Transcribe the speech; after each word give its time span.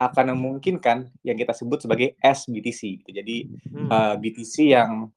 akan 0.00 0.34
memungkinkan 0.34 1.10
yang 1.22 1.36
kita 1.38 1.54
sebut 1.54 1.86
sebagai 1.86 2.18
SBTC. 2.18 2.80
Gitu. 3.04 3.10
Jadi 3.14 3.36
Hmm. 3.70 3.88
uh, 3.90 4.14
BTC 4.18 4.74
yang 4.74 5.08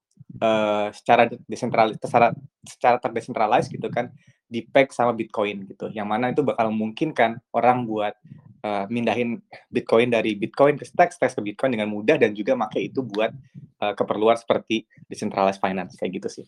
uh, 0.42 0.88
secara 0.94 1.30
desentralis, 1.50 1.98
secara, 1.98 2.32
secara 2.62 2.98
terdesentralized 3.02 3.70
gitu 3.74 3.90
kan, 3.90 4.14
di-peg 4.46 4.94
sama 4.94 5.12
Bitcoin 5.18 5.66
gitu. 5.66 5.90
Yang 5.90 6.08
mana 6.08 6.30
itu 6.30 6.46
bakal 6.46 6.70
memungkinkan 6.70 7.42
orang 7.58 7.90
buat 7.90 8.14
uh, 8.62 8.86
mindahin 8.88 9.42
Bitcoin 9.74 10.14
dari 10.14 10.38
Bitcoin 10.38 10.78
ke 10.78 10.86
Stacks, 10.86 11.18
Stacks 11.18 11.34
ke 11.34 11.42
Bitcoin 11.42 11.74
dengan 11.74 11.90
mudah 11.90 12.22
dan 12.22 12.38
juga 12.38 12.54
pakai 12.54 12.94
itu 12.94 13.02
buat 13.02 13.34
uh, 13.82 13.94
keperluan 13.98 14.38
seperti 14.38 14.86
decentralized 15.10 15.60
finance 15.60 15.98
kayak 15.98 16.22
gitu 16.22 16.30
sih. 16.42 16.46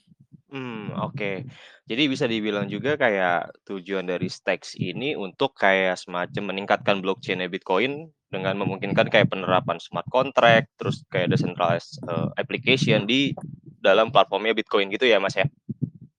Hmm, 0.56 0.96
oke. 1.04 1.44
Jadi 1.84 2.04
bisa 2.08 2.32
dibilang 2.32 2.72
juga 2.72 2.96
kayak 2.96 3.68
tujuan 3.68 4.08
dari 4.08 4.32
Stacks 4.32 4.80
ini 4.80 5.12
untuk 5.12 5.52
kayak 5.52 6.00
semacam 6.00 6.56
meningkatkan 6.56 7.04
blockchain-nya 7.04 7.52
Bitcoin 7.52 8.08
dengan 8.32 8.56
memungkinkan 8.64 9.12
kayak 9.12 9.36
penerapan 9.36 9.84
smart 9.84 10.08
contract, 10.08 10.72
terus 10.80 11.04
kayak 11.12 11.36
decentralized 11.36 12.00
uh, 12.08 12.32
application 12.40 13.04
di 13.04 13.36
dalam 13.84 14.16
platformnya 14.16 14.56
Bitcoin 14.56 14.88
gitu 14.96 15.04
ya, 15.04 15.20
Mas 15.20 15.36
ya? 15.36 15.44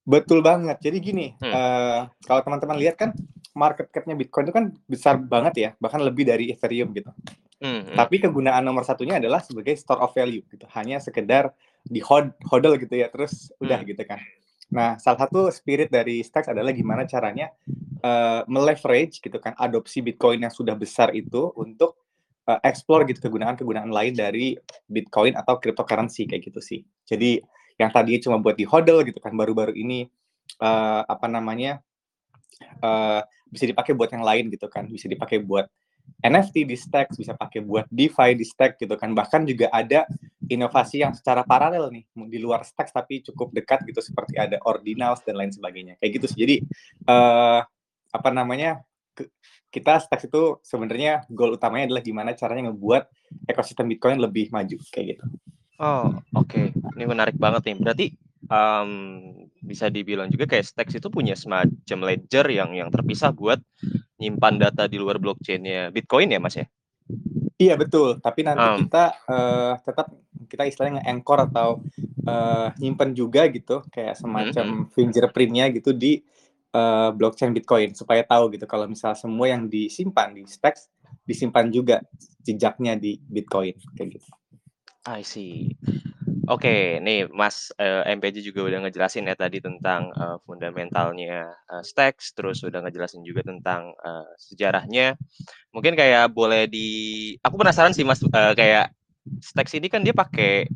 Betul 0.05 0.45
banget. 0.45 0.85
Jadi 0.85 0.97
gini, 1.01 1.27
Hmm. 1.41 1.57
uh, 1.57 2.01
kalau 2.29 2.45
teman-teman 2.45 2.77
lihat 2.77 3.01
kan 3.01 3.11
market 3.57 3.89
cap-nya 3.89 4.21
Bitcoin 4.21 4.45
itu 4.45 4.55
kan 4.55 4.65
besar 4.85 5.17
banget 5.17 5.55
ya, 5.57 5.71
bahkan 5.81 6.05
lebih 6.05 6.29
dari 6.29 6.53
Ethereum 6.53 6.93
gitu. 6.93 7.09
Hmm, 7.57 7.89
hmm. 7.89 7.97
Tapi 7.97 8.21
kegunaan 8.21 8.61
nomor 8.61 8.85
satunya 8.85 9.17
adalah 9.17 9.41
sebagai 9.41 9.73
store 9.81 10.05
of 10.05 10.13
value 10.13 10.45
gitu. 10.53 10.69
Hanya 10.77 11.01
sekedar 11.01 11.57
di 11.87 12.03
hold 12.03 12.35
hodl 12.51 12.75
gitu 12.77 12.95
ya, 12.99 13.09
terus 13.09 13.55
udah 13.63 13.81
Hmm. 13.83 13.89
gitu 13.89 14.03
kan. 14.03 14.21
Nah, 14.67 14.99
salah 14.99 15.27
satu 15.27 15.47
spirit 15.55 15.95
dari 15.95 16.27
Stacks 16.27 16.51
adalah 16.51 16.75
gimana 16.75 17.07
caranya 17.07 17.55
uh, 18.03 18.43
meleverage 18.51 19.23
gitu 19.23 19.39
kan 19.39 19.55
adopsi 19.55 20.03
Bitcoin 20.03 20.43
yang 20.43 20.51
sudah 20.51 20.75
besar 20.75 21.15
itu 21.15 21.55
untuk 21.55 21.95
uh, 22.51 22.59
explore 22.67 23.07
gitu 23.07 23.31
kegunaan-kegunaan 23.31 23.95
lain 23.95 24.15
dari 24.19 24.59
Bitcoin 24.91 25.39
atau 25.39 25.63
cryptocurrency 25.63 26.27
kayak 26.27 26.51
gitu 26.51 26.59
sih. 26.59 26.83
Jadi 27.07 27.39
yang 27.77 27.93
tadinya 27.93 28.21
cuma 28.27 28.37
buat 28.41 28.57
di 28.57 28.65
hodl 28.65 29.05
gitu 29.05 29.21
kan 29.21 29.37
baru-baru 29.37 29.77
ini 29.77 30.09
uh, 30.65 31.03
apa 31.05 31.29
namanya 31.29 31.79
uh, 32.81 33.21
bisa 33.53 33.69
dipakai 33.69 33.93
buat 33.93 34.11
yang 34.11 34.25
lain 34.25 34.49
gitu 34.49 34.67
kan 34.67 34.89
bisa 34.89 35.07
dipakai 35.07 35.45
buat 35.45 35.69
NFT 36.25 36.65
di 36.65 36.77
Stacks 36.79 37.21
bisa 37.21 37.37
pakai 37.37 37.61
buat 37.61 37.85
DeFi 37.93 38.33
di 38.33 38.47
Stacks 38.49 38.81
gitu 38.81 38.97
kan 38.97 39.13
bahkan 39.13 39.45
juga 39.45 39.69
ada 39.69 40.09
inovasi 40.47 41.03
yang 41.03 41.13
secara 41.13 41.43
paralel 41.43 41.91
nih 41.91 42.05
di 42.31 42.39
luar 42.39 42.63
Stacks 42.63 42.95
tapi 42.95 43.23
cukup 43.23 43.51
dekat 43.55 43.83
gitu 43.87 43.99
seperti 44.03 44.39
ada 44.39 44.59
Ordinals 44.67 45.23
dan 45.27 45.39
lain 45.39 45.51
sebagainya 45.51 45.99
kayak 45.99 46.13
gitu 46.23 46.27
sih 46.31 46.39
jadi 46.43 46.57
uh, 47.11 47.61
apa 48.15 48.31
namanya 48.33 48.81
ke, 49.17 49.29
kita 49.73 50.01
Stacks 50.01 50.29
itu 50.29 50.61
sebenarnya 50.65 51.29
goal 51.29 51.57
utamanya 51.57 51.93
adalah 51.93 52.03
gimana 52.05 52.31
caranya 52.33 52.73
ngebuat 52.73 53.03
ekosistem 53.51 53.93
Bitcoin 53.93 54.17
lebih 54.23 54.49
maju 54.49 54.77
kayak 54.89 55.07
gitu. 55.17 55.25
Oh, 55.77 56.09
oke. 56.33 56.73
Ini 56.73 57.05
menarik 57.05 57.37
banget 57.37 57.69
nih. 57.69 57.77
Berarti 57.77 58.07
um, 58.49 58.91
bisa 59.61 59.93
dibilang 59.93 60.33
juga 60.33 60.49
kayak 60.49 60.65
Stacks 60.65 60.97
itu 60.97 61.13
punya 61.13 61.37
semacam 61.37 61.99
ledger 62.09 62.47
yang 62.49 62.73
yang 62.73 62.89
terpisah 62.89 63.37
buat 63.37 63.61
nyimpan 64.17 64.57
data 64.57 64.89
di 64.89 64.97
luar 64.97 65.21
blockchain-nya 65.21 65.93
Bitcoin 65.93 66.33
ya, 66.33 66.41
Mas 66.41 66.57
ya? 66.57 66.67
Iya 67.57 67.75
betul. 67.81 68.21
Tapi 68.21 68.41
nanti 68.45 68.65
Um. 68.65 68.79
kita 68.85 69.05
uh, 69.25 69.75
tetap 69.81 70.13
kita 70.47 70.69
istilahnya 70.69 71.01
nge-anchor 71.01 71.39
atau 71.49 71.69
uh, 72.29 72.69
nyimpen 72.77 73.17
juga 73.17 73.49
gitu, 73.49 73.81
kayak 73.89 74.21
semacam 74.21 74.85
fingerprint-nya 74.93 75.73
gitu 75.73 75.97
di 75.97 76.21
uh, 76.77 77.11
blockchain 77.17 77.57
Bitcoin 77.57 77.97
supaya 77.97 78.21
tahu 78.23 78.53
gitu 78.53 78.69
kalau 78.69 78.85
misal 78.85 79.17
semua 79.17 79.49
yang 79.49 79.67
disimpan 79.67 80.37
di 80.37 80.45
Stacks 80.45 80.93
disimpan 81.25 81.73
juga 81.73 82.05
jejaknya 82.45 82.95
di 82.95 83.19
Bitcoin 83.19 83.75
kayak 83.97 84.21
gitu. 84.21 84.31
I 85.09 85.25
see. 85.25 85.75
Oke, 86.47 87.03
nih 87.03 87.27
Mas 87.35 87.75
uh, 87.75 88.07
MPJ 88.07 88.39
juga 88.39 88.71
udah 88.71 88.87
ngejelasin 88.87 89.27
ya 89.27 89.35
tadi 89.35 89.59
tentang 89.59 90.15
uh, 90.15 90.39
fundamentalnya 90.47 91.51
uh, 91.67 91.83
Stacks, 91.83 92.31
terus 92.39 92.63
udah 92.63 92.87
ngejelasin 92.87 93.27
juga 93.27 93.43
tentang 93.43 93.91
uh, 93.99 94.31
sejarahnya. 94.39 95.19
Mungkin 95.75 95.99
kayak 95.99 96.31
boleh 96.31 96.71
di, 96.71 96.87
aku 97.43 97.59
penasaran 97.59 97.91
sih 97.91 98.07
Mas, 98.07 98.23
uh, 98.23 98.55
kayak 98.55 98.95
Stacks 99.43 99.75
ini 99.75 99.91
kan 99.91 100.07
dia 100.07 100.15
pakai 100.15 100.71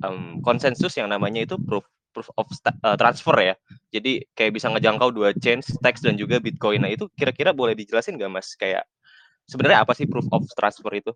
um, 0.00 0.40
konsensus 0.40 0.96
yang 0.96 1.12
namanya 1.12 1.44
itu 1.44 1.60
proof 1.60 1.84
proof 2.16 2.32
of 2.40 2.48
uh, 2.66 2.96
transfer 2.96 3.36
ya. 3.38 3.54
Jadi 3.92 4.24
kayak 4.32 4.56
bisa 4.56 4.72
ngejangkau 4.72 5.12
dua 5.12 5.30
chain 5.36 5.60
Stacks 5.60 6.00
dan 6.00 6.16
juga 6.16 6.40
Bitcoin. 6.40 6.80
Nah 6.80 6.90
itu 6.90 7.12
kira-kira 7.12 7.52
boleh 7.52 7.76
dijelasin 7.76 8.16
nggak 8.16 8.32
Mas? 8.32 8.56
Kayak 8.56 8.88
sebenarnya 9.46 9.84
apa 9.84 9.92
sih 9.92 10.08
proof 10.08 10.26
of 10.32 10.48
transfer 10.56 10.90
itu? 10.96 11.12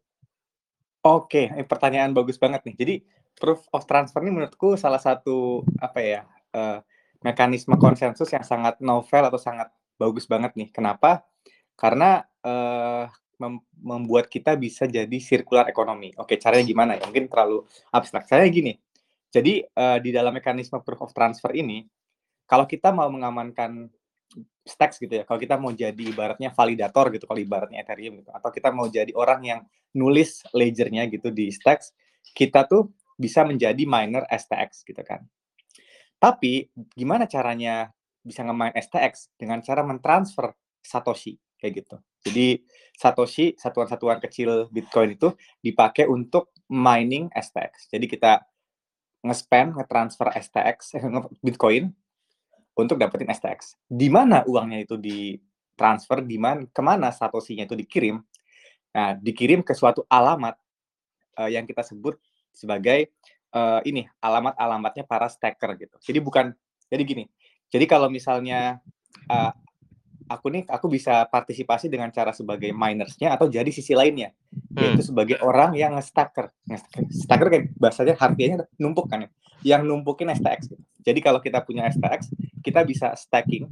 Oke, 1.05 1.53
ini 1.53 1.69
pertanyaan 1.69 2.17
bagus 2.17 2.41
banget 2.41 2.65
nih. 2.65 2.77
Jadi 2.81 2.95
proof 3.37 3.69
of 3.77 3.85
transfer 3.85 4.25
ini 4.25 4.33
menurutku 4.33 4.81
salah 4.81 4.97
satu 4.97 5.61
apa 5.77 6.01
ya 6.01 6.25
uh, 6.57 6.81
mekanisme 7.21 7.77
konsensus 7.77 8.33
yang 8.33 8.41
sangat 8.41 8.81
novel 8.81 9.29
atau 9.29 9.37
sangat 9.37 9.69
bagus 10.01 10.25
banget 10.25 10.57
nih. 10.57 10.73
Kenapa? 10.73 11.21
Karena 11.77 12.25
uh, 12.41 13.05
mem 13.37 13.61
membuat 13.77 14.33
kita 14.33 14.57
bisa 14.57 14.89
jadi 14.89 15.19
circular 15.21 15.69
ekonomi. 15.69 16.17
Oke, 16.17 16.41
caranya 16.41 16.65
gimana 16.65 16.97
ya? 16.97 17.05
Mungkin 17.05 17.29
terlalu 17.29 17.69
abstrak. 17.93 18.25
Saya 18.25 18.49
gini. 18.49 18.81
Jadi 19.29 19.61
uh, 19.61 20.01
di 20.01 20.09
dalam 20.09 20.33
mekanisme 20.33 20.81
proof 20.81 21.05
of 21.05 21.13
transfer 21.13 21.53
ini, 21.53 21.85
kalau 22.49 22.65
kita 22.65 22.97
mau 22.97 23.13
mengamankan 23.13 23.93
stacks 24.65 24.97
gitu 24.99 25.21
ya. 25.21 25.25
Kalau 25.29 25.39
kita 25.39 25.61
mau 25.61 25.71
jadi 25.71 25.99
ibaratnya 25.99 26.51
validator 26.51 27.13
gitu, 27.13 27.29
kalau 27.29 27.41
ibaratnya 27.41 27.85
Ethereum 27.85 28.21
gitu, 28.25 28.31
atau 28.33 28.51
kita 28.51 28.73
mau 28.73 28.89
jadi 28.89 29.13
orang 29.13 29.41
yang 29.45 29.61
nulis 29.95 30.43
ledgernya 30.51 31.07
gitu 31.13 31.31
di 31.31 31.53
stacks, 31.53 31.93
kita 32.33 32.65
tuh 32.67 32.91
bisa 33.15 33.47
menjadi 33.47 33.85
miner 33.87 34.27
STX 34.27 34.83
gitu 34.83 35.03
kan. 35.05 35.23
Tapi 36.19 36.73
gimana 36.97 37.29
caranya 37.29 37.93
bisa 38.25 38.41
nge-mine 38.41 38.75
STX 38.81 39.37
dengan 39.37 39.61
cara 39.61 39.85
mentransfer 39.85 40.57
Satoshi 40.81 41.37
kayak 41.61 41.73
gitu. 41.85 41.97
Jadi 42.25 42.65
Satoshi 42.97 43.53
satuan-satuan 43.61 44.21
kecil 44.21 44.73
Bitcoin 44.73 45.17
itu 45.17 45.37
dipakai 45.61 46.09
untuk 46.09 46.57
mining 46.73 47.29
STX. 47.29 47.93
Jadi 47.93 48.07
kita 48.09 48.41
nge-spend, 49.25 49.77
nge-transfer 49.77 50.33
STX 50.33 51.01
Bitcoin 51.41 51.93
untuk 52.75 52.99
dapetin 52.99 53.31
STX. 53.31 53.79
Di 53.87 54.11
mana 54.11 54.43
uangnya 54.45 54.83
itu 54.83 54.99
ditransfer, 54.99 56.23
di 56.27 56.37
mana 56.39 56.67
ke 56.67 56.83
mana 56.83 57.15
Satoshi-nya 57.15 57.67
itu 57.67 57.79
dikirim. 57.79 58.19
Nah, 58.95 59.19
dikirim 59.19 59.63
ke 59.67 59.75
suatu 59.75 60.07
alamat 60.07 60.55
uh, 61.39 61.51
yang 61.51 61.67
kita 61.67 61.83
sebut 61.83 62.19
sebagai 62.55 63.11
uh, 63.55 63.83
ini 63.83 64.07
alamat-alamatnya 64.23 65.03
para 65.07 65.27
staker 65.27 65.75
gitu. 65.79 65.97
Jadi 65.99 66.19
bukan 66.23 66.55
jadi 66.87 67.03
gini. 67.03 67.25
Jadi 67.71 67.85
kalau 67.91 68.07
misalnya 68.07 68.79
uh, 69.27 69.51
aku 70.31 70.47
nih 70.51 70.63
aku 70.71 70.87
bisa 70.87 71.27
partisipasi 71.29 71.91
dengan 71.91 72.09
cara 72.15 72.31
sebagai 72.31 72.71
minersnya 72.71 73.35
atau 73.35 73.51
jadi 73.51 73.69
sisi 73.69 73.93
lainnya 73.93 74.33
yaitu 74.75 75.03
Hmm. 75.03 75.09
sebagai 75.15 75.39
orang 75.43 75.75
yang 75.79 75.95
nge-stacker. 75.99 76.51
Stacker 77.11 77.49
kayak 77.51 77.65
bahasanya 77.79 78.15
harfiahnya 78.19 78.67
numpuk 78.79 79.07
kan 79.11 79.27
ya. 79.27 79.31
Yang 79.65 79.83
numpukin 79.89 80.29
STX 80.31 80.69
gitu. 80.69 80.85
Jadi 81.05 81.21
kalau 81.25 81.41
kita 81.41 81.65
punya 81.65 81.89
STX, 81.89 82.33
kita 82.61 82.85
bisa 82.85 83.13
stacking. 83.17 83.69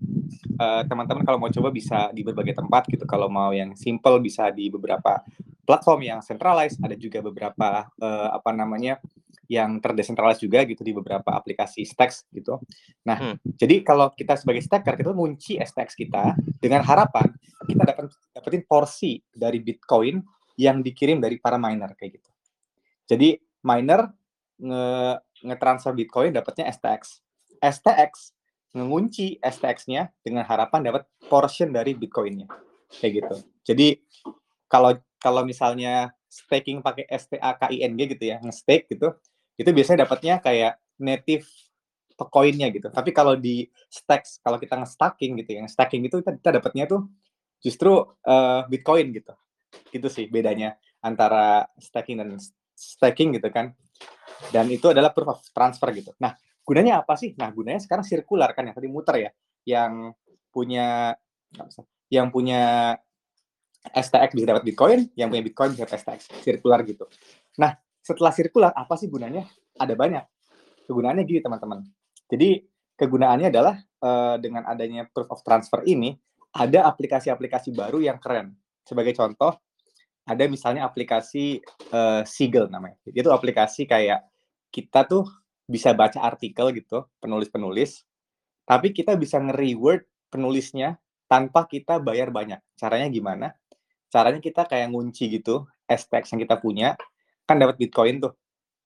Uh, 0.57 0.85
teman-teman 0.89 1.25
kalau 1.25 1.37
mau 1.41 1.53
coba 1.53 1.69
bisa 1.69 2.09
di 2.17 2.25
berbagai 2.25 2.57
tempat 2.57 2.89
gitu. 2.89 3.05
Kalau 3.05 3.29
mau 3.29 3.53
yang 3.53 3.77
simple 3.77 4.21
bisa 4.21 4.49
di 4.49 4.73
beberapa 4.73 5.21
platform 5.69 6.01
yang 6.05 6.21
centralized, 6.25 6.81
ada 6.81 6.97
juga 6.97 7.21
beberapa 7.21 7.89
uh, 8.01 8.29
apa 8.33 8.51
namanya 8.53 8.99
yang 9.53 9.81
terdesentralized 9.85 10.41
juga 10.41 10.65
gitu 10.65 10.81
di 10.81 10.97
beberapa 10.97 11.29
aplikasi 11.37 11.85
stacks 11.85 12.25
gitu. 12.33 12.57
Nah, 13.05 13.17
Hmm. 13.21 13.37
jadi 13.61 13.85
kalau 13.85 14.09
kita 14.17 14.41
sebagai 14.41 14.65
stacker 14.65 14.97
kita 14.97 15.13
ngunci 15.13 15.61
STX 15.61 15.93
kita 15.93 16.33
dengan 16.57 16.81
harapan 16.81 17.29
kita 17.69 17.83
dapat 17.85 18.05
dapetin 18.33 18.63
porsi 18.65 19.21
dari 19.29 19.61
Bitcoin 19.61 20.21
yang 20.59 20.81
dikirim 20.81 21.21
dari 21.21 21.37
para 21.39 21.57
miner 21.57 21.95
kayak 21.97 22.21
gitu. 22.21 22.31
Jadi 23.09 23.37
miner 23.67 24.09
nge 24.63 24.87
ngetransfer 25.43 25.93
Bitcoin 25.95 26.35
dapatnya 26.35 26.71
STX. 26.71 27.23
STX 27.63 28.35
ngunci 28.73 29.37
STX-nya 29.43 30.09
dengan 30.25 30.49
harapan 30.49 30.89
dapat 30.89 31.03
portion 31.29 31.71
dari 31.71 31.93
Bitcoin-nya. 31.93 32.49
Kayak 32.89 33.13
gitu. 33.21 33.35
Jadi 33.69 33.89
kalau 34.67 34.97
kalau 35.21 35.45
misalnya 35.45 36.11
staking 36.27 36.81
pakai 36.81 37.07
STAKING 37.13 37.95
gitu 38.17 38.25
ya, 38.25 38.41
nge-stake 38.41 38.89
gitu, 38.91 39.13
itu 39.61 39.71
biasanya 39.71 40.09
dapatnya 40.09 40.41
kayak 40.41 40.81
native 40.97 41.47
koinnya 42.23 42.71
gitu. 42.71 42.87
Tapi 42.87 43.11
kalau 43.11 43.35
di 43.35 43.67
stacks, 43.91 44.39
kalau 44.43 44.59
kita 44.59 44.79
nge-staking 44.79 45.43
gitu 45.43 45.59
ya, 45.59 45.67
stacking 45.67 46.07
itu 46.07 46.23
kita, 46.23 46.39
kita 46.39 46.51
dapatnya 46.63 46.85
tuh 46.87 47.11
justru 47.59 47.99
uh, 48.27 48.63
Bitcoin 48.71 49.11
gitu. 49.11 49.35
Gitu 49.91 50.07
sih 50.07 50.27
bedanya 50.31 50.79
antara 51.03 51.67
staking 51.83 52.23
dan 52.23 52.39
staking 52.79 53.35
gitu 53.35 53.49
kan. 53.51 53.75
Dan 54.51 54.69
itu 54.69 54.91
adalah 54.91 55.15
proof 55.15 55.39
of 55.39 55.41
transfer 55.55 55.89
gitu. 55.95 56.11
Nah, 56.19 56.35
gunanya 56.63 57.03
apa 57.05 57.15
sih? 57.15 57.33
Nah, 57.39 57.49
gunanya 57.55 57.81
sekarang 57.81 58.05
sirkular 58.05 58.53
kan 58.53 58.67
yang 58.69 58.77
tadi 58.77 58.89
muter 58.91 59.17
ya, 59.19 59.31
yang 59.65 60.13
punya 60.53 61.17
yang 62.13 62.29
punya 62.29 62.95
STX 63.91 64.37
bisa 64.37 64.47
dapat 64.55 64.63
Bitcoin, 64.63 65.11
yang 65.19 65.33
punya 65.33 65.43
Bitcoin 65.43 65.75
bisa 65.75 65.89
dapat 65.89 65.99
STX, 66.05 66.21
sirkular 66.45 66.81
gitu. 66.87 67.09
Nah, 67.59 67.75
setelah 68.03 68.31
sirkular 68.31 68.71
apa 68.75 68.95
sih 68.99 69.11
gunanya? 69.11 69.47
Ada 69.79 69.95
banyak. 69.97 70.25
Kegunaannya 70.87 71.25
gini 71.25 71.41
teman-teman. 71.41 71.83
Jadi 72.31 72.63
kegunaannya 72.99 73.49
adalah 73.49 73.75
uh, 74.05 74.37
dengan 74.39 74.69
adanya 74.69 75.09
proof 75.09 75.31
of 75.33 75.41
transfer 75.43 75.83
ini 75.89 76.15
ada 76.53 76.85
aplikasi-aplikasi 76.87 77.73
baru 77.73 77.99
yang 78.05 78.21
keren. 78.21 78.53
Sebagai 78.85 79.17
contoh, 79.17 79.57
ada 80.23 80.45
misalnya 80.47 80.87
aplikasi 80.87 81.63
uh, 81.91 82.23
Siegel 82.23 82.71
namanya. 82.71 82.99
Itu 83.11 83.35
aplikasi 83.35 83.87
kayak 83.91 84.23
kita 84.71 85.05
tuh 85.07 85.27
bisa 85.67 85.95
baca 85.95 86.23
artikel 86.23 86.71
gitu, 86.75 87.07
penulis-penulis, 87.23 88.03
tapi 88.67 88.95
kita 88.95 89.19
bisa 89.19 89.39
nge-reword 89.43 90.07
penulisnya 90.31 90.99
tanpa 91.27 91.67
kita 91.67 91.99
bayar 91.99 92.29
banyak. 92.29 92.61
Caranya 92.77 93.09
gimana? 93.09 93.57
Caranya 94.13 94.41
kita 94.43 94.69
kayak 94.69 94.93
ngunci 94.93 95.41
gitu, 95.41 95.65
STX 95.89 96.37
yang 96.37 96.41
kita 96.45 96.57
punya, 96.61 96.89
kan 97.49 97.57
dapat 97.57 97.81
Bitcoin 97.81 98.21
tuh. 98.21 98.37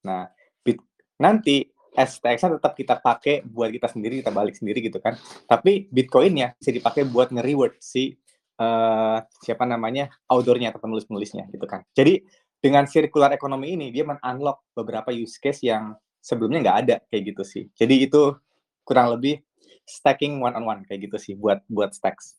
Nah, 0.07 0.31
bit 0.63 0.79
nanti 1.19 1.67
STX-nya 1.97 2.61
tetap 2.61 2.77
kita 2.77 2.95
pakai 3.01 3.41
buat 3.43 3.73
kita 3.73 3.89
sendiri, 3.89 4.21
kita 4.21 4.31
balik 4.31 4.55
sendiri 4.55 4.85
gitu 4.85 5.01
kan. 5.01 5.17
Tapi 5.49 5.89
Bitcoin-nya 5.89 6.55
bisa 6.61 6.71
dipakai 6.71 7.09
buat 7.09 7.33
nge-reward 7.33 7.81
si 7.81 8.15
uh, 8.61 9.19
siapa 9.43 9.65
namanya 9.65 10.13
authornya 10.29 10.73
atau 10.73 10.81
penulis-penulisnya 10.85 11.49
gitu 11.53 11.65
kan. 11.69 11.85
Jadi 11.93 12.25
dengan 12.61 12.89
circular 12.89 13.31
economy 13.33 13.77
ini 13.77 13.93
dia 13.93 14.03
men-unlock 14.03 14.73
beberapa 14.73 15.13
use 15.13 15.39
case 15.39 15.63
yang 15.63 15.95
sebelumnya 16.19 16.65
nggak 16.67 16.79
ada 16.87 16.97
kayak 17.09 17.23
gitu 17.35 17.43
sih. 17.47 17.65
Jadi 17.77 18.09
itu 18.09 18.35
kurang 18.83 19.15
lebih 19.15 19.39
stacking 19.87 20.43
one 20.43 20.57
on 20.59 20.65
one 20.67 20.81
kayak 20.89 21.07
gitu 21.07 21.17
sih 21.21 21.35
buat 21.39 21.63
buat 21.71 21.95
stacks. 21.95 22.35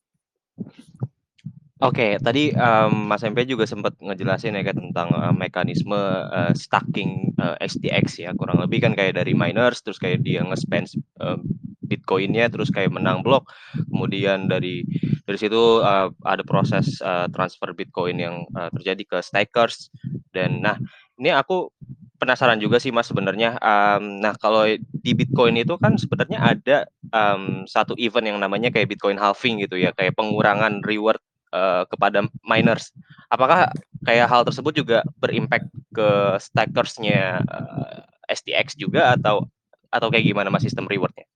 Oke, 1.78 2.18
tadi, 2.18 2.50
um, 2.58 3.06
Mas 3.06 3.22
MP 3.22 3.46
juga 3.46 3.70
sempat 3.70 3.94
ngejelasin 4.02 4.58
ya 4.58 4.74
tentang, 4.74 5.14
uh, 5.14 5.30
mekanisme, 5.30 5.94
uh, 6.26 6.50
stacking, 6.58 7.38
uh, 7.38 7.54
STX 7.62 8.18
ya, 8.18 8.34
kurang 8.34 8.58
lebih 8.66 8.82
kan 8.82 8.98
kayak 8.98 9.14
dari 9.22 9.38
miners, 9.38 9.86
terus 9.86 10.02
kayak 10.02 10.26
dia 10.26 10.42
nge-spend, 10.42 10.90
uh, 11.22 11.38
Bitcoin-nya, 11.86 12.50
terus 12.50 12.74
kayak 12.74 12.90
menang 12.98 13.22
blok, 13.22 13.54
kemudian 13.94 14.50
dari 14.50 14.90
dari 15.30 15.38
situ, 15.38 15.86
uh, 15.86 16.10
ada 16.26 16.42
proses, 16.42 16.98
uh, 17.06 17.30
transfer 17.30 17.70
Bitcoin 17.78 18.18
yang, 18.18 18.36
uh, 18.58 18.74
terjadi 18.74 19.04
ke 19.06 19.18
stakers. 19.22 19.94
Dan 20.34 20.66
nah, 20.66 20.82
ini 21.22 21.30
aku 21.30 21.70
penasaran 22.18 22.58
juga 22.58 22.82
sih 22.82 22.90
Mas 22.90 23.06
sebenarnya, 23.06 23.54
um, 23.62 24.18
nah 24.18 24.34
kalau 24.34 24.66
di 24.82 25.12
Bitcoin 25.14 25.62
itu 25.62 25.78
kan 25.78 25.94
sebenarnya 25.94 26.42
ada, 26.42 26.78
um, 27.14 27.70
satu 27.70 27.94
event 28.02 28.34
yang 28.34 28.42
namanya 28.42 28.74
kayak 28.74 28.90
Bitcoin 28.90 29.22
halving 29.22 29.62
gitu 29.62 29.78
ya, 29.78 29.94
kayak 29.94 30.18
pengurangan 30.18 30.82
reward 30.82 31.22
uh, 31.52 31.84
kepada 31.88 32.26
miners. 32.44 32.92
Apakah 33.28 33.72
kayak 34.04 34.28
hal 34.28 34.42
tersebut 34.48 34.74
juga 34.76 35.04
berimpact 35.20 35.68
ke 35.92 36.40
stakersnya 36.40 37.44
uh, 37.44 38.04
eh, 38.32 38.36
STX 38.36 38.80
juga 38.80 39.16
atau 39.16 39.48
atau 39.88 40.08
kayak 40.12 40.28
gimana 40.28 40.52
mas 40.52 40.64
sistem 40.64 40.88
rewardnya? 40.88 41.28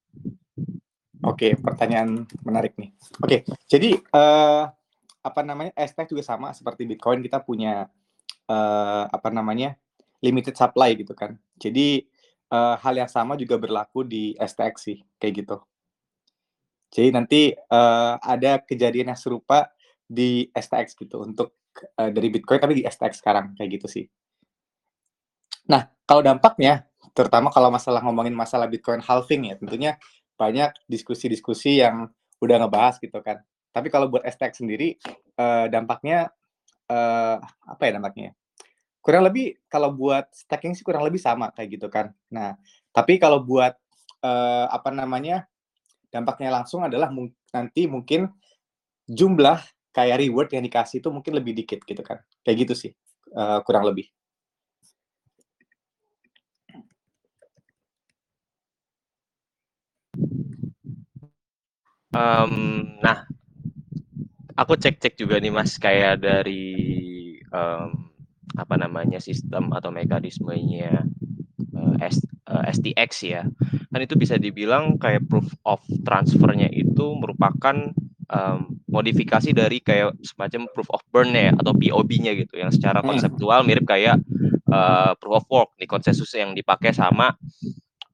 Oke, 1.21 1.53
pertanyaan 1.53 2.25
menarik 2.41 2.73
nih. 2.79 2.89
Oke, 3.21 3.45
jadi 3.69 3.99
uh, 4.09 4.65
apa 5.21 5.41
namanya 5.45 5.71
STX 5.77 6.17
juga 6.17 6.25
sama 6.25 6.49
seperti 6.51 6.89
Bitcoin 6.89 7.21
kita 7.21 7.37
punya 7.45 7.85
uh, 8.49 9.05
apa 9.05 9.29
namanya 9.29 9.77
limited 10.21 10.57
supply 10.57 10.97
gitu 10.97 11.13
kan. 11.13 11.37
Jadi 11.61 12.09
uh, 12.49 12.75
hal 12.81 12.93
yang 12.97 13.09
sama 13.09 13.37
juga 13.37 13.61
berlaku 13.61 14.01
di 14.01 14.33
STX 14.37 14.75
sih 14.81 14.97
kayak 15.21 15.33
gitu. 15.45 15.57
Jadi 16.91 17.09
nanti 17.15 17.41
uh, 17.55 18.19
ada 18.19 18.59
kejadian 18.59 19.15
yang 19.15 19.19
serupa 19.19 19.71
di 20.11 20.51
STX 20.51 20.99
gitu 20.99 21.23
untuk 21.23 21.55
uh, 21.95 22.11
dari 22.11 22.27
Bitcoin 22.27 22.59
tapi 22.59 22.75
di 22.75 22.83
STX 22.83 23.23
sekarang 23.23 23.55
kayak 23.55 23.79
gitu 23.79 23.87
sih. 23.87 24.05
Nah, 25.71 25.87
kalau 26.03 26.19
dampaknya 26.19 26.83
terutama 27.15 27.47
kalau 27.47 27.71
masalah 27.71 28.03
ngomongin 28.03 28.35
masalah 28.35 28.67
Bitcoin 28.67 28.99
halving 28.99 29.51
ya 29.51 29.55
tentunya 29.55 29.95
banyak 30.35 30.75
diskusi-diskusi 30.91 31.79
yang 31.79 32.11
udah 32.43 32.55
ngebahas 32.67 32.99
gitu 32.99 33.23
kan. 33.23 33.39
Tapi 33.71 33.87
kalau 33.87 34.11
buat 34.11 34.27
STX 34.27 34.59
sendiri 34.59 34.99
uh, 35.39 35.71
dampaknya 35.71 36.27
uh, 36.91 37.39
apa 37.63 37.81
ya 37.87 37.91
dampaknya? 37.95 38.35
Kurang 38.99 39.23
lebih 39.31 39.63
kalau 39.71 39.95
buat 39.95 40.27
stacking 40.35 40.75
sih 40.75 40.83
kurang 40.83 41.07
lebih 41.07 41.23
sama 41.23 41.55
kayak 41.55 41.79
gitu 41.79 41.87
kan. 41.87 42.11
Nah, 42.35 42.59
tapi 42.91 43.15
kalau 43.15 43.39
buat 43.39 43.73
uh, 44.27 44.67
apa 44.67 44.91
namanya 44.91 45.47
dampaknya 46.11 46.51
langsung 46.51 46.83
adalah 46.83 47.07
nanti 47.55 47.87
mungkin 47.87 48.27
jumlah 49.07 49.59
kayak 49.91 50.23
reward 50.23 50.49
yang 50.55 50.63
dikasih 50.63 51.03
itu 51.03 51.09
mungkin 51.11 51.35
lebih 51.35 51.53
dikit 51.55 51.83
gitu 51.83 52.01
kan. 52.03 52.23
Kayak 52.43 52.57
gitu 52.67 52.73
sih, 52.87 52.91
uh, 53.35 53.59
kurang 53.63 53.87
lebih. 53.87 54.07
Um, 62.11 62.99
nah, 62.99 63.23
aku 64.59 64.75
cek-cek 64.75 65.15
juga 65.15 65.39
nih 65.39 65.51
Mas, 65.51 65.79
kayak 65.79 66.19
dari, 66.19 66.75
um, 67.55 68.11
apa 68.59 68.75
namanya, 68.75 69.15
sistem 69.23 69.71
atau 69.71 69.95
mekanismenya, 69.95 71.07
uh, 71.71 71.95
uh, 72.51 72.63
STX 72.67 73.11
ya. 73.23 73.47
Kan 73.91 73.99
itu 74.03 74.19
bisa 74.19 74.35
dibilang 74.35 74.99
kayak 74.99 75.23
proof 75.31 75.47
of 75.63 75.79
transfernya 76.03 76.67
itu 76.67 77.15
merupakan 77.15 77.95
um, 78.27 78.70
modifikasi 78.91 79.55
dari 79.55 79.79
kayak 79.79 80.19
semacam 80.19 80.67
proof 80.75 80.91
of 80.91 81.01
burn 81.09 81.31
ya 81.31 81.55
atau 81.55 81.71
POB-nya 81.71 82.35
gitu 82.35 82.59
yang 82.59 82.69
secara 82.69 82.99
hmm. 82.99 83.07
konseptual 83.07 83.63
mirip 83.63 83.87
kayak 83.87 84.19
uh, 84.67 85.15
proof 85.15 85.41
of 85.41 85.45
work 85.47 85.69
di 85.79 85.87
konsensus 85.87 86.29
yang 86.35 86.51
dipakai 86.51 86.91
sama 86.91 87.31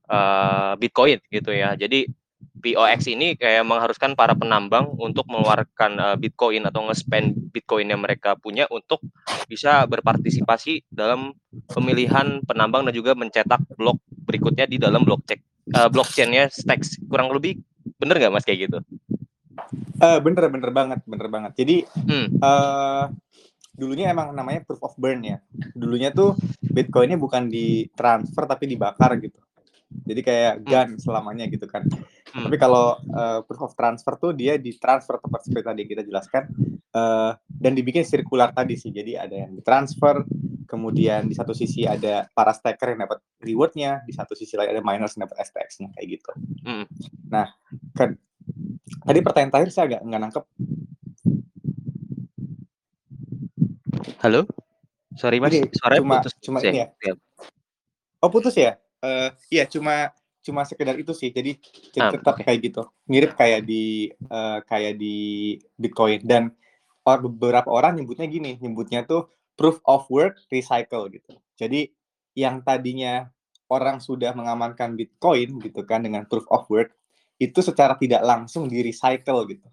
uh, 0.08 0.78
Bitcoin 0.78 1.18
gitu 1.34 1.50
ya. 1.50 1.74
Jadi 1.74 2.06
POX 2.58 3.06
ini 3.08 3.38
kayak 3.38 3.64
mengharuskan 3.64 4.18
para 4.18 4.34
penambang 4.34 4.90
untuk 4.98 5.30
mengeluarkan 5.30 5.92
uh, 6.02 6.16
Bitcoin 6.18 6.66
atau 6.66 6.90
nge-spend 6.90 7.54
Bitcoin 7.54 7.90
yang 7.90 8.02
mereka 8.02 8.34
punya 8.34 8.66
untuk 8.74 9.02
bisa 9.46 9.86
berpartisipasi 9.86 10.90
dalam 10.90 11.38
pemilihan 11.70 12.42
penambang 12.44 12.90
dan 12.90 12.94
juga 12.98 13.14
mencetak 13.14 13.62
blok 13.78 14.02
berikutnya 14.26 14.66
di 14.66 14.82
dalam 14.82 15.06
blockchain 15.06 15.42
uh, 15.78 15.90
blockchainnya 15.90 16.50
Stacks. 16.50 16.98
Kurang 17.06 17.30
lebih 17.32 17.62
bener 18.02 18.20
nggak 18.20 18.34
mas 18.34 18.46
kayak 18.46 18.70
gitu? 18.70 18.78
Uh, 19.98 20.20
bener 20.24 20.48
bener 20.52 20.72
banget 20.72 21.00
bener 21.04 21.28
banget. 21.28 21.52
Jadi 21.58 21.76
hmm. 21.86 22.28
uh, 22.42 23.12
dulunya 23.78 24.10
emang 24.10 24.34
namanya 24.34 24.66
proof 24.66 24.82
of 24.82 24.98
burn 24.98 25.22
ya. 25.22 25.38
Dulunya 25.76 26.10
tuh 26.10 26.34
Bitcoinnya 26.60 27.18
bukan 27.22 27.50
ditransfer 27.50 28.44
tapi 28.50 28.66
dibakar 28.66 29.18
gitu. 29.22 29.38
Jadi 29.88 30.22
kayak 30.24 30.54
hmm. 30.60 30.64
gun 30.68 30.90
selamanya 31.00 31.46
gitu 31.48 31.64
kan. 31.70 31.88
Hmm. 32.34 32.44
Tapi 32.50 32.58
kalau 32.60 33.00
uh, 33.14 33.40
proof 33.48 33.72
of 33.72 33.74
transfer 33.78 34.20
tuh 34.20 34.32
dia 34.36 34.60
ditransfer 34.60 35.18
tepat 35.18 35.48
seperti 35.48 35.64
tadi 35.64 35.82
kita 35.88 36.04
jelaskan 36.04 36.44
uh, 36.92 37.32
dan 37.48 37.72
dibikin 37.72 38.04
sirkular 38.04 38.52
tadi 38.52 38.76
sih. 38.76 38.92
Jadi 38.92 39.16
ada 39.16 39.48
yang 39.48 39.56
ditransfer, 39.56 40.28
kemudian 40.68 41.32
di 41.32 41.34
satu 41.34 41.56
sisi 41.56 41.88
ada 41.88 42.28
para 42.36 42.52
staker 42.52 42.94
yang 42.94 43.08
dapat 43.08 43.24
rewardnya, 43.40 44.04
di 44.04 44.12
satu 44.12 44.36
sisi 44.36 44.60
lain 44.60 44.76
ada 44.76 44.84
miners 44.84 45.16
yang 45.16 45.26
dapat 45.26 45.48
STX-nya 45.48 45.90
kayak 45.96 46.08
gitu. 46.20 46.32
Hmm. 46.68 46.86
Nah, 47.32 47.48
kan 47.96 48.20
Tadi 48.88 49.20
pertanyaan 49.24 49.52
terakhir 49.52 49.72
saya 49.72 49.86
agak 49.92 50.02
nggak 50.08 50.22
nangkep. 50.22 50.44
Halo? 54.24 54.42
Sorry 55.18 55.42
mas, 55.42 55.54
suaranya 55.74 56.02
cuma, 56.02 56.16
putus. 56.22 56.34
Cuma 56.42 56.58
ini 56.62 56.86
ya. 56.86 56.88
ya. 57.02 57.14
Oh 58.22 58.30
putus 58.30 58.54
ya? 58.58 58.78
Uh, 59.02 59.30
iya 59.50 59.66
cuma 59.66 60.14
cuma 60.42 60.62
sekedar 60.64 60.96
itu 60.96 61.12
sih. 61.12 61.30
Jadi, 61.34 61.60
ah, 62.00 62.14
tetap 62.14 62.36
okay. 62.40 62.46
kayak 62.48 62.60
gitu. 62.72 62.82
Mirip 63.10 63.34
kayak 63.36 63.66
di 63.68 64.10
uh, 64.30 64.64
kayak 64.64 64.98
di 64.98 65.58
Bitcoin 65.76 66.24
dan 66.24 66.54
or, 67.04 67.24
beberapa 67.28 67.68
orang 67.70 68.00
nyebutnya 68.00 68.26
gini, 68.26 68.58
nyebutnya 68.58 69.04
tuh 69.06 69.30
proof 69.58 69.82
of 69.86 70.06
work 70.10 70.40
recycle 70.50 71.10
gitu. 71.12 71.36
Jadi 71.58 71.92
yang 72.38 72.62
tadinya 72.62 73.30
orang 73.70 74.00
sudah 74.00 74.32
mengamankan 74.34 74.96
Bitcoin 74.96 75.60
gitu 75.62 75.84
kan 75.84 76.06
dengan 76.06 76.24
proof 76.26 76.48
of 76.48 76.66
work 76.72 76.97
itu 77.38 77.60
secara 77.62 77.94
tidak 77.98 78.22
langsung 78.26 78.66
di 78.66 78.82
recycle 78.82 79.46
gitu 79.50 79.68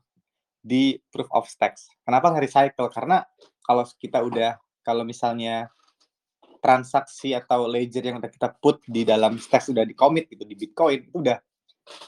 di 0.64 0.96
proof 1.12 1.28
of 1.32 1.44
stacks. 1.44 1.92
Kenapa 2.04 2.32
nggak 2.32 2.44
recycle? 2.48 2.88
Karena 2.88 3.20
kalau 3.60 3.84
kita 4.00 4.24
udah 4.24 4.56
kalau 4.80 5.04
misalnya 5.04 5.68
transaksi 6.64 7.36
atau 7.36 7.68
ledger 7.68 8.00
yang 8.00 8.16
udah 8.16 8.32
kita 8.32 8.48
put 8.56 8.80
di 8.88 9.04
dalam 9.04 9.36
stacks 9.36 9.68
udah 9.68 9.84
di 9.84 9.92
commit 9.92 10.32
gitu 10.32 10.48
di 10.48 10.56
Bitcoin 10.56 11.12
itu 11.12 11.20
udah 11.20 11.36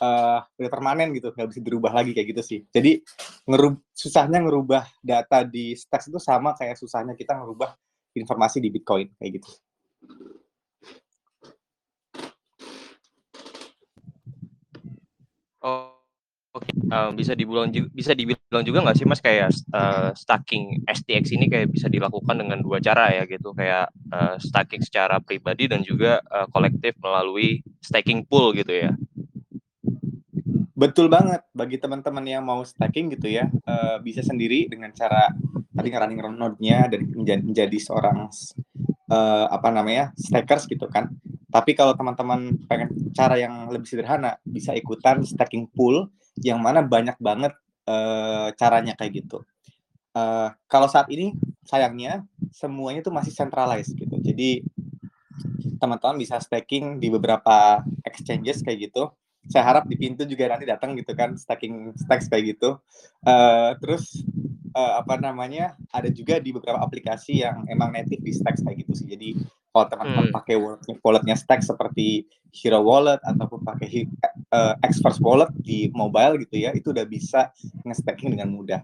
uh, 0.00 0.40
udah 0.40 0.70
permanen 0.72 1.12
gitu 1.12 1.28
nggak 1.36 1.52
bisa 1.52 1.60
dirubah 1.60 1.92
lagi 1.92 2.16
kayak 2.16 2.32
gitu 2.32 2.42
sih. 2.44 2.60
Jadi 2.72 3.04
ngerub 3.44 3.76
susahnya 3.92 4.40
ngerubah 4.40 4.88
data 5.04 5.44
di 5.44 5.76
stacks 5.76 6.08
itu 6.08 6.16
sama 6.16 6.56
kayak 6.56 6.80
susahnya 6.80 7.12
kita 7.12 7.36
ngerubah 7.36 7.76
informasi 8.16 8.64
di 8.64 8.72
Bitcoin 8.72 9.12
kayak 9.20 9.40
gitu. 9.40 9.50
Oh, 15.66 15.92
Oke, 16.56 16.72
eee, 16.72 17.10
bisa 17.20 17.36
dibilang 17.36 17.68
bisa 17.92 18.16
dibilang 18.16 18.64
juga 18.64 18.80
nggak 18.80 18.96
sih 18.96 19.04
Mas 19.04 19.20
kayak, 19.20 19.52
eee, 19.52 20.08
stacking 20.16 20.82
STX 20.88 21.36
ini 21.36 21.52
kayak 21.52 21.68
bisa 21.68 21.86
dilakukan 21.92 22.32
dengan 22.40 22.64
2 22.64 22.80
cara 22.80 23.12
ya 23.12 23.28
gitu, 23.28 23.52
kayak, 23.52 23.92
eee, 24.08 24.34
stacking 24.40 24.80
secara 24.80 25.20
pribadi 25.20 25.68
dan 25.68 25.84
juga, 25.84 26.18
eee, 26.24 26.46
kolektif 26.50 26.96
melalui 27.04 27.60
staking 27.84 28.24
pool 28.24 28.56
gitu 28.56 28.72
ya? 28.72 28.96
Betul 30.76 31.08
banget, 31.08 31.40
bagi 31.56 31.80
teman-teman 31.80 32.24
yang 32.28 32.44
mau 32.44 32.60
stacking 32.60 33.08
gitu 33.16 33.32
ya, 33.32 33.48
eee, 33.48 33.96
bisa 34.04 34.20
sendiri 34.20 34.68
dengan 34.68 34.92
cara 34.92 35.32
tadi 35.72 35.88
nge-running 35.88 36.20
node-nya 36.36 36.88
dan 36.92 37.00
menja 37.16 37.34
menjadi 37.40 37.78
seorang 37.80 38.28
eee, 39.10 39.44
apa 39.50 39.68
namanya, 39.72 40.04
stakers 40.18 40.66
gitu 40.70 40.86
kan. 40.90 41.10
Tapi 41.56 41.72
kalau 41.72 41.96
teman-teman 41.96 42.52
pengen 42.68 42.92
cara 43.16 43.40
yang 43.40 43.72
lebih 43.72 43.88
sederhana, 43.88 44.36
bisa 44.44 44.76
ikutan 44.76 45.24
stacking 45.24 45.64
pool 45.72 46.12
yang 46.44 46.60
mana 46.60 46.84
banyak 46.84 47.16
banget, 47.16 47.56
eee, 47.88 48.48
caranya 48.60 48.92
kayak 48.92 49.24
gitu. 49.24 49.40
Eee, 50.16 50.48
kalau 50.68 50.88
saat 50.90 51.08
ini 51.12 51.32
sayangnya 51.64 52.24
semuanya 52.52 53.00
tuh 53.06 53.14
masih 53.16 53.32
centralized 53.32 53.96
gitu. 53.96 54.16
Jadi 54.20 54.64
teman-teman 55.80 56.16
bisa 56.20 56.36
staking 56.40 57.00
di 57.00 57.08
beberapa 57.12 57.84
exchanges 58.04 58.60
kayak 58.64 58.90
gitu. 58.92 59.12
Saya 59.46 59.62
harap 59.62 59.84
di 59.86 59.94
pintu 59.94 60.26
juga 60.26 60.50
nanti 60.50 60.66
datang 60.66 60.98
gitu 60.98 61.14
kan 61.14 61.38
stacking 61.38 61.94
stacks 61.94 62.26
kayak 62.28 62.56
gitu. 62.56 62.80
Eee, 63.24 63.70
terus 63.80 64.24
eee, 64.76 64.92
apa 65.00 65.14
namanya, 65.20 65.76
ada 65.92 66.08
juga 66.12 66.36
di 66.42 66.52
beberapa 66.52 66.80
aplikasi 66.82 67.40
yang 67.44 67.64
emang 67.70 67.92
native 67.96 68.20
di 68.20 68.32
Stacks 68.36 68.60
kayak 68.64 68.84
gitu 68.84 68.92
sih. 68.98 69.08
Jadi 69.08 69.28
kalau 69.76 69.86
teman-teman 69.92 70.32
Mmm. 70.32 70.36
pakai 70.40 70.56
wallet 70.56 70.80
wallet-nya 71.04 71.36
Stacks 71.36 71.68
seperti 71.68 72.24
Hero 72.56 72.80
Wallet 72.80 73.20
ataupun 73.20 73.60
pakai 73.60 74.08
eee, 74.08 74.72
Xverse 74.88 75.20
Wallet 75.20 75.52
di 75.60 75.92
mobile 75.92 76.40
gitu 76.40 76.56
ya, 76.64 76.72
itu 76.72 76.88
udah 76.96 77.04
bisa 77.04 77.52
nge-stacking 77.84 78.32
dengan 78.32 78.48
mudah. 78.48 78.80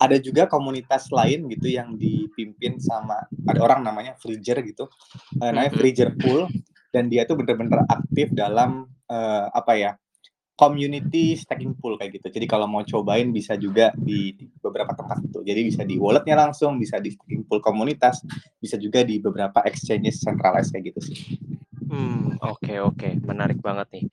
Ada 0.00 0.16
juga 0.20 0.48
komunitas 0.48 1.12
lain 1.12 1.44
gitu 1.52 1.68
yang 1.68 1.96
dipimpin 2.00 2.80
sama 2.80 3.28
ada 3.44 3.60
orang 3.60 3.84
namanya 3.84 4.16
Vrieger 4.24 4.64
gitu, 4.64 4.88
eee, 5.44 5.52
namanya 5.52 5.72
Mhm. 5.76 5.78
Vrieger 5.80 6.10
Pool 6.16 6.48
dan 6.96 7.12
dia 7.12 7.28
tuh 7.28 7.36
bener-bener 7.36 7.84
aktif 7.92 8.32
dalam, 8.32 8.88
eee, 9.12 9.44
apa 9.52 9.72
ya, 9.76 9.92
community 10.56 11.36
stacking 11.36 11.76
pool 11.76 12.00
kayak 12.00 12.16
gitu. 12.18 12.32
Jadi 12.32 12.46
kalau 12.48 12.64
mau 12.66 12.80
cobain 12.82 13.28
bisa 13.30 13.54
juga 13.60 13.92
di 13.94 14.32
di 14.34 14.48
beberapa 14.58 14.96
tempat 14.96 15.20
itu. 15.28 15.44
Jadi 15.44 15.60
bisa 15.68 15.82
di 15.84 16.00
wallet-nya 16.00 16.36
langsung, 16.48 16.80
bisa 16.80 16.96
di 16.96 17.12
stacking 17.12 17.44
pool 17.44 17.60
komunitas, 17.60 18.24
bisa 18.56 18.80
juga 18.80 19.04
di 19.04 19.20
beberapa 19.20 19.60
exchanges 19.68 20.24
centralized 20.24 20.72
kayak 20.72 20.96
gitu 20.96 21.00
sih. 21.12 21.18
Mmm, 21.86 22.42
oke 22.42 22.74
oke, 22.82 23.08
menarik 23.22 23.62
banget 23.62 23.86
nih. 23.94 24.04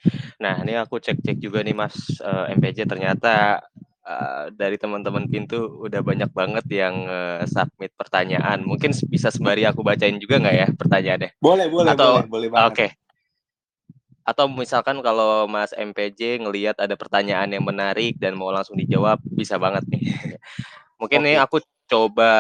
Nah, 0.44 0.62
ini 0.62 0.78
aku 0.78 1.02
cek-cek 1.02 1.42
juga 1.42 1.64
nih 1.66 1.74
Mas, 1.74 1.96
eee, 2.22 2.54
MPJ 2.60 2.86
ternyata, 2.86 3.66
eee, 4.06 4.44
dari 4.54 4.78
teman-teman 4.78 5.26
pintu 5.26 5.82
udah 5.82 6.02
banyak 6.06 6.30
banget 6.30 6.66
yang 6.70 7.10
nge-submit 7.10 7.92
pertanyaan. 7.98 8.62
Mungkin 8.62 8.94
bisa 9.10 9.34
sembari 9.34 9.66
aku 9.66 9.82
bacain 9.82 10.22
juga 10.22 10.38
nggak 10.44 10.56
ya 10.56 10.68
pertanyaannya? 10.76 11.32
Boleh 11.42 11.68
boleh 11.72 11.92
Atau 11.98 12.12
boleh, 12.14 12.30
boleh 12.30 12.50
banget. 12.54 12.70
oke. 12.78 13.03
Atau 14.24 14.48
misalkan 14.48 15.04
kalau 15.04 15.44
Mas 15.52 15.76
MPJ 15.76 16.40
ngelihat 16.40 16.80
ada 16.80 16.96
pertanyaan 16.96 17.52
yang 17.52 17.68
menarik 17.68 18.16
dan 18.24 18.40
mau 18.40 18.56
langsung 18.56 18.80
dijawab, 18.80 19.20
bisa 19.36 19.60
banget 19.60 19.84
nih. 19.92 20.00
Mungkin 21.00 21.20
nih 21.28 21.38
Oke. 21.44 21.44
aku 21.44 21.58
coba 21.92 22.32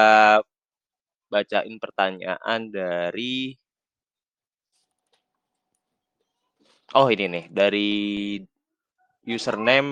bacain 1.27 1.75
pertanyaan 1.81 2.71
dari 2.71 3.57
Oh 6.93 7.09
ini 7.09 7.25
nih, 7.25 7.45
dari 7.49 7.89
username 9.25 9.89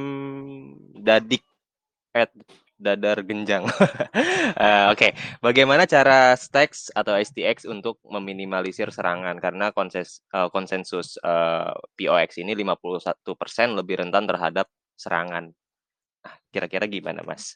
dadik@dadargenjang. 2.81 3.63
Eee, 4.61 4.85
oke, 4.91 5.07
bagaimana 5.39 5.85
cara 5.85 6.33
Stacks 6.33 6.89
atau 6.91 7.13
STX 7.15 7.69
untuk 7.69 8.01
meminimalisir 8.03 8.89
serangan? 8.89 9.38
Karena 9.38 9.69
konses 9.71 10.25
eee, 10.33 10.50
konsensus, 10.50 11.15
eee, 11.21 11.71
POX 11.95 12.41
ini 12.41 12.57
51% 12.57 13.77
lebih 13.77 14.01
rentan 14.01 14.25
terhadap 14.25 14.67
serangan. 14.97 15.53
Nah, 16.25 16.35
kira-kira 16.50 16.89
gimana 16.89 17.21
Mas? 17.21 17.55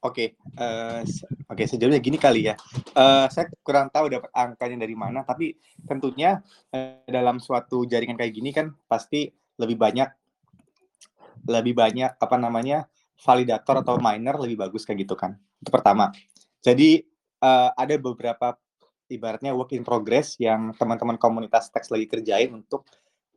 Oke, 0.00 0.32
eee, 0.56 1.00
se 1.04 1.28
oke 1.44 1.64
sejauhnya 1.68 2.00
gini 2.00 2.16
kali 2.16 2.48
ya, 2.48 2.56
eee, 2.96 3.26
saya 3.28 3.52
kurang 3.60 3.92
tahu 3.92 4.08
dapat 4.08 4.32
angkanya 4.32 4.88
dari 4.88 4.96
mana, 4.96 5.20
tapi 5.28 5.52
tentunya, 5.84 6.40
eee, 6.72 7.04
dalam 7.04 7.36
suatu 7.36 7.84
jaringan 7.84 8.16
kayak 8.16 8.32
gini 8.32 8.48
kan 8.48 8.72
pasti 8.88 9.28
lebih 9.60 9.76
banyak 9.76 10.08
lebih 11.48 11.74
banyak, 11.76 12.16
apa 12.20 12.36
namanya, 12.36 12.86
validator 13.20 13.84
atau 13.84 13.96
miner 14.00 14.36
lebih 14.40 14.56
bagus 14.68 14.84
kayak 14.88 15.04
gitu 15.08 15.14
kan, 15.18 15.36
itu 15.60 15.70
pertama. 15.72 16.10
Jadi, 16.64 17.04
eee, 17.40 17.70
ada 17.76 17.94
beberapa 18.00 18.56
ibaratnya 19.10 19.52
work 19.56 19.72
in 19.76 19.84
progress 19.84 20.36
yang 20.40 20.72
teman-teman 20.78 21.16
komunitas 21.20 21.68
Stacks 21.72 21.90
lagi 21.92 22.06
kerjain 22.08 22.52
untuk, 22.54 22.86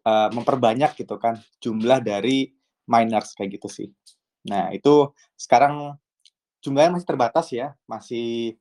eee, 0.06 0.30
memperbanyak 0.36 0.96
gitu 1.00 1.18
kan 1.22 1.40
jumlah 1.64 2.00
dari 2.04 2.52
miners 2.90 3.34
kayak 3.38 3.60
gitu 3.62 3.70
sih. 3.72 3.88
Nah, 4.50 4.72
itu 4.76 5.12
sekarang 5.40 5.96
jumlahnya 6.64 7.00
masih 7.00 7.10
terbatas 7.10 7.48
ya, 7.54 7.76
masih 7.90 8.58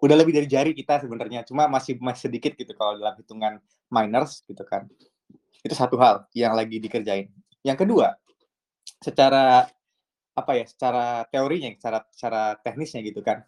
udah 0.00 0.16
lebih 0.18 0.34
dari 0.36 0.48
jari 0.50 0.72
kita 0.76 1.02
sebenarnya, 1.04 1.42
cuma 1.48 1.66
masih 1.70 1.98
masih 2.02 2.30
sedikit 2.30 2.54
gitu 2.58 2.72
kalau 2.76 2.98
dalam 3.00 3.14
hitungan 3.18 3.58
miners 3.90 4.42
gitu 4.46 4.62
kan. 4.66 4.86
Itu 5.64 5.74
satu 5.76 5.98
hal 6.00 6.26
yang 6.36 6.54
lagi 6.56 6.78
dikerjain. 6.82 7.30
Yang 7.66 7.78
kedua, 7.86 8.14
secara 9.02 9.68
apa 10.38 10.52
ya, 10.58 10.64
secara 10.68 11.26
teorinya, 11.32 11.70
secara 11.74 11.98
secara 12.14 12.42
teknisnya 12.64 13.00
gitu 13.02 13.20
kan. 13.26 13.42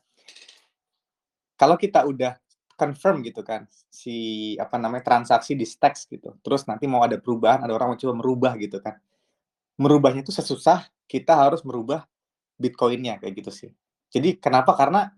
Kalau 1.61 1.77
kita 1.77 2.09
udah 2.09 2.35
confirm 2.75 3.21
gitu 3.21 3.45
kan, 3.45 3.69
si 3.93 4.57
apa 4.57 4.81
namanya, 4.81 5.05
transaksi 5.05 5.53
di 5.53 5.69
Stacks 5.69 6.09
gitu, 6.09 6.33
terus 6.41 6.65
nanti 6.65 6.89
mau 6.89 7.05
ada 7.05 7.21
perubahan, 7.21 7.61
ada 7.61 7.77
orang 7.77 7.97
mencoba 7.97 8.15
merubah 8.17 8.53
gitu 8.57 8.81
kan. 8.81 8.97
Merubahnya 9.81 10.23
itu 10.27 10.33
sesusah 10.35 10.89
kita 11.09 11.35
harus 11.37 11.63
merubah 11.67 12.05
Bitcoin-nya 12.61 13.19
kayak 13.21 13.35
gitu 13.45 13.53
sih. 13.53 13.71
Jadi 14.13 14.39
kenapa? 14.41 14.75
Karena 14.79 15.09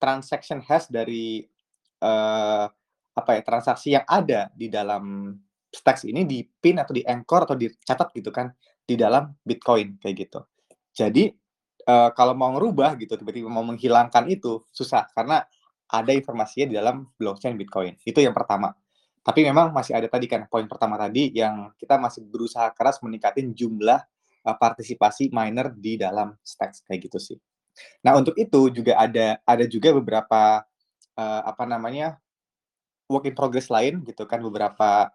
transaction 0.00 0.60
hash 0.64 0.88
dari, 0.90 1.44
eee, 2.02 2.64
apa 3.14 3.30
ya, 3.36 3.42
transaksi 3.46 3.94
yang 3.96 4.06
ada 4.08 4.50
di 4.54 4.68
dalam 4.70 5.34
Stacks 5.74 6.06
ini 6.06 6.22
di-pin 6.26 6.78
atau 6.78 6.94
di-anchor 6.94 7.50
atau 7.50 7.56
dicatat 7.58 8.08
gitu 8.14 8.30
kan 8.30 8.50
di 8.86 8.94
dalam 8.94 9.34
Bitcoin 9.42 9.98
kayak 9.98 10.16
gitu. 10.28 10.40
Jadi, 10.94 11.30
eee, 11.84 12.08
kalau 12.16 12.34
mau 12.38 12.54
ngerubah 12.54 12.94
gitu, 13.02 13.18
tiba-tiba 13.18 13.50
mau 13.50 13.66
menghilangkan 13.66 14.24
itu 14.30 14.62
susah 14.70 15.06
karena 15.14 15.42
ada 15.90 16.12
informasinya 16.14 16.66
di 16.70 16.74
dalam 16.80 17.06
blockchain 17.18 17.54
Bitcoin. 17.58 17.98
Itu 18.06 18.22
yang 18.22 18.32
pertama. 18.34 18.72
Tapi 19.24 19.42
memang 19.46 19.72
masih 19.74 19.96
ada 19.98 20.06
tadi 20.08 20.26
kan 20.30 20.46
poin 20.48 20.68
pertama 20.68 20.96
tadi 21.00 21.32
yang 21.34 21.72
kita 21.80 21.96
masih 21.98 22.24
berusaha 22.28 22.68
keras 22.76 23.00
meningkatin 23.04 23.52
jumlah, 23.56 24.00
eee, 24.46 24.56
partisipasi 24.60 25.30
miner 25.34 25.74
di 25.74 25.98
dalam 26.00 26.34
Stacks 26.46 26.82
kayak 26.86 27.10
gitu 27.10 27.18
sih. 27.22 27.38
Nah, 28.06 28.16
untuk 28.18 28.36
itu 28.40 28.70
juga 28.74 28.98
ada 29.00 29.38
ada 29.46 29.64
juga 29.68 29.92
beberapa, 29.96 30.62
eee, 31.18 31.42
apa 31.48 31.64
namanya, 31.68 32.18
work 33.10 33.26
in 33.30 33.34
progress 33.36 33.68
lain 33.72 34.02
gitu 34.08 34.24
kan, 34.28 34.40
beberapa 34.44 35.10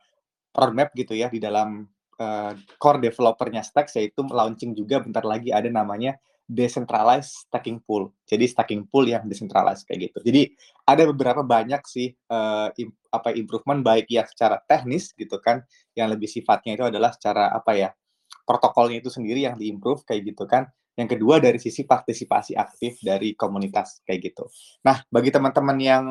roadmap 0.56 0.92
gitu 0.98 1.14
ya 1.18 1.30
di 1.32 1.40
dalam, 1.44 1.88
eee, 2.20 2.52
core 2.82 3.00
developer-nya 3.04 3.64
Stacks, 3.66 3.96
yaitu 4.00 4.22
launching 4.28 4.76
juga 4.78 5.00
bentar 5.04 5.24
lagi 5.26 5.50
ada 5.56 5.68
namanya 5.72 6.16
decentralized 6.50 7.46
stacking 7.48 7.78
pool. 7.86 8.10
Jadi 8.26 8.50
stacking 8.50 8.90
pool 8.90 9.06
yang 9.10 9.26
decentralized 9.30 9.86
kayak 9.86 10.12
gitu. 10.12 10.20
Jadi 10.26 10.50
ada 10.90 11.04
beberapa 11.10 11.42
banyak 11.46 11.82
sih, 11.88 12.10
eee, 12.14 12.68
im 12.86 12.90
apa, 13.14 13.34
improvement 13.38 13.82
baik 13.86 14.06
yang 14.12 14.26
secara 14.30 14.58
teknis 14.70 15.14
gitu 15.18 15.38
kan, 15.42 15.62
yang 15.98 16.10
lebih 16.14 16.30
sifatnya 16.30 16.78
itu 16.78 16.86
adalah 16.90 17.14
secara 17.16 17.50
apa 17.54 17.74
ya, 17.78 17.90
protokolnya 18.48 19.02
itu 19.04 19.10
sendiri 19.14 19.46
yang 19.48 19.56
di-improve 19.60 20.04
kayak 20.08 20.34
gitu 20.34 20.46
kan. 20.50 20.68
Yang 21.00 21.18
kedua 21.20 21.40
dari 21.42 21.58
sisi 21.62 21.86
partisipasi 21.88 22.54
aktif 22.60 23.00
dari 23.06 23.34
komunitas 23.38 24.02
kayak 24.06 24.20
gitu. 24.34 24.46
Nah, 24.86 25.00
bagi 25.10 25.32
teman-teman 25.34 25.78
yang, 25.80 26.06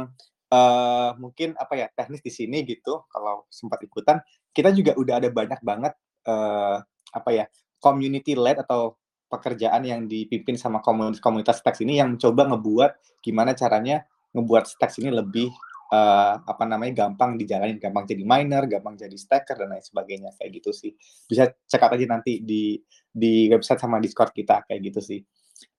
eee, 0.51 1.11
mungkin 1.21 1.55
apa 1.61 1.75
ya, 1.79 1.87
teknis 1.93 2.23
di 2.25 2.33
sini 2.33 2.65
gitu, 2.67 3.05
kalau 3.13 3.45
sempat 3.53 3.83
ikutan, 3.85 4.19
kita 4.59 4.75
juga 4.75 4.93
udah 4.99 5.15
ada 5.23 5.31
banyak 5.31 5.61
banget, 5.63 5.95
eee, 6.27 6.77
apa 7.15 7.31
ya, 7.31 7.47
community 7.79 8.35
led 8.35 8.59
atau 8.67 8.99
pekerjaan 9.31 9.85
yang 9.87 10.03
dipimpin 10.11 10.59
sama 10.59 10.83
komunitas-komunitas 10.83 11.63
Stacks 11.63 11.85
ini 11.87 12.01
yang 12.03 12.17
mencoba 12.19 12.49
ngebuat 12.51 12.93
gimana 13.23 13.55
caranya 13.55 14.03
ngebuat 14.35 14.65
Stacks 14.67 14.99
ini 14.99 15.15
lebih, 15.15 15.49
eee, 15.95 16.33
apa 16.43 16.65
namanya, 16.67 17.07
gampang 17.07 17.39
dijalanin, 17.39 17.79
gampang 17.79 18.05
jadi 18.11 18.25
miner, 18.27 18.65
gampang 18.67 18.99
jadi 18.99 19.15
staker 19.17 19.57
dan 19.63 19.71
lain 19.79 19.85
sebagainya, 19.87 20.35
kayak 20.41 20.51
gitu 20.63 20.71
sih. 20.75 20.93
Bisa 21.31 21.49
out 21.55 21.93
aja 21.95 22.07
nanti 22.11 22.43
di 22.43 22.77
di 23.09 23.47
website 23.53 23.81
sama 23.83 23.99
Discord 24.03 24.33
kita, 24.35 24.67
kayak 24.69 24.81
gitu 24.93 25.01
sih. 25.05 25.21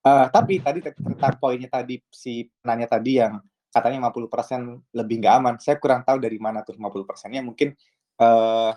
Eee, 0.06 0.26
tapi 0.34 0.60
tadi 0.64 0.80
tentang 0.86 1.36
poinnya 1.42 1.70
tadi 1.72 2.00
si 2.12 2.48
penanya 2.64 2.88
tadi 3.00 3.20
yang 3.22 3.40
katanya 3.72 4.08
50% 4.10 4.82
lebih 4.98 5.22
nggak 5.24 5.36
aman, 5.40 5.56
saya 5.62 5.78
kurang 5.82 6.02
tahu 6.08 6.18
dari 6.24 6.38
mana 6.42 6.66
tuh 6.66 6.74
50%-nya 6.78 7.42
mungkin, 7.46 7.74
eee, 8.20 8.72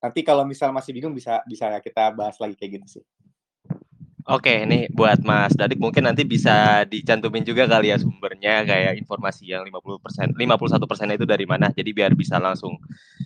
nanti 0.00 0.20
kalau 0.24 0.48
misal 0.48 0.72
masih 0.72 0.96
bingung 0.96 1.12
bisa 1.12 1.44
bisa 1.44 1.68
kita 1.84 2.10
bahas 2.16 2.40
lagi 2.40 2.56
kayak 2.56 2.80
gitu 2.80 3.00
sih. 3.00 3.04
Oke, 4.28 4.62
ini 4.62 4.86
buat 4.92 5.18
Mas 5.24 5.56
Dadik 5.56 5.80
mungkin 5.80 6.04
nanti 6.04 6.22
bisa 6.28 6.84
dicantumin 6.84 7.42
juga 7.42 7.64
kali 7.64 7.90
ya 7.90 7.96
sumbernya 7.96 8.62
kayak 8.68 9.00
informasi 9.00 9.48
yang 9.48 9.64
50%, 9.64 10.36
51% 10.38 11.16
itu 11.16 11.26
dari 11.26 11.48
mana. 11.48 11.72
Jadi 11.72 11.90
biar 11.90 12.12
bisa 12.12 12.36
langsung 12.36 12.76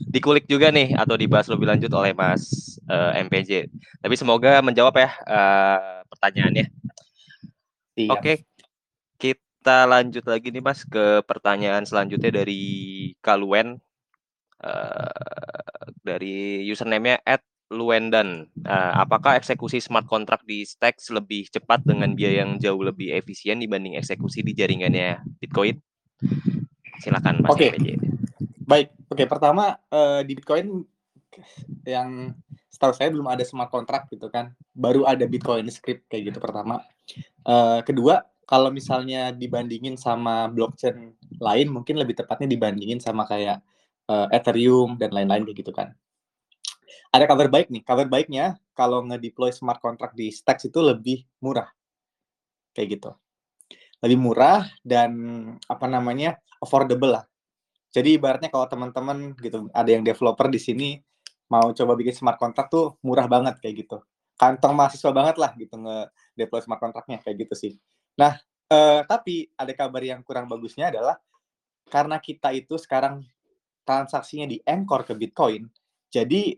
dikulik 0.08 0.46
juga 0.46 0.70
nih 0.70 0.94
atau 0.94 1.18
dibahas 1.18 1.50
lebih 1.50 1.66
lanjut 1.66 1.90
oleh 1.90 2.14
Mas 2.14 2.78
uh, 2.86 3.10
eh, 3.10 3.26
MPJ. 3.26 3.50
Tapi 4.00 4.14
semoga 4.14 4.62
menjawab 4.62 4.94
ya 4.96 5.10
uh, 5.26 6.00
pertanyaannya. 6.08 6.72
Iya. 7.98 8.10
Oke, 8.14 8.32
kita 9.18 9.90
lanjut 9.90 10.24
lagi 10.24 10.54
nih 10.54 10.62
Mas 10.62 10.86
ke 10.86 11.26
pertanyaan 11.26 11.82
selanjutnya 11.82 12.30
dari 12.30 12.62
Kaluen. 13.18 13.82
Uh, 14.62 15.33
dari 16.04 16.62
username-nya 16.68 17.24
at 17.24 17.40
Luendan, 17.72 18.46
uh, 18.68 18.92
apakah 19.00 19.40
eksekusi 19.40 19.80
smart 19.80 20.04
contract 20.04 20.44
di 20.44 20.62
Stacks 20.68 21.08
lebih 21.08 21.48
cepat 21.48 21.82
dengan 21.82 22.12
biaya 22.12 22.44
yang 22.44 22.60
jauh 22.60 22.78
lebih 22.78 23.16
efisien 23.16 23.58
dibanding 23.58 23.96
eksekusi 23.96 24.44
di 24.44 24.52
jaringannya 24.52 25.24
Bitcoin? 25.40 25.80
Silakan 27.00 27.42
Mas. 27.42 27.50
Oke. 27.50 27.72
Okay. 27.74 27.96
Baik. 28.68 28.92
Oke, 29.08 29.24
okay, 29.24 29.26
pertama 29.26 29.80
uh, 29.90 30.20
di 30.22 30.36
Bitcoin 30.36 30.84
yang 31.88 32.36
setahu 32.70 32.94
saya 32.94 33.10
belum 33.10 33.26
ada 33.26 33.42
smart 33.42 33.72
contract 33.72 34.12
gitu 34.12 34.28
kan. 34.30 34.54
Baru 34.76 35.08
ada 35.08 35.24
Bitcoin 35.24 35.66
script 35.72 36.06
kayak 36.06 36.30
gitu 36.30 36.38
pertama. 36.38 36.84
Uh, 37.42 37.80
kedua, 37.82 38.22
kalau 38.44 38.68
misalnya 38.68 39.32
dibandingin 39.32 39.96
sama 39.96 40.46
blockchain 40.52 41.16
lain 41.40 41.68
mungkin 41.72 41.96
lebih 41.96 42.20
tepatnya 42.22 42.48
dibandingin 42.48 43.00
sama 43.00 43.24
kayak 43.24 43.64
uh, 44.08 44.28
Ethereum 44.32 44.96
dan 45.00 45.12
lain-lain 45.12 45.44
kayak 45.48 45.58
gitu 45.64 45.72
kan 45.74 45.92
ada 47.14 47.30
kabar 47.30 47.46
baik 47.46 47.70
nih. 47.70 47.82
Kabar 47.86 48.10
baiknya 48.10 48.58
kalau 48.74 49.06
ngedeploy 49.06 49.54
smart 49.54 49.78
contract 49.78 50.18
di 50.18 50.34
Stacks 50.34 50.66
itu 50.66 50.82
lebih 50.82 51.22
murah. 51.38 51.70
Kayak 52.74 52.98
gitu. 52.98 53.10
Lebih 54.02 54.18
murah 54.18 54.66
dan 54.82 55.14
apa 55.70 55.86
namanya? 55.86 56.42
affordable 56.64 57.12
lah. 57.12 57.24
Jadi 57.92 58.16
ibaratnya 58.16 58.48
kalau 58.48 58.64
teman-teman 58.64 59.36
gitu 59.36 59.68
ada 59.68 59.84
yang 59.84 60.00
developer 60.00 60.48
di 60.48 60.56
sini 60.56 60.96
mau 61.52 61.76
coba 61.76 61.92
bikin 61.92 62.16
smart 62.16 62.40
contract 62.40 62.72
tuh 62.72 62.96
murah 63.04 63.28
banget 63.28 63.60
kayak 63.60 63.84
gitu. 63.84 64.00
Kantong 64.40 64.72
mahasiswa 64.72 65.12
banget 65.12 65.36
lah 65.36 65.52
gitu 65.60 65.76
nge-deploy 65.76 66.64
smart 66.64 66.80
contractnya 66.80 67.20
kayak 67.20 67.36
gitu 67.44 67.54
sih. 67.54 67.72
Nah, 68.16 68.40
eh, 68.72 69.04
tapi 69.04 69.44
ada 69.60 69.76
kabar 69.76 70.00
yang 70.00 70.24
kurang 70.24 70.48
bagusnya 70.48 70.88
adalah 70.88 71.20
karena 71.92 72.16
kita 72.16 72.48
itu 72.56 72.80
sekarang 72.80 73.20
transaksinya 73.84 74.48
di 74.48 74.58
anchor 74.64 75.04
ke 75.04 75.14
Bitcoin, 75.14 75.68
jadi 76.08 76.56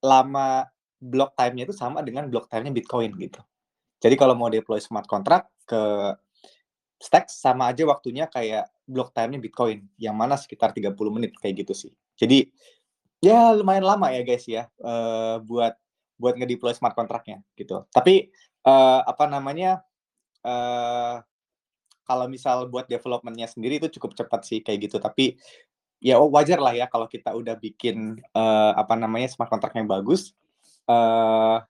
lama 0.00 0.64
block 1.00 1.36
time-nya 1.36 1.68
itu 1.68 1.76
sama 1.76 2.00
dengan 2.00 2.30
block 2.32 2.48
time-nya 2.48 2.72
Bitcoin 2.72 3.12
gitu. 3.20 3.40
Jadi 4.00 4.14
kalau 4.16 4.32
mau 4.36 4.48
deploy 4.48 4.80
smart 4.80 5.08
contract 5.08 5.52
ke 5.68 5.80
Stacks 7.04 7.36
sama 7.36 7.68
aja 7.68 7.84
waktunya 7.84 8.24
kayak 8.30 8.70
block 8.88 9.12
time-nya 9.12 9.36
Bitcoin 9.36 9.84
yang 10.00 10.16
mana 10.16 10.40
sekitar 10.40 10.72
30 10.72 10.96
menit 11.12 11.36
kayak 11.36 11.64
gitu 11.66 11.76
sih. 11.76 11.92
Jadi 12.16 12.48
ya 13.20 13.52
lumayan 13.52 13.84
lama 13.84 14.08
ya 14.12 14.24
guys 14.24 14.44
ya 14.48 14.68
uh, 14.80 15.40
buat 15.44 15.76
buat 16.16 16.34
ngedeploy 16.38 16.72
smart 16.72 16.96
contract-nya 16.96 17.44
gitu. 17.58 17.84
Tapi 17.92 18.32
uh, 18.64 19.04
apa 19.04 19.24
namanya 19.28 19.84
uh, 20.44 21.20
kalau 22.04 22.28
misal 22.28 22.68
buat 22.68 22.88
development-nya 22.88 23.48
sendiri 23.48 23.80
itu 23.80 23.88
cukup 23.98 24.16
cepat 24.16 24.40
sih 24.44 24.60
kayak 24.60 24.88
gitu. 24.88 24.96
Tapi 25.00 25.36
ya 26.04 26.20
oh, 26.20 26.28
wajar 26.28 26.60
lah 26.60 26.76
ya 26.76 26.84
kalau 26.84 27.08
kita 27.08 27.32
udah 27.32 27.56
bikin 27.56 28.20
uh, 28.36 28.76
apa 28.76 28.92
namanya 28.92 29.32
smart 29.32 29.48
contract 29.48 29.72
yang 29.72 29.88
bagus 29.88 30.36
uh, 30.84 31.64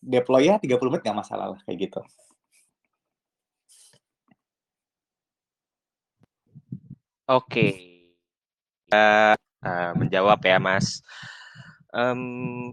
deploy 0.00 0.48
ya 0.48 0.56
30 0.56 0.80
menit 0.88 1.02
nggak 1.04 1.20
masalah 1.20 1.52
lah 1.52 1.60
kayak 1.64 1.88
gitu. 1.88 2.00
Oke, 7.24 7.68
uh, 8.92 9.32
uh, 9.64 9.90
menjawab 9.96 10.44
ya 10.44 10.60
Mas. 10.60 11.00
Um, 11.88 12.68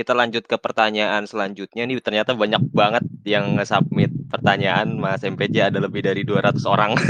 kita 0.00 0.16
lanjut 0.16 0.48
ke 0.48 0.56
pertanyaan 0.56 1.28
selanjutnya 1.28 1.84
nih 1.84 2.00
ternyata 2.00 2.32
banyak 2.32 2.72
banget 2.72 3.04
yang 3.28 3.60
nge-submit 3.60 4.08
pertanyaan 4.32 4.96
Mas 4.96 5.20
MPJ 5.20 5.68
ada 5.68 5.78
lebih 5.84 6.00
dari 6.00 6.24
200 6.24 6.56
orang. 6.64 6.96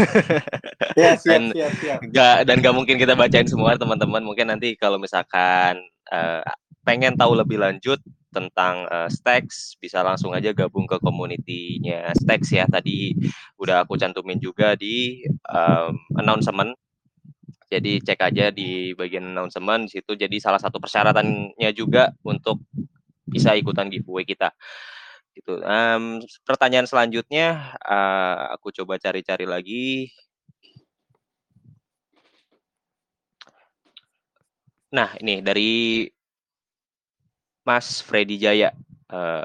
Ya, 0.99 1.15
siap, 1.15 1.23
dan 1.31 1.43
siap, 1.55 1.73
siap. 1.79 1.99
Gak, 2.11 2.39
dan 2.51 2.57
gak 2.61 2.75
mungkin 2.75 2.99
kita 2.99 3.15
bacain 3.15 3.47
semua 3.47 3.79
teman-teman. 3.79 4.27
Mungkin 4.27 4.51
nanti 4.51 4.75
kalau 4.75 4.99
misalkan 4.99 5.79
uh, 6.11 6.43
pengen 6.83 7.15
tahu 7.15 7.39
lebih 7.39 7.63
lanjut 7.63 8.03
tentang 8.35 8.91
uh, 8.91 9.07
Stacks 9.07 9.79
bisa 9.79 10.03
langsung 10.03 10.35
aja 10.35 10.51
gabung 10.51 10.91
ke 10.91 10.99
komunitinya 10.99 12.11
Stacks 12.19 12.51
ya. 12.51 12.67
Tadi 12.67 13.15
udah 13.55 13.87
aku 13.87 13.95
cantumin 14.01 14.43
juga 14.43 14.75
di 14.75 15.23
um, 15.47 15.95
announcement 16.19 16.75
jadi 17.71 18.03
cek 18.03 18.21
aja 18.21 18.51
di 18.51 18.91
bagian 18.99 19.31
announcement 19.31 19.87
di 19.87 20.03
situ. 20.03 20.19
Jadi 20.19 20.43
salah 20.43 20.59
satu 20.59 20.83
persyaratannya 20.83 21.71
juga 21.71 22.11
untuk 22.27 22.67
bisa 23.23 23.55
ikutan 23.55 23.87
giveaway 23.87 24.27
kita. 24.27 24.51
Gitu. 25.31 25.63
Um, 25.63 26.19
pertanyaan 26.43 26.91
selanjutnya 26.91 27.79
uh, 27.87 28.51
aku 28.59 28.75
coba 28.75 28.99
cari-cari 28.99 29.47
lagi. 29.47 30.11
Nah, 34.91 35.15
ini 35.23 35.39
dari 35.39 36.11
Mas 37.63 38.03
Freddy 38.03 38.35
Jaya. 38.43 38.75
Uh, 39.11 39.43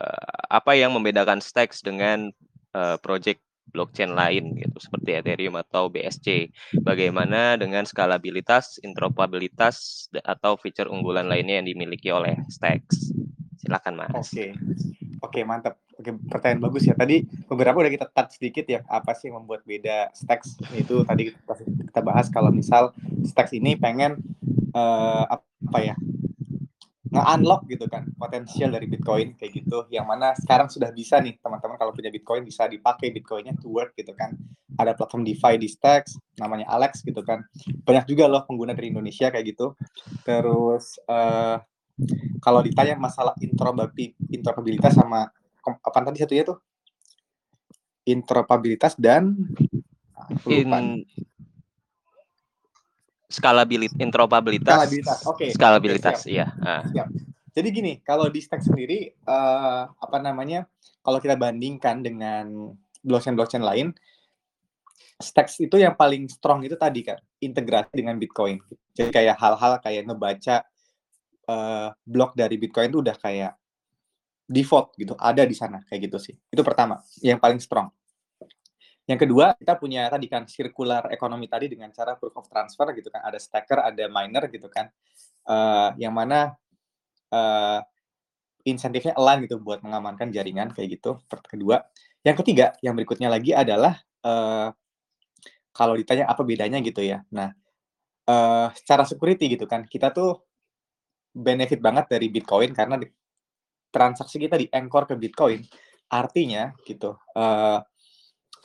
apa 0.50 0.74
yang 0.74 0.94
membedakan 0.94 1.42
Stacks 1.42 1.86
dengan 1.86 2.34
uh, 2.74 2.98
project 3.02 3.45
blockchain 3.70 4.14
lain 4.14 4.56
gitu 4.56 4.78
seperti 4.78 5.18
Ethereum 5.18 5.56
atau 5.60 5.90
BSC. 5.92 6.52
Bagaimana 6.82 7.60
dengan 7.60 7.84
skalabilitas, 7.84 8.80
interoperabilitas 8.82 10.08
atau 10.24 10.56
fitur 10.56 10.90
unggulan 10.90 11.28
lainnya 11.28 11.60
yang 11.62 11.68
dimiliki 11.68 12.10
oleh 12.14 12.40
Stacks? 12.48 13.12
Silakan 13.60 13.94
Mas. 13.98 14.14
Oke. 14.14 14.54
Oke, 15.24 15.42
mantap. 15.42 15.82
Oke, 15.96 16.12
pertanyaan 16.28 16.62
bagus 16.70 16.86
ya. 16.86 16.94
Tadi 16.94 17.24
beberapa 17.48 17.82
udah 17.82 17.92
kita 17.92 18.08
touch 18.12 18.38
sedikit 18.38 18.68
ya, 18.68 18.84
apa 18.86 19.16
sih 19.16 19.32
yang 19.32 19.42
membuat 19.42 19.64
beda 19.64 20.12
Stacks 20.14 20.60
itu 20.76 21.02
tadi 21.08 21.34
kita 21.34 22.02
bahas 22.04 22.28
kalau 22.30 22.52
misal 22.52 22.92
Stacks 23.26 23.56
ini 23.56 23.80
pengen 23.80 24.20
uh, 24.76 25.24
apa 25.26 25.80
ya? 25.82 25.96
Nge-unlock 27.16 27.66
gitu 27.72 27.88
kan 27.88 28.04
potensial 28.20 28.70
dari 28.76 28.86
Bitcoin 28.92 29.40
kayak 29.40 29.52
gitu. 29.64 29.88
Yang 29.88 30.06
mana 30.06 30.28
sekarang 30.36 30.68
sudah 30.68 30.92
bisa 30.92 31.24
nih 31.24 31.40
teman-teman 31.40 31.80
kalau 31.80 31.96
punya 31.96 32.12
Bitcoin 32.12 32.44
bisa 32.44 32.68
dipakai 32.68 33.16
Bitcoinnya 33.16 33.56
to 33.58 33.72
work 33.72 33.96
gitu 33.96 34.12
kan. 34.12 34.36
Ada 34.76 34.92
platform 34.92 35.24
DeFi 35.24 35.56
di 35.56 35.72
Stacks 35.72 36.20
namanya 36.36 36.68
Alex 36.68 37.02
gitu 37.02 37.24
kan. 37.24 37.48
Banyak 37.88 38.06
juga 38.12 38.28
loh 38.28 38.44
pengguna 38.44 38.76
dari 38.76 38.92
Indonesia 38.92 39.32
kayak 39.32 39.46
gitu. 39.56 39.74
Terus 40.28 41.00
uh, 41.08 41.58
kalau 42.44 42.60
ditanya 42.60 43.00
masalah 43.00 43.32
interoperabilitas 43.40 44.94
sama 44.94 45.32
apa 45.64 45.98
tadi 46.04 46.20
satunya 46.20 46.44
tuh? 46.44 46.60
Interoperabilitas 48.06 49.00
dan 49.00 49.34
In, 50.46 51.06
skalabilitas, 53.30 53.98
interoperabilitas. 53.98 54.76
Skalabilitas, 54.76 55.20
oke. 55.26 55.38
Okay. 55.38 55.50
Skalabilitas, 55.54 56.18
okay, 56.22 56.34
iya. 56.38 56.48
Ah. 56.62 56.84
Siap. 56.86 57.08
Jadi 57.56 57.68
gini, 57.72 57.94
kalau 58.04 58.28
di 58.28 58.44
Stack 58.44 58.68
sendiri, 58.68 59.16
uh, 59.26 59.88
apa 59.88 60.18
namanya, 60.20 60.68
kalau 61.00 61.24
kita 61.24 61.40
bandingkan 61.40 62.04
dengan 62.04 62.76
blockchain-blockchain 63.00 63.64
lain, 63.64 63.96
Stacks 65.16 65.64
itu 65.64 65.80
yang 65.80 65.96
paling 65.96 66.28
strong 66.28 66.68
itu 66.68 66.76
tadi 66.76 67.08
kan, 67.08 67.16
integrasi 67.40 67.96
dengan 67.96 68.20
Bitcoin. 68.20 68.60
Jadi 68.92 69.08
kayak 69.16 69.40
hal-hal 69.40 69.80
kayak 69.80 70.04
ngebaca 70.04 70.68
uh, 71.48 71.96
blok 72.04 72.36
dari 72.36 72.60
Bitcoin 72.60 72.92
itu 72.92 73.00
udah 73.00 73.16
kayak 73.16 73.56
default 74.46 74.92
gitu, 75.00 75.16
ada 75.16 75.48
di 75.48 75.56
sana 75.56 75.80
kayak 75.88 76.12
gitu 76.12 76.18
sih. 76.20 76.36
Itu 76.52 76.62
pertama, 76.68 77.00
yang 77.24 77.40
paling 77.40 77.64
strong. 77.64 77.88
Yang 79.06 79.30
kedua, 79.30 79.54
kita 79.54 79.78
punya 79.78 80.10
tadi 80.10 80.26
kan 80.26 80.50
circular 80.50 81.06
ekonomi 81.14 81.46
tadi 81.46 81.70
dengan 81.70 81.94
cara 81.94 82.18
proof 82.18 82.42
of 82.42 82.50
transfer 82.50 82.90
gitu 82.98 83.14
kan, 83.14 83.22
ada 83.22 83.38
staker, 83.38 83.86
ada 83.86 84.10
miner 84.10 84.50
gitu 84.50 84.66
kan, 84.66 84.90
uh, 85.46 85.94
yang 86.02 86.10
mana 86.10 86.58
uh, 87.30 87.80
insentifnya 88.66 89.14
align 89.14 89.46
gitu 89.46 89.62
buat 89.62 89.86
mengamankan 89.86 90.34
jaringan 90.34 90.74
kayak 90.74 90.98
gitu. 90.98 91.22
Kedua, 91.30 91.86
yang 92.26 92.34
ketiga, 92.34 92.74
yang 92.82 92.98
berikutnya 92.98 93.30
lagi 93.30 93.54
adalah 93.54 93.94
uh, 94.26 94.74
kalau 95.70 95.94
ditanya 95.94 96.26
apa 96.26 96.42
bedanya 96.42 96.82
gitu 96.82 97.06
ya. 97.06 97.22
Nah, 97.30 97.54
uh, 98.26 98.74
secara 98.74 99.06
security 99.06 99.54
gitu 99.54 99.70
kan, 99.70 99.86
kita 99.86 100.10
tuh 100.10 100.42
benefit 101.30 101.78
banget 101.78 102.10
dari 102.10 102.34
Bitcoin 102.34 102.74
karena 102.74 102.98
di, 102.98 103.06
transaksi 103.94 104.42
kita 104.42 104.58
di 104.58 104.66
anchor 104.74 105.06
ke 105.06 105.14
Bitcoin. 105.14 105.62
Artinya 106.10 106.74
gitu. 106.82 107.14
Uh, 107.38 107.86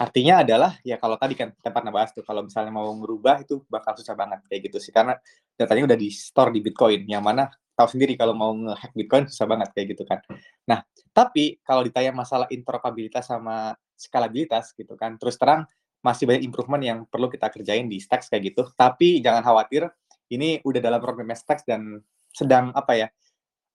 Artinya 0.01 0.41
adalah 0.41 0.81
ya 0.81 0.97
kalau 0.97 1.21
tadi 1.21 1.37
kan 1.37 1.53
pernah 1.61 1.93
bahas 1.93 2.17
tuh 2.17 2.25
kalau 2.25 2.49
misalnya 2.49 2.73
mau 2.73 2.89
merubah 2.97 3.37
itu 3.45 3.61
bakal 3.69 3.93
susah 4.01 4.17
banget 4.17 4.41
kayak 4.49 4.73
gitu 4.73 4.81
sih 4.81 4.97
karena 4.97 5.13
datanya 5.61 5.93
udah 5.93 5.99
di 6.01 6.09
store 6.09 6.57
di 6.57 6.65
Bitcoin 6.65 7.05
yang 7.05 7.21
mana 7.21 7.53
tahu 7.77 7.97
sendiri 7.97 8.17
kalau 8.17 8.33
mau 8.33 8.53
nge-hack 8.57 8.93
Bitcoin 8.97 9.29
susah 9.29 9.45
banget 9.45 9.69
kayak 9.77 9.87
gitu 9.97 10.09
kan. 10.09 10.25
Nah, 10.65 10.81
tapi 11.13 11.61
kalau 11.61 11.85
ditanya 11.85 12.17
masalah 12.17 12.49
interoperabilitas 12.49 13.29
sama 13.29 13.77
skalabilitas 13.97 14.73
gitu 14.73 14.97
kan, 14.97 15.21
terus 15.21 15.37
terang 15.37 15.69
masih 16.01 16.25
banyak 16.25 16.49
improvement 16.49 16.81
yang 16.81 16.99
perlu 17.05 17.29
kita 17.29 17.53
kerjain 17.53 17.85
di 17.89 18.01
Stacks 18.01 18.29
kayak 18.33 18.53
gitu. 18.53 18.69
Tapi 18.73 19.21
jangan 19.21 19.45
khawatir, 19.45 19.89
ini 20.33 20.61
udah 20.65 20.81
dalam 20.81 21.01
roadmap 21.01 21.37
Stacks 21.37 21.65
dan 21.69 22.01
sedang 22.33 22.73
apa 22.73 22.93
ya? 22.97 23.09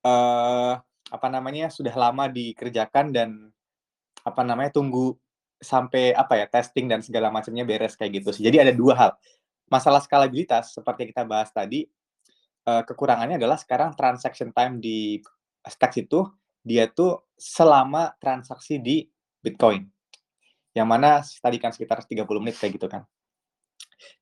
Uh, 0.05 0.77
apa 1.09 1.27
namanya 1.29 1.69
sudah 1.69 1.93
lama 1.93 2.25
dikerjakan 2.29 3.13
dan 3.13 3.29
apa 4.25 4.41
namanya 4.41 4.73
tunggu 4.73 5.13
sampai 5.59 6.11
apa 6.11 6.39
ya 6.39 6.45
testing 6.49 6.85
dan 6.91 6.99
segala 7.01 7.31
macamnya 7.31 7.63
beres 7.63 7.95
kayak 7.95 8.21
gitu 8.21 8.29
sih. 8.35 8.43
Jadi 8.45 8.61
ada 8.61 8.73
dua 8.75 8.93
hal. 8.95 9.11
Masalah 9.71 10.03
skalabilitas 10.03 10.75
seperti 10.75 11.07
yang 11.07 11.11
kita 11.15 11.25
bahas 11.25 11.49
tadi, 11.49 11.89
uh, 12.69 12.83
kekurangannya 12.85 13.41
adalah 13.41 13.57
sekarang 13.57 13.97
transaction 13.97 14.53
time 14.53 14.77
di 14.77 15.21
Stacks 15.65 15.97
itu 15.97 16.21
dia 16.61 16.85
tuh 16.85 17.25
selama 17.33 18.13
transaksi 18.21 18.77
di 18.77 19.05
Bitcoin 19.41 19.85
yang 20.75 20.85
mana 20.85 21.23
tadi 21.23 21.57
kan 21.57 21.71
sekitar 21.71 22.03
30 22.03 22.27
menit 22.43 22.59
kayak 22.59 22.75
gitu 22.75 22.91
kan. 22.91 23.07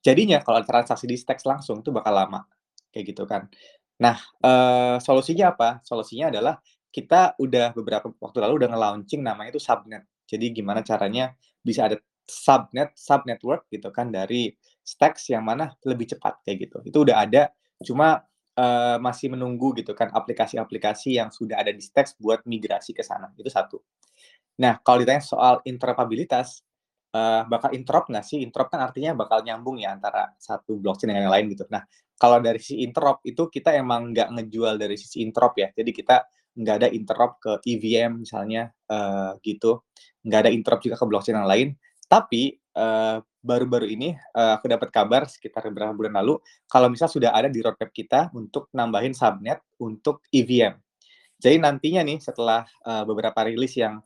Jadinya 0.06 0.38
kalau 0.46 0.62
transaksi 0.62 1.10
di 1.10 1.18
Stacks 1.18 1.44
langsung 1.50 1.82
itu 1.82 1.90
bakal 1.90 2.14
lama 2.14 2.46
kayak 2.94 3.06
gitu 3.10 3.26
kan. 3.26 3.50
Nah, 3.98 4.22
uh, 4.46 5.02
solusinya 5.02 5.52
apa? 5.58 5.82
Solusinya 5.82 6.30
adalah 6.30 6.62
kita 6.94 7.34
udah 7.42 7.74
beberapa 7.74 8.14
waktu 8.22 8.38
lalu 8.38 8.54
udah 8.64 8.70
nge-launching 8.70 9.22
namanya 9.26 9.50
itu 9.58 9.62
subnet. 9.62 10.06
Jadi 10.34 10.46
gimana 10.50 10.82
caranya 10.82 11.38
bisa 11.62 11.86
ada 11.86 12.02
subnet, 12.26 12.98
sub 12.98 13.22
network 13.30 13.70
gitu 13.70 13.94
kan 13.94 14.10
dari 14.10 14.50
Stacks 14.84 15.32
yang 15.32 15.46
mana 15.48 15.72
lebih 15.86 16.12
cepat 16.12 16.44
kayak 16.44 16.68
gitu. 16.68 16.78
Itu 16.84 16.98
udah 17.08 17.24
ada, 17.24 17.54
cuma 17.80 18.26
uh, 18.58 18.98
masih 19.00 19.32
menunggu 19.32 19.72
gitu 19.80 19.96
kan 19.96 20.12
aplikasi-aplikasi 20.12 21.22
yang 21.22 21.30
sudah 21.32 21.62
ada 21.62 21.72
di 21.72 21.80
Stacks 21.80 22.18
buat 22.20 22.44
migrasi 22.44 22.92
ke 22.92 23.06
sana. 23.06 23.32
Itu 23.38 23.48
satu. 23.48 23.80
Nah, 24.60 24.78
kalau 24.84 25.02
ditanya 25.02 25.24
soal 25.24 25.64
interoperabilitas, 25.64 26.62
uh, 27.16 27.48
bakal 27.48 27.72
interop 27.72 28.12
nggak 28.12 28.26
sih? 28.28 28.44
Interop 28.44 28.70
kan 28.70 28.84
artinya 28.84 29.16
bakal 29.16 29.42
nyambung 29.46 29.80
ya 29.80 29.96
antara 29.96 30.34
satu 30.38 30.78
blockchain 30.78 31.16
dengan 31.16 31.30
yang 31.30 31.34
lain 31.34 31.46
gitu. 31.56 31.64
Nah, 31.72 31.88
kalau 32.24 32.40
dari 32.40 32.56
sisi 32.56 32.88
interop 32.88 33.20
itu 33.28 33.52
kita 33.52 33.76
emang 33.76 34.16
nggak 34.16 34.32
ngejual 34.32 34.80
dari 34.80 34.96
sisi 34.96 35.20
interop 35.20 35.60
ya. 35.60 35.76
Jadi 35.76 35.92
kita 35.92 36.24
nggak 36.56 36.76
ada 36.80 36.88
interop 36.88 37.36
ke 37.44 37.60
EVM 37.68 38.24
misalnya 38.24 38.72
uh, 38.88 39.36
gitu. 39.44 39.84
Nggak 40.24 40.48
ada 40.48 40.52
interop 40.56 40.80
juga 40.80 40.96
ke 40.96 41.04
blockchain 41.04 41.36
yang 41.36 41.52
lain. 41.52 41.68
Tapi 42.08 42.56
baru 42.74 43.22
baru-baru 43.44 43.86
ini 43.86 44.16
uh, 44.34 44.58
aku 44.58 44.66
dapat 44.66 44.90
kabar 44.90 45.30
sekitar 45.30 45.68
beberapa 45.70 45.94
bulan 45.94 46.18
lalu 46.24 46.42
kalau 46.66 46.90
misal 46.90 47.06
sudah 47.06 47.30
ada 47.30 47.46
di 47.52 47.62
roadmap 47.62 47.92
kita 47.94 48.34
untuk 48.34 48.72
nambahin 48.74 49.12
subnet 49.14 49.60
untuk 49.84 50.24
EVM. 50.32 50.80
Jadi 51.38 51.60
nantinya 51.60 52.02
nih 52.08 52.24
setelah 52.24 52.64
uh, 52.88 53.04
beberapa 53.04 53.44
rilis 53.44 53.76
yang 53.76 54.00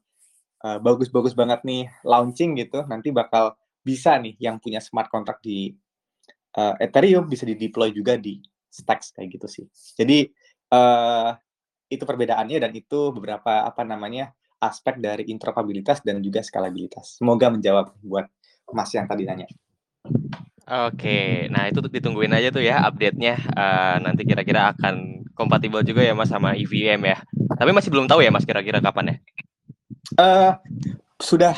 bagus 0.58 1.14
bagus-bagus 1.14 1.38
banget 1.38 1.62
nih 1.70 1.86
launching 2.02 2.58
gitu, 2.58 2.82
nanti 2.90 3.14
bakal 3.14 3.54
bisa 3.86 4.18
nih 4.18 4.34
yang 4.42 4.58
punya 4.58 4.82
smart 4.82 5.06
contract 5.06 5.46
di 5.46 5.70
uh, 6.58 6.76
Ethereum 6.82 7.30
bisa 7.30 7.46
di-deploy 7.46 7.94
juga 7.94 8.18
di 8.18 8.42
Stacks 8.68 9.14
kayak 9.14 9.38
gitu 9.38 9.48
sih. 9.48 9.66
Jadi 9.96 10.28
uh, 10.74 11.32
itu 11.88 12.04
perbedaannya 12.04 12.58
dan 12.60 12.72
itu 12.76 13.16
beberapa 13.16 13.64
apa 13.64 13.86
namanya 13.88 14.36
aspek 14.58 14.98
dari 14.98 15.30
interoperabilitas 15.30 16.02
dan 16.02 16.20
juga 16.20 16.42
skalabilitas. 16.42 17.22
Semoga 17.22 17.54
menjawab 17.54 17.94
buat 18.02 18.26
Mas 18.74 18.92
yang 18.92 19.08
tadi 19.08 19.24
nanya. 19.24 19.48
Oke, 20.68 21.48
nah 21.48 21.72
itu 21.72 21.80
ditungguin 21.80 22.36
aja 22.36 22.52
tuh 22.52 22.60
ya 22.60 22.84
update-nya. 22.84 23.40
Uh, 23.56 23.96
nanti 24.04 24.28
kira-kira 24.28 24.76
akan 24.76 25.24
kompatibel 25.32 25.80
juga 25.80 26.04
ya 26.04 26.12
Mas 26.12 26.28
sama 26.28 26.60
EVM 26.60 27.08
ya. 27.08 27.24
Tapi 27.56 27.72
masih 27.72 27.88
belum 27.88 28.10
tahu 28.12 28.20
ya 28.20 28.34
Mas 28.36 28.44
kira-kira 28.44 28.84
kapan 28.84 29.16
ya? 29.16 29.18
Uh, 30.20 30.52
sudah 31.24 31.56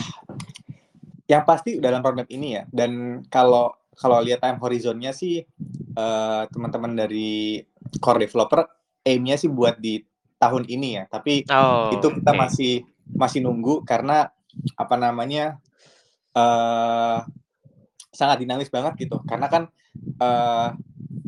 yang 1.25 1.41
pasti 1.41 1.81
dalam 1.81 2.05
roadmap 2.05 2.29
ini 2.29 2.61
ya. 2.61 2.63
Dan 2.69 3.23
kalau 3.33 3.78
kalau 3.99 4.23
lihat 4.23 4.39
time 4.39 4.59
horizonnya 4.63 5.11
sih 5.11 5.43
uh, 5.99 6.47
teman-teman 6.47 6.95
dari 6.95 7.59
core 7.99 8.23
developer 8.23 8.63
aimnya 9.03 9.35
sih 9.35 9.51
buat 9.51 9.75
di 9.75 9.99
tahun 10.39 10.63
ini 10.71 10.89
ya. 10.95 11.03
Tapi 11.11 11.43
oh, 11.51 11.91
itu 11.91 12.07
kita 12.15 12.31
okay. 12.31 12.39
masih 12.39 12.73
masih 13.11 13.39
nunggu 13.43 13.83
karena 13.83 14.31
apa 14.79 14.95
namanya 14.95 15.59
uh, 16.33 17.27
sangat 18.15 18.39
dinamis 18.47 18.71
banget 18.71 18.95
gitu. 19.03 19.19
Karena 19.27 19.51
kan 19.51 19.67
uh, 20.23 20.71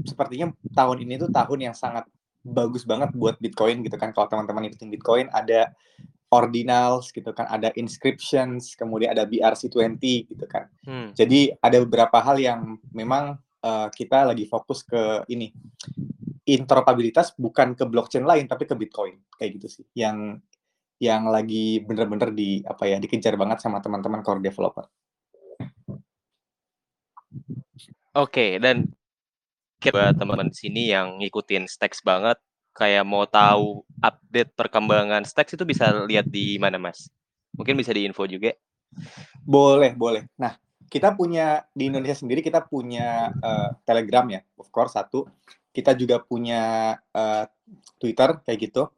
sepertinya 0.08 0.56
tahun 0.72 1.04
ini 1.04 1.20
tuh 1.28 1.30
tahun 1.30 1.72
yang 1.72 1.76
sangat 1.76 2.08
bagus 2.42 2.88
banget 2.88 3.12
buat 3.14 3.36
Bitcoin 3.38 3.84
gitu 3.84 4.00
kan. 4.00 4.16
Kalau 4.16 4.32
teman-teman 4.32 4.72
ikutin 4.72 4.90
Bitcoin 4.90 5.28
ada 5.30 5.76
ordinals 6.32 7.12
gitu 7.12 7.36
kan, 7.36 7.46
ada 7.52 7.76
inscriptions, 7.76 8.74
kemudian 8.80 9.12
ada 9.12 9.28
BRC20 9.28 10.00
gitu 10.32 10.46
kan. 10.48 10.72
Hmm. 10.88 11.12
Jadi 11.12 11.52
ada 11.60 11.78
beberapa 11.84 12.24
hal 12.24 12.40
yang 12.40 12.80
memang 12.96 13.36
uh, 13.62 13.88
kita 13.92 14.32
lagi 14.32 14.48
fokus 14.48 14.88
ke 14.88 15.28
ini 15.28 15.52
interoperabilitas 16.48 17.38
bukan 17.38 17.78
ke 17.78 17.86
blockchain 17.86 18.26
lain 18.26 18.50
tapi 18.50 18.66
ke 18.66 18.74
Bitcoin 18.74 19.20
kayak 19.36 19.60
gitu 19.60 19.68
sih. 19.82 19.86
Yang 19.94 20.42
yang 21.02 21.28
lagi 21.28 21.82
bener-bener 21.82 22.30
di 22.32 22.62
apa 22.62 22.86
ya 22.86 22.98
dikejar 23.02 23.36
banget 23.36 23.60
sama 23.60 23.84
teman-teman 23.84 24.24
core 24.24 24.40
developer. 24.40 24.86
Oke, 28.12 28.12
okay, 28.12 28.52
dan 28.60 28.92
buat 29.82 30.14
teman-teman 30.14 30.52
di 30.52 30.58
sini 30.62 30.82
yang 30.92 31.18
ngikutin 31.18 31.66
Stacks 31.66 32.04
banget, 32.06 32.38
kayak 32.72 33.04
mau 33.04 33.28
tahu 33.28 33.84
update 34.00 34.52
perkembangan 34.56 35.24
Stacks 35.28 35.54
itu 35.56 35.64
bisa 35.68 35.92
lihat 36.08 36.28
di 36.28 36.56
mana, 36.58 36.80
Mas? 36.80 37.12
Mungkin 37.56 37.76
bisa 37.76 37.92
diinfo 37.92 38.24
juga? 38.26 38.56
Boleh, 39.44 39.96
boleh. 39.96 40.28
Nah, 40.40 40.56
kita 40.92 41.16
punya 41.16 41.64
di 41.72 41.88
Indonesia 41.88 42.20
sendiri 42.20 42.44
kita 42.44 42.68
punya 42.68 43.32
uh, 43.32 43.72
Telegram 43.88 44.28
ya, 44.28 44.44
of 44.60 44.68
course 44.72 44.96
satu. 44.96 45.28
Kita 45.72 45.96
juga 45.96 46.20
punya 46.20 46.96
uh, 47.16 47.48
Twitter 47.96 48.44
kayak 48.44 48.60
gitu. 48.60 48.92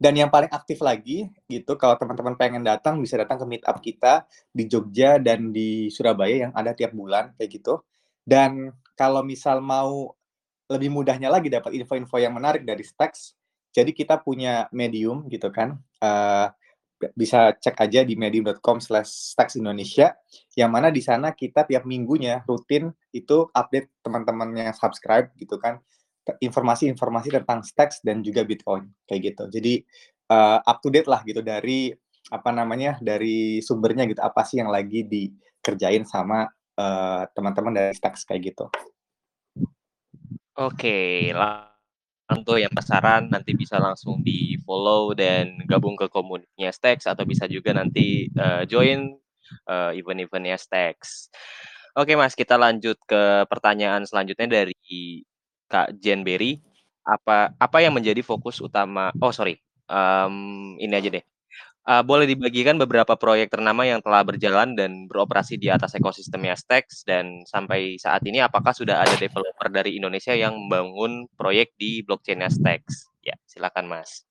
Dan 0.00 0.16
yang 0.16 0.32
paling 0.32 0.48
aktif 0.48 0.80
lagi 0.80 1.28
gitu, 1.44 1.76
kalau 1.76 1.92
teman-teman 2.00 2.40
pengen 2.40 2.64
datang 2.64 2.96
bisa 3.04 3.20
datang 3.20 3.36
ke 3.36 3.44
meetup 3.44 3.76
kita 3.84 4.24
di 4.48 4.64
Jogja 4.64 5.20
dan 5.20 5.52
di 5.52 5.92
Surabaya 5.92 6.48
yang 6.48 6.52
ada 6.56 6.72
tiap 6.72 6.96
bulan 6.96 7.36
kayak 7.36 7.60
gitu. 7.60 7.84
Dan 8.24 8.72
kalau 8.96 9.20
misal 9.20 9.60
mau 9.60 10.16
lebih 10.68 10.92
mudahnya 10.92 11.32
lagi 11.32 11.48
dapat 11.48 11.74
info-info 11.74 12.16
yang 12.20 12.36
menarik 12.36 12.62
dari 12.62 12.84
Stacks. 12.84 13.34
Jadi 13.72 13.92
kita 13.92 14.20
punya 14.20 14.68
Medium 14.72 15.28
gitu 15.28 15.48
kan. 15.52 15.76
Uh, 16.00 16.48
bisa 17.14 17.54
cek 17.54 17.78
aja 17.78 18.02
di 18.02 18.18
medium.com 18.18 18.82
slash 18.82 19.38
Indonesia 19.54 20.18
yang 20.58 20.74
mana 20.74 20.90
di 20.90 20.98
sana 20.98 21.30
kita 21.30 21.62
tiap 21.62 21.86
minggunya 21.86 22.42
rutin 22.42 22.90
itu 23.14 23.46
update 23.54 24.02
teman-teman 24.02 24.50
yang 24.58 24.74
subscribe 24.74 25.30
gitu 25.38 25.62
kan 25.62 25.78
informasi-informasi 26.42 27.30
tentang 27.30 27.62
stacks 27.62 28.02
dan 28.02 28.20
juga 28.20 28.42
Bitcoin 28.42 28.90
kayak 29.06 29.20
gitu 29.32 29.44
jadi 29.48 29.74
uh, 30.34 30.58
up 30.60 30.82
to 30.82 30.90
date 30.90 31.06
lah 31.06 31.22
gitu 31.22 31.40
dari 31.40 31.94
apa 32.28 32.50
namanya 32.52 32.98
dari 33.00 33.62
sumbernya 33.62 34.04
gitu 34.10 34.20
apa 34.20 34.42
sih 34.44 34.60
yang 34.60 34.68
lagi 34.68 35.06
dikerjain 35.06 36.04
sama 36.04 36.50
uh, 36.76 37.22
teman-teman 37.32 37.72
dari 37.72 37.94
stacks 37.94 38.26
kayak 38.26 38.52
gitu 38.52 38.66
Oke, 40.58 41.30
langsung 42.26 42.58
yang 42.58 42.74
penasaran 42.74 43.30
nanti 43.30 43.54
bisa 43.54 43.78
langsung 43.78 44.18
di-follow 44.26 45.14
dan 45.14 45.54
gabung 45.70 45.94
ke 45.94 46.10
komunitasnya 46.10 46.70
Stacks 46.74 47.06
atau 47.06 47.22
bisa 47.22 47.46
juga 47.46 47.70
nanti 47.70 48.26
uh, 48.34 48.66
join 48.66 49.14
uh, 49.70 49.94
event-eventnya 49.94 50.58
Stacks. 50.58 51.30
Oke 51.94 52.18
Mas, 52.18 52.34
kita 52.34 52.58
lanjut 52.58 52.98
ke 53.06 53.46
pertanyaan 53.46 54.02
selanjutnya 54.02 54.50
dari 54.50 55.22
Kak 55.70 55.94
Jen 56.02 56.26
Berry. 56.26 56.58
Apa 57.06 57.54
apa 57.54 57.78
yang 57.78 57.94
menjadi 57.94 58.18
fokus 58.26 58.58
utama? 58.58 59.14
Oh 59.22 59.30
sorry, 59.30 59.62
um, 59.86 60.74
ini 60.82 60.90
aja 60.90 61.06
deh. 61.06 61.24
Uh, 61.88 62.04
boleh 62.04 62.28
dibagikan 62.28 62.76
beberapa 62.76 63.16
proyek 63.16 63.48
ternama 63.48 63.80
yang 63.80 64.04
telah 64.04 64.20
berjalan 64.20 64.76
dan 64.76 65.08
beroperasi 65.08 65.56
di 65.56 65.72
atas 65.72 65.96
ekosistemnya 65.96 66.52
Stacks 66.52 67.00
dan 67.00 67.48
sampai 67.48 67.96
saat 67.96 68.20
ini 68.28 68.44
apakah 68.44 68.76
sudah 68.76 69.00
ada 69.00 69.16
developer 69.16 69.72
dari 69.72 69.96
Indonesia 69.96 70.36
yang 70.36 70.52
membangun 70.52 71.24
proyek 71.32 71.72
di 71.80 72.04
blockchainnya 72.04 72.52
Stacks? 72.52 73.08
Ya, 73.24 73.40
silakan 73.48 73.88
Mas. 73.88 74.28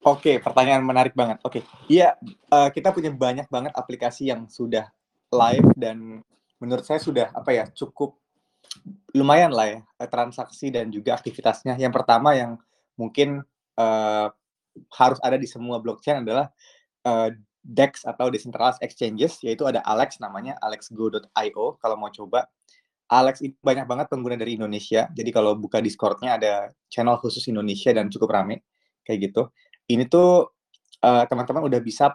Oke, 0.00 0.40
pertanyaan 0.40 0.80
menarik 0.80 1.12
banget. 1.12 1.36
Oke, 1.44 1.68
iya 1.84 2.16
uh, 2.48 2.72
kita 2.72 2.96
punya 2.96 3.12
banyak 3.12 3.44
banget 3.52 3.76
aplikasi 3.76 4.32
yang 4.32 4.48
sudah 4.48 4.88
live 5.28 5.68
dan 5.76 6.24
menurut 6.56 6.88
saya 6.88 6.96
sudah 6.96 7.28
apa 7.36 7.52
ya 7.52 7.68
cukup 7.76 8.16
lumayan 9.12 9.52
lah 9.52 9.68
ya 9.68 9.80
transaksi 10.08 10.72
dan 10.72 10.88
juga 10.88 11.12
aktivitasnya. 11.12 11.76
Yang 11.76 11.92
pertama 11.92 12.32
yang 12.32 12.56
mungkin 12.96 13.44
uh, 13.76 14.32
harus 14.94 15.18
ada 15.24 15.40
di 15.40 15.48
semua 15.48 15.82
blockchain 15.82 16.22
adalah 16.22 16.50
uh, 17.06 17.30
DEX 17.64 18.06
atau 18.06 18.32
decentralized 18.32 18.80
exchanges 18.80 19.42
yaitu 19.44 19.66
ada 19.68 19.84
Alex 19.84 20.22
namanya 20.22 20.56
alexgo.io 20.62 21.66
kalau 21.82 21.96
mau 22.00 22.08
coba 22.08 22.48
Alex 23.08 23.40
itu 23.40 23.56
banyak 23.64 23.88
banget 23.88 24.06
pengguna 24.12 24.36
dari 24.36 24.60
Indonesia. 24.60 25.08
Jadi 25.08 25.32
kalau 25.32 25.56
buka 25.56 25.80
Discord-nya 25.80 26.36
ada 26.36 26.68
channel 26.92 27.16
khusus 27.16 27.40
Indonesia 27.48 27.88
dan 27.96 28.12
cukup 28.12 28.36
rame 28.36 28.68
kayak 29.00 29.32
gitu. 29.32 29.48
Ini 29.88 30.04
tuh 30.12 30.52
uh, 31.00 31.24
teman-teman 31.24 31.64
udah 31.72 31.80
bisa 31.80 32.12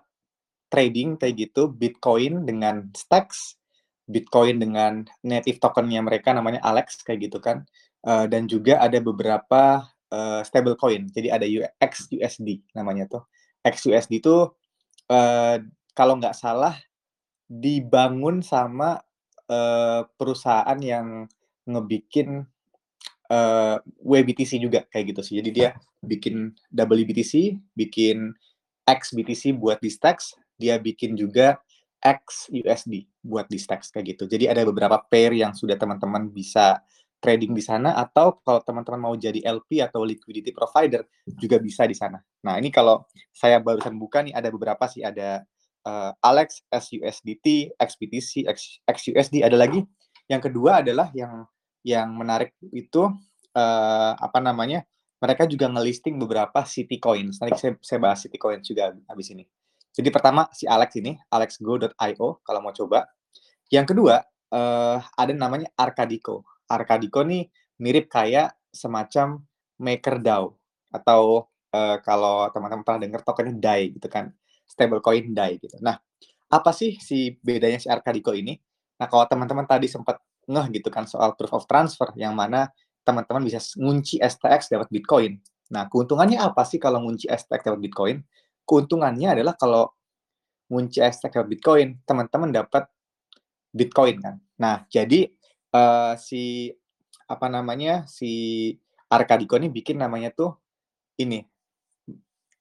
trading 0.69 1.17
kayak 1.17 1.49
gitu 1.49 1.73
Bitcoin 1.73 2.45
dengan 2.45 2.93
Stacks, 2.93 3.57
Bitcoin 4.05 4.61
dengan 4.61 5.01
native 5.25 5.57
tokennya 5.57 6.05
mereka 6.05 6.29
namanya 6.37 6.61
Alex 6.61 7.01
kayak 7.01 7.29
gitu 7.29 7.41
kan. 7.41 7.65
Uh, 8.05 8.29
dan 8.29 8.45
juga 8.45 8.77
ada 8.77 9.01
beberapa 9.01 9.81
uh, 10.13 10.41
stable 10.45 10.77
coin. 10.77 11.09
Jadi 11.09 11.33
ada 11.33 11.49
XUSD 11.81 12.61
namanya 12.77 13.09
tuh. 13.09 13.25
XUSD 13.65 14.21
itu 14.21 14.53
uh, 15.09 15.57
kalau 15.97 16.21
nggak 16.21 16.37
salah 16.37 16.77
dibangun 17.49 18.45
sama 18.45 19.01
uh, 19.49 20.05
perusahaan 20.15 20.77
yang 20.79 21.25
ngebikin 21.65 22.45
uh, 23.33 23.77
WBTC 24.03 24.61
juga 24.61 24.85
kayak 24.93 25.15
gitu 25.15 25.21
sih. 25.25 25.35
Jadi 25.41 25.49
dia 25.49 25.69
bikin 26.05 26.53
WBTC, 26.69 27.57
bikin 27.73 28.35
XBTC 28.83 29.55
buat 29.55 29.79
di 29.79 29.87
Stacks, 29.87 30.35
dia 30.59 30.75
bikin 30.75 31.15
juga 31.15 31.57
XUSD 32.03 33.07
buat 33.23 33.47
di 33.47 33.55
Stacks 33.55 33.89
kayak 33.89 34.15
gitu. 34.17 34.27
Jadi 34.27 34.51
ada 34.51 34.67
beberapa 34.67 34.99
pair 35.07 35.31
yang 35.31 35.55
sudah 35.55 35.79
teman-teman 35.79 36.27
bisa 36.27 36.83
trading 37.23 37.55
di 37.55 37.63
sana 37.63 37.95
atau 37.95 38.43
kalau 38.43 38.59
teman-teman 38.59 38.99
mau 38.99 39.15
jadi 39.15 39.39
LP 39.47 39.79
atau 39.79 40.03
liquidity 40.03 40.51
provider 40.51 41.07
juga 41.23 41.55
bisa 41.63 41.87
di 41.87 41.95
sana. 41.95 42.19
Nah, 42.43 42.59
ini 42.59 42.67
kalau 42.67 43.07
saya 43.31 43.63
barusan 43.63 43.95
buka 43.95 44.19
nih 44.19 44.35
ada 44.35 44.51
beberapa 44.51 44.83
sih 44.91 44.99
ada 44.99 45.47
uh, 45.87 46.11
Alex, 46.19 46.67
SUSDT, 46.67 47.79
XBTC, 47.79 48.51
X, 48.51 48.83
XUSD 48.83 49.39
ada 49.39 49.55
lagi. 49.55 49.79
Yang 50.27 50.51
kedua 50.51 50.83
adalah 50.83 51.07
yang 51.15 51.47
yang 51.87 52.11
menarik 52.11 52.51
itu 52.75 53.07
uh, 53.55 54.11
apa 54.19 54.43
namanya? 54.43 54.83
Mereka 55.23 55.47
juga 55.47 55.71
ngelisting 55.71 56.19
beberapa 56.19 56.67
city 56.67 56.99
coins. 56.99 57.39
Nanti 57.39 57.55
saya, 57.55 57.73
saya 57.79 57.99
bahas 58.03 58.19
city 58.19 58.35
coins 58.35 58.67
juga 58.67 58.91
habis 59.07 59.31
ini. 59.31 59.47
Jadi 59.95 60.11
pertama 60.11 60.51
si 60.51 60.67
Alex 60.67 60.99
ini, 60.99 61.15
alexgo.io 61.31 62.43
kalau 62.43 62.59
mau 62.59 62.75
coba. 62.75 63.07
Yang 63.71 63.95
kedua, 63.95 64.19
uh, 64.51 64.99
ada 64.99 65.31
namanya 65.31 65.71
Arcadico. 65.79 66.43
Arcadico 66.69 67.21
nih 67.25 67.47
mirip 67.81 68.07
kayak 68.11 68.55
semacam 68.73 69.41
MakerDAO 69.81 70.55
atau 70.93 71.49
uh, 71.73 71.97
kalau 72.05 72.47
teman-teman 72.53 72.83
pernah 72.85 73.01
dengar 73.01 73.21
tokennya 73.25 73.57
DAI 73.57 73.97
gitu 73.97 74.07
kan, 74.07 74.29
stablecoin 74.69 75.33
DAI 75.33 75.57
gitu. 75.57 75.75
Nah, 75.81 75.97
apa 76.53 76.71
sih 76.71 77.01
si 77.01 77.33
bedanya 77.41 77.81
si 77.81 77.89
Arcadico 77.89 78.31
ini? 78.31 78.53
Nah, 79.01 79.09
kalau 79.09 79.25
teman-teman 79.25 79.65
tadi 79.65 79.89
sempat 79.89 80.21
ngeh 80.45 80.79
gitu 80.79 80.91
kan 80.93 81.07
soal 81.09 81.33
proof 81.33 81.55
of 81.55 81.65
transfer 81.65 82.11
yang 82.19 82.35
mana 82.37 82.69
teman-teman 83.03 83.43
bisa 83.43 83.59
ngunci 83.75 84.21
STX 84.21 84.71
dapat 84.71 84.87
Bitcoin. 84.93 85.39
Nah, 85.73 85.89
keuntungannya 85.89 86.39
apa 86.39 86.63
sih 86.63 86.77
kalau 86.77 87.03
ngunci 87.03 87.27
STX 87.27 87.67
dapat 87.67 87.81
Bitcoin? 87.81 88.17
Keuntungannya 88.63 89.35
adalah 89.39 89.57
kalau 89.57 89.91
ngunci 90.71 91.03
STX 91.03 91.41
dapat 91.41 91.49
Bitcoin, 91.57 91.87
teman-teman 92.07 92.49
dapat 92.53 92.87
Bitcoin 93.73 94.21
kan. 94.21 94.35
Nah, 94.61 94.85
jadi 94.87 95.27
uh, 95.73 96.13
si 96.15 96.71
apa 97.27 97.49
namanya 97.49 98.05
si 98.05 98.31
Arkadiko 99.09 99.57
ini 99.57 99.69
bikin 99.69 99.97
namanya 99.99 100.29
tuh 100.33 100.57
ini 101.17 101.45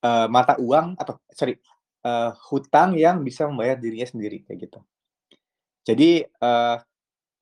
uh, 0.05 0.27
mata 0.29 0.57
uang 0.61 0.97
atau 0.97 1.17
sorry 1.33 1.57
uh, 2.05 2.33
hutang 2.51 2.97
yang 2.99 3.21
bisa 3.23 3.47
membayar 3.49 3.79
dirinya 3.79 4.09
sendiri 4.09 4.45
kayak 4.45 4.69
gitu. 4.69 4.81
Jadi 5.83 6.27
uh, 6.43 6.77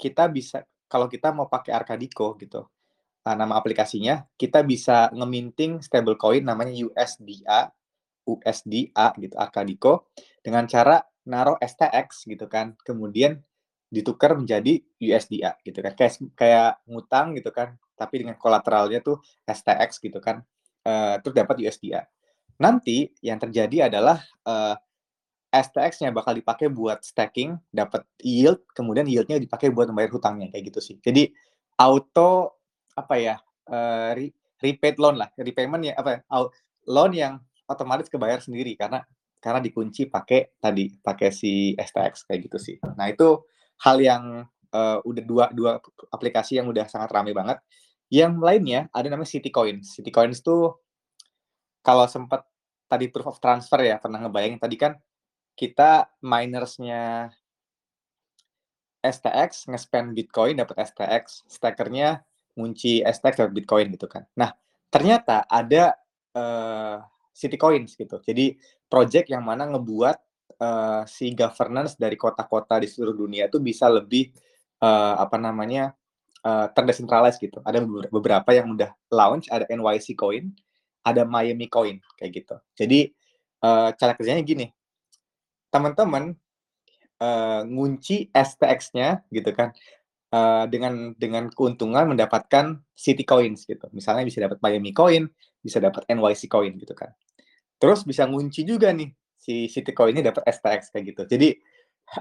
kita 0.00 0.28
bisa 0.30 0.64
kalau 0.90 1.06
kita 1.06 1.30
mau 1.30 1.46
pakai 1.46 1.70
Arkadiko 1.70 2.34
gitu, 2.40 2.66
uh, 3.26 3.36
nama 3.36 3.58
aplikasinya 3.58 4.26
kita 4.34 4.64
bisa 4.64 5.10
ngeminting 5.12 5.82
stablecoin 5.84 6.42
namanya 6.42 6.72
USDA, 6.72 7.70
USDA 8.26 9.06
gitu 9.20 9.36
Arkadiko 9.36 10.08
dengan 10.40 10.64
cara 10.70 11.04
naruh 11.28 11.60
STX 11.60 12.26
gitu 12.26 12.48
kan, 12.48 12.74
kemudian 12.80 13.44
ditukar 13.90 14.38
menjadi 14.38 14.80
USDA 15.02 15.58
gitu 15.66 15.78
kan. 15.82 15.92
Kayak 15.98 16.12
kayak 16.38 16.70
ngutang 16.86 17.34
gitu 17.34 17.50
kan 17.50 17.74
tapi 18.00 18.24
dengan 18.24 18.40
kolateralnya 18.40 19.04
tuh 19.04 19.20
STX 19.44 20.00
gitu 20.00 20.24
kan 20.24 20.40
uh, 20.88 21.20
terus 21.20 21.36
dapat 21.36 21.60
USDA 21.60 22.08
nanti 22.56 23.12
yang 23.20 23.36
terjadi 23.36 23.92
adalah 23.92 24.24
uh, 24.48 24.72
eh, 25.52 25.64
STX-nya 25.64 26.14
bakal 26.14 26.36
dipakai 26.36 26.72
buat 26.72 27.04
staking 27.04 27.56
dapat 27.68 28.08
yield 28.24 28.64
kemudian 28.72 29.04
yieldnya 29.04 29.36
dipakai 29.36 29.68
buat 29.68 29.88
membayar 29.88 30.12
hutangnya 30.14 30.52
kayak 30.52 30.70
gitu 30.70 30.78
sih. 30.78 30.96
Jadi 31.02 31.32
auto 31.80 32.60
apa 32.94 33.16
ya 33.16 33.34
uh, 33.72 34.12
re 34.14 34.30
repaid 34.60 35.00
loan 35.00 35.16
lah 35.18 35.32
repayment 35.40 35.82
ya 35.88 35.96
apa 35.96 36.20
ya, 36.20 36.46
loan 36.86 37.12
yang 37.16 37.34
otomatis 37.66 38.12
kebayar 38.12 38.38
sendiri 38.44 38.76
karena 38.76 39.02
karena 39.40 39.58
dikunci 39.64 40.06
pakai 40.12 40.60
tadi 40.60 41.00
pakai 41.00 41.32
si 41.32 41.72
STX 41.74 42.28
kayak 42.28 42.40
gitu 42.46 42.58
sih. 42.60 42.76
Nah 42.94 43.08
itu 43.08 43.40
hal 43.80 43.96
yang 44.00 44.24
uh, 44.72 44.98
udah 45.02 45.24
dua 45.24 45.44
dua 45.50 45.80
aplikasi 46.12 46.60
yang 46.60 46.68
udah 46.70 46.86
sangat 46.86 47.10
ramai 47.12 47.32
banget. 47.34 47.58
Yang 48.10 48.42
lainnya 48.42 48.80
ada 48.90 49.06
namanya 49.06 49.30
City 49.30 49.50
Coins. 49.50 49.96
City 49.96 50.10
Coins 50.10 50.42
tuh 50.42 50.76
kalau 51.80 52.04
sempat 52.10 52.44
tadi 52.90 53.06
proof 53.08 53.30
of 53.30 53.38
transfer 53.38 53.80
ya 53.86 53.96
pernah 54.02 54.18
ngebayangin 54.26 54.58
tadi 54.58 54.76
kan 54.76 54.98
kita 55.54 56.10
minersnya 56.20 57.30
STX 59.00 59.70
nge-spend 59.72 60.12
Bitcoin 60.12 60.60
dapat 60.60 60.76
STX, 60.92 61.48
stackernya 61.48 62.20
ngunci 62.56 63.00
STX 63.00 63.40
dapat 63.40 63.52
Bitcoin 63.56 63.86
gitu 63.96 64.04
kan. 64.04 64.28
Nah, 64.36 64.52
ternyata 64.92 65.48
ada 65.48 65.96
uh, 66.36 67.00
City 67.32 67.56
Coins 67.56 67.96
gitu. 67.96 68.20
Jadi 68.20 68.60
project 68.92 69.32
yang 69.32 69.40
mana 69.40 69.64
ngebuat 69.72 70.20
uh, 70.60 71.02
si 71.08 71.32
governance 71.32 71.96
dari 71.96 72.14
kota-kota 72.14 72.78
di 72.78 72.86
seluruh 72.86 73.16
dunia 73.16 73.48
itu 73.48 73.58
bisa 73.58 73.88
lebih 73.88 74.30
uh, 74.84 75.16
apa 75.18 75.40
namanya 75.40 75.96
uh, 76.44 76.68
gitu. 77.40 77.58
Ada 77.64 77.80
beberapa 78.12 78.50
yang 78.52 78.76
udah 78.76 78.92
launch, 79.10 79.48
ada 79.48 79.64
NYC 79.66 80.14
Coin, 80.14 80.52
ada 81.02 81.24
Miami 81.24 81.66
Coin 81.66 81.98
kayak 82.20 82.44
gitu. 82.44 82.56
Jadi 82.76 83.10
uh, 83.64 83.90
cara 83.96 84.12
kerjanya 84.16 84.44
gini, 84.44 84.66
teman-teman 85.72 86.36
uh, 87.20 87.62
ngunci 87.64 88.30
STX-nya 88.32 89.24
gitu 89.32 89.50
kan. 89.56 89.72
Uh, 90.30 90.62
dengan 90.70 91.10
dengan 91.18 91.50
keuntungan 91.50 92.06
mendapatkan 92.06 92.78
City 92.94 93.26
Coins 93.26 93.66
gitu. 93.66 93.82
Misalnya 93.90 94.22
bisa 94.22 94.38
dapat 94.38 94.62
Miami 94.62 94.94
Coin, 94.94 95.26
bisa 95.58 95.82
dapat 95.82 96.06
NYC 96.06 96.46
Coin 96.46 96.78
gitu 96.78 96.94
kan. 96.94 97.10
Terus 97.82 98.06
bisa 98.06 98.30
ngunci 98.30 98.62
juga 98.62 98.94
nih 98.94 99.10
si 99.50 99.66
Citicoin 99.66 100.14
ini 100.14 100.22
dapat 100.22 100.46
STX 100.46 100.94
kayak 100.94 101.04
gitu. 101.10 101.22
Jadi 101.26 101.48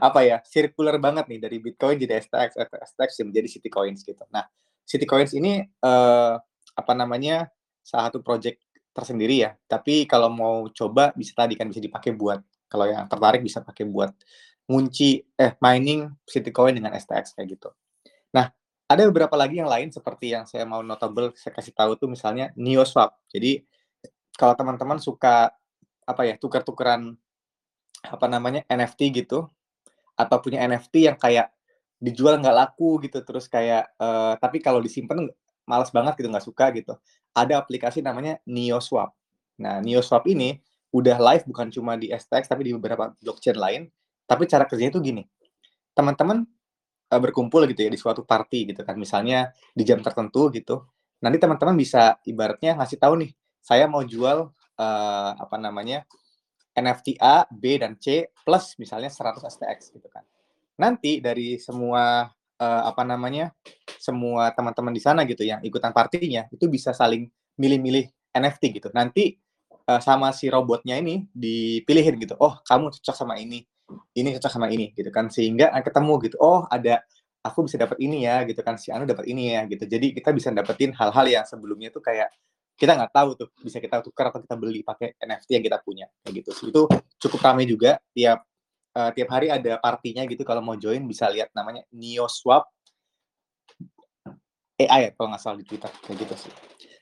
apa 0.02 0.22
ya 0.26 0.38
circular 0.46 0.98
banget 0.98 1.30
nih 1.30 1.39
dari 1.42 1.58
Bitcoin 1.62 1.98
jadi 1.98 2.18
STX, 2.22 2.58
STX 2.94 3.22
menjadi 3.22 3.48
Citicoins 3.50 4.02
gitu. 4.02 4.26
Nah, 4.34 4.46
Citicoins 4.86 5.34
ini 5.38 5.62
uh, 5.86 6.34
apa 6.74 6.94
namanya 6.98 7.54
salah 7.86 8.10
satu 8.10 8.26
project 8.26 8.65
tersendiri 8.94 9.46
ya. 9.46 9.54
Tapi 9.70 10.10
kalau 10.10 10.34
mau 10.34 10.65
coba 10.74 11.13
bisa 11.13 11.38
tadi 11.38 11.54
kan 11.54 11.70
bisa 11.70 11.82
dipakai 11.82 12.18
buat 12.18 12.42
kalau 12.70 12.89
yang 12.89 13.06
tertarik 13.06 13.46
bisa 13.46 13.62
pakai 13.62 13.86
buat 13.86 14.10
ngunci 14.70 15.38
eh 15.38 15.54
mining 15.62 16.10
Citicoin 16.26 16.78
dengan 16.78 16.94
STX 16.98 17.38
kayak 17.38 17.58
gitu. 17.58 17.70
Nah, 18.34 18.50
ada 18.89 19.02
beberapa 19.10 19.34
lagi 19.38 19.62
yang 19.62 19.70
lain 19.70 19.89
seperti 19.94 20.34
yang 20.34 20.46
saya 20.50 20.65
mau 20.65 20.82
notable 20.82 21.34
saya 21.38 21.54
kasih 21.54 21.74
tahu 21.74 21.98
tuh 21.98 22.10
misalnya 22.10 22.54
NeoSwap. 22.58 23.18
Jadi 23.30 23.62
kalau 24.38 24.54
teman-teman 24.54 25.02
suka 25.02 25.52
apa 26.10 26.26
ya 26.26 26.36
tukar-tukeran 26.41 27.13
apa 28.02 28.26
namanya 28.26 28.65
NFT 28.65 29.13
gitu 29.22 29.45
atau 30.17 30.38
punya 30.41 30.65
NFT 30.65 31.06
yang 31.06 31.17
kayak 31.22 31.54
dijual 32.02 32.41
nggak 32.41 32.56
laku 32.56 32.98
gitu 33.06 33.22
terus 33.22 33.45
kayak 33.45 33.93
uh, 34.02 34.34
tapi 34.41 34.63
kalau 34.63 34.82
disimpan 34.82 35.30
malas 35.69 35.93
banget 35.93 36.17
gitu 36.17 36.28
nggak 36.34 36.45
suka 36.48 36.65
gitu 36.74 36.98
ada 37.38 37.62
aplikasi 37.62 38.02
namanya 38.02 38.41
NeoSwap. 38.50 39.13
Nah 39.62 39.78
NeoSwap 39.86 40.26
ini 40.26 40.58
udah 40.89 41.22
live 41.22 41.45
bukan 41.45 41.69
cuma 41.69 41.93
di 41.93 42.10
STX 42.10 42.50
tapi 42.50 42.65
di 42.65 42.74
beberapa 42.74 43.13
blockchain 43.22 43.60
lain 43.60 43.82
tapi 44.26 44.50
cara 44.50 44.65
kerjanya 44.65 44.98
itu 44.98 45.02
gini. 45.04 45.24
Teman-teman 45.93 46.41
uh, 47.12 47.22
berkumpul 47.22 47.67
gitu 47.69 47.86
ya 47.86 47.91
di 47.91 48.00
suatu 48.00 48.24
party 48.26 48.74
gitu 48.74 48.82
kan 48.82 48.95
misalnya 48.95 49.52
di 49.76 49.84
jam 49.86 50.00
tertentu 50.00 50.50
gitu 50.54 50.88
nanti 51.19 51.36
teman-teman 51.36 51.76
bisa 51.76 52.15
ibaratnya 52.24 52.80
ngasih 52.80 52.98
tahu 52.98 53.28
nih 53.28 53.32
saya 53.60 53.86
mau 53.91 54.02
jual 54.08 54.56
uh, 54.80 55.32
apa 55.36 55.60
namanya 55.60 56.08
NFT 56.74 57.20
A, 57.20 57.44
B 57.52 57.76
dan 57.76 58.00
C 58.00 58.32
plus 58.32 58.80
misalnya 58.80 59.12
100 59.12 59.44
STX 59.44 59.92
gitu 59.92 60.08
kan. 60.08 60.24
Nanti 60.80 61.20
dari 61.20 61.60
semua 61.60 62.32
uh, 62.58 62.84
apa 62.88 63.04
namanya 63.04 63.52
semua 64.00 64.56
teman-teman 64.56 64.96
di 64.96 65.02
sana 65.04 65.28
gitu 65.28 65.44
yang 65.44 65.60
ikutan 65.60 65.92
partinya 65.92 66.48
itu 66.56 66.72
bisa 66.72 66.96
saling 66.96 67.28
milih-milih 67.60 68.08
NFT 68.32 68.80
gitu. 68.80 68.88
Nanti 68.96 69.36
uh, 69.92 70.00
sama 70.00 70.32
si 70.32 70.48
robotnya 70.48 70.96
ini 70.96 71.28
dipilihin 71.36 72.15
gitu. 72.15 72.39
Oh, 72.39 72.63
kamu 72.63 72.96
cocok 72.96 73.15
sama 73.15 73.36
ini. 73.36 73.68
Ini 74.15 74.38
cocok 74.39 74.52
sama 74.54 74.72
ini 74.72 74.96
gitu 74.96 75.12
kan 75.12 75.28
sehingga 75.28 75.76
ketemu 75.84 76.13
gitu. 76.24 76.38
Oh, 76.39 76.63
ada 76.72 77.04
aku 77.44 77.65
bisa 77.68 77.80
dapat 77.80 77.98
ini 78.04 78.28
ya 78.28 78.44
gitu 78.44 78.60
kan 78.62 78.76
si 78.76 78.92
Anu 78.92 79.08
dapat 79.08 79.26
ini 79.32 79.56
ya 79.56 79.63
gitu 79.63 79.88
jadi 79.88 80.12
kita 80.12 80.36
bisa 80.36 80.52
dapetin 80.52 80.92
hal-hal 80.92 81.26
yang 81.26 81.46
sebelumnya 81.48 81.88
tuh 81.88 82.04
kayak 82.04 82.28
kita 82.80 82.96
nggak 82.96 83.12
tahu 83.12 83.30
tuh 83.36 83.48
bisa 83.60 83.84
kita 83.84 84.00
tukar 84.00 84.32
atau 84.32 84.39
kita 84.39 84.56
beli 84.56 84.80
pakai 84.88 85.20
NFT 85.20 85.60
yang 85.60 85.63
kita 85.68 85.78
punya 85.84 86.08
kayak 86.24 86.34
gitu. 86.39 86.50
Sih 86.56 86.68
itu 86.72 86.88
cukup 87.20 87.39
ramai 87.44 87.68
juga 87.68 88.00
tiap 88.15 88.48
uh, 88.96 89.12
tiap 89.12 89.30
hari 89.36 89.52
ada 89.52 89.76
partinya 89.84 90.24
gitu 90.24 90.48
kalau 90.48 90.63
mau 90.63 90.80
join 90.80 91.04
bisa 91.04 91.28
lihat 91.28 91.52
namanya 91.52 91.84
NeoSwap 91.92 92.72
AI 94.80 95.00
ya 95.06 95.12
kalau 95.12 95.28
nggak 95.36 95.44
salah 95.44 95.60
di 95.60 95.68
Twitter 95.68 95.92
kayak 96.08 96.18
gitu 96.24 96.48
sih. 96.48 96.54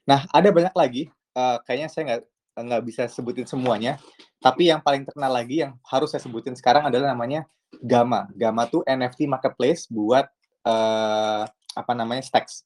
Nah 0.09 0.25
ada 0.33 0.49
banyak 0.49 0.73
lagi 0.73 1.13
uh, 1.37 1.61
kayaknya 1.61 1.93
saya 1.93 2.03
nggak 2.09 2.21
nggak 2.57 2.81
bisa 2.89 3.05
sebutin 3.05 3.45
semuanya 3.45 4.01
tapi 4.41 4.73
yang 4.73 4.81
paling 4.81 5.05
terkenal 5.05 5.29
lagi 5.29 5.61
yang 5.61 5.77
harus 5.85 6.09
saya 6.09 6.25
sebutin 6.25 6.57
sekarang 6.57 6.89
adalah 6.89 7.13
namanya 7.13 7.45
Gamma. 7.83 8.25
Gamma 8.33 8.65
tuh 8.65 8.81
NFT 8.87 9.29
marketplace 9.29 9.85
buat 9.91 10.25
uh, 10.65 11.43
apa 11.77 11.93
namanya 11.93 12.25
Stacks 12.25 12.65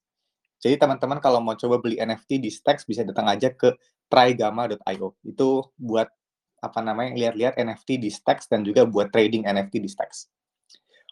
jadi 0.62 0.78
teman-teman 0.78 1.17
kalau 1.17 1.41
mau 1.41 1.58
coba 1.58 1.82
beli 1.82 1.97
NFT 1.97 2.38
di 2.38 2.54
Stacks 2.54 2.86
bisa 2.86 3.02
datang 3.02 3.26
aja 3.26 3.50
ke 3.50 3.74
trygama.io. 4.13 5.17
Itu 5.26 5.74
buat 5.74 6.06
apa 6.62 6.80
namanya 6.86 7.17
lihat-lihat 7.17 7.58
NFT 7.58 7.97
di 7.97 8.13
Stacks 8.13 8.45
dan 8.45 8.62
juga 8.62 8.86
buat 8.86 9.10
trading 9.10 9.50
NFT 9.50 9.82
di 9.82 9.89
Stacks. 9.89 10.30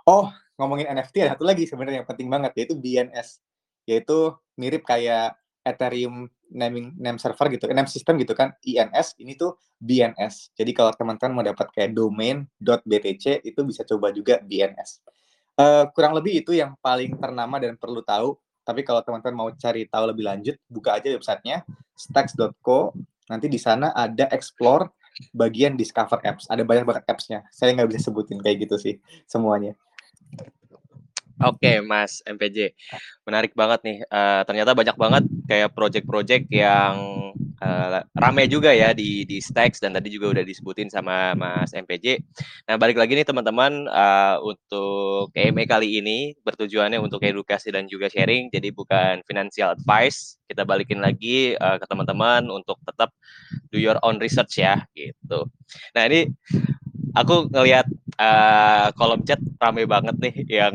Oh, 0.06 0.30
ngomongin 0.62 0.94
NFT 0.94 1.26
ada 1.26 1.34
satu 1.34 1.50
lagi 1.50 1.66
sebenarnya 1.66 2.06
yang 2.06 2.10
penting 2.10 2.30
banget 2.30 2.54
yaitu 2.62 2.78
BNS. 2.78 3.42
Yaitu 3.90 4.38
mirip 4.54 4.86
kayak 4.86 5.34
Ethereum 5.66 6.30
naming 6.54 6.94
name 6.98 7.18
server 7.18 7.50
gitu, 7.50 7.66
name 7.70 7.90
system 7.90 8.18
gitu 8.18 8.34
kan, 8.34 8.54
INS, 8.66 9.18
ini 9.22 9.38
tuh 9.38 9.58
BNS. 9.78 10.54
Jadi 10.58 10.72
kalau 10.74 10.94
teman-teman 10.94 11.42
mau 11.42 11.46
dapat 11.46 11.70
kayak 11.74 11.94
domain.btc 11.94 13.46
itu 13.46 13.62
bisa 13.66 13.86
coba 13.86 14.10
juga 14.10 14.42
BNS. 14.42 15.06
Uh, 15.60 15.62
eh, 15.62 15.86
kurang 15.94 16.18
lebih 16.18 16.42
itu 16.42 16.58
yang 16.58 16.74
paling 16.82 17.18
ternama 17.22 17.62
dan 17.62 17.78
perlu 17.78 18.02
tahu 18.02 18.38
tapi 18.70 18.86
kalau 18.86 19.02
teman-teman 19.02 19.34
mau 19.34 19.50
cari 19.50 19.90
tahu 19.90 20.14
lebih 20.14 20.30
lanjut, 20.30 20.56
buka 20.70 21.02
aja 21.02 21.10
websitenya 21.10 21.66
stacks.co. 21.98 22.94
Nanti 23.26 23.50
di 23.50 23.58
sana 23.58 23.90
ada 23.98 24.30
explore 24.30 24.94
bagian 25.34 25.74
discover 25.74 26.22
apps. 26.22 26.46
Ada 26.46 26.62
banyak 26.62 26.86
banget 26.86 27.04
appsnya. 27.10 27.50
Saya 27.50 27.74
nggak 27.74 27.90
bisa 27.90 28.14
sebutin 28.14 28.38
kayak 28.38 28.70
gitu 28.70 28.78
sih 28.78 29.02
semuanya. 29.26 29.74
Oke, 31.40 31.80
Mas 31.82 32.20
MPJ, 32.28 32.76
menarik 33.24 33.56
banget 33.56 33.80
nih. 33.88 33.98
Uh, 34.12 34.44
ternyata 34.44 34.76
banyak 34.76 34.98
banget 35.00 35.24
kayak 35.48 35.72
project-project 35.72 36.46
yang 36.52 36.94
uh, 37.62 38.04
rame 38.16 38.48
juga 38.48 38.72
ya 38.72 38.92
di 38.96 39.24
di 39.28 39.40
Stacks 39.44 39.80
dan 39.84 39.96
tadi 39.96 40.12
juga 40.12 40.40
udah 40.40 40.44
disebutin 40.44 40.88
sama 40.88 41.36
Mas 41.36 41.72
MPJ. 41.76 42.20
Nah, 42.68 42.76
balik 42.80 43.00
lagi 43.00 43.16
nih 43.16 43.28
teman-teman 43.28 43.88
uh, 43.88 44.40
untuk 44.44 45.32
KME 45.36 45.68
kali 45.68 46.00
ini 46.00 46.34
bertujuannya 46.44 47.00
untuk 47.00 47.24
edukasi 47.24 47.72
dan 47.72 47.86
juga 47.86 48.08
sharing, 48.08 48.50
jadi 48.52 48.72
bukan 48.72 49.22
financial 49.28 49.76
advice. 49.76 50.40
Kita 50.50 50.66
balikin 50.66 51.04
lagi 51.04 51.54
uh, 51.60 51.78
ke 51.78 51.86
teman-teman 51.86 52.48
untuk 52.50 52.80
tetap 52.84 53.14
do 53.70 53.78
your 53.78 54.00
own 54.02 54.18
research 54.18 54.60
ya, 54.60 54.82
gitu. 54.96 55.46
Nah, 55.94 56.04
ini 56.10 56.32
aku 57.14 57.50
ngelihat 57.50 57.88
uh, 58.20 58.88
kolom 58.94 59.22
chat 59.26 59.40
rame 59.58 59.84
banget 59.90 60.16
nih 60.20 60.36
yang 60.62 60.74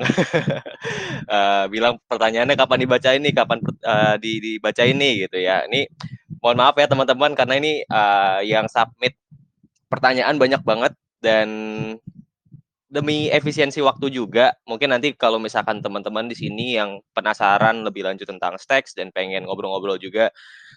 uh, 1.28 1.64
bilang 1.72 2.00
pertanyaannya 2.08 2.56
kapan 2.58 2.78
dibaca 2.84 3.10
ini, 3.14 3.30
kapan 3.30 3.58
uh, 3.84 4.14
di, 4.18 4.40
dibaca 4.40 4.82
ini 4.84 5.26
gitu 5.26 5.38
ya. 5.40 5.64
Ini 5.68 5.86
mohon 6.44 6.60
maaf 6.60 6.76
ya 6.76 6.84
teman-teman 6.84 7.32
karena 7.32 7.56
ini 7.56 7.72
uh, 7.88 8.44
yang 8.44 8.68
submit 8.68 9.16
pertanyaan 9.88 10.36
banyak 10.36 10.60
banget 10.60 10.92
dan 11.24 11.48
demi 12.92 13.32
efisiensi 13.32 13.80
waktu 13.80 14.12
juga 14.12 14.52
mungkin 14.68 14.92
nanti 14.92 15.16
kalau 15.16 15.40
misalkan 15.40 15.80
teman-teman 15.80 16.28
di 16.28 16.36
sini 16.36 16.76
yang 16.76 17.00
penasaran 17.16 17.80
lebih 17.80 18.04
lanjut 18.04 18.28
tentang 18.28 18.60
Stacks 18.60 18.92
dan 18.92 19.08
pengen 19.08 19.48
ngobrol-ngobrol 19.48 19.96
juga 19.96 20.28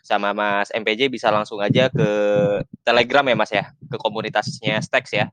sama 0.07 0.31
Mas 0.31 0.71
MPJ 0.71 1.11
bisa 1.11 1.27
langsung 1.29 1.59
aja 1.59 1.91
ke 1.91 2.09
Telegram 2.87 3.27
ya 3.27 3.35
Mas 3.35 3.51
ya 3.51 3.69
ke 3.91 3.99
komunitasnya 3.99 4.79
Stacks 4.79 5.13
ya. 5.13 5.27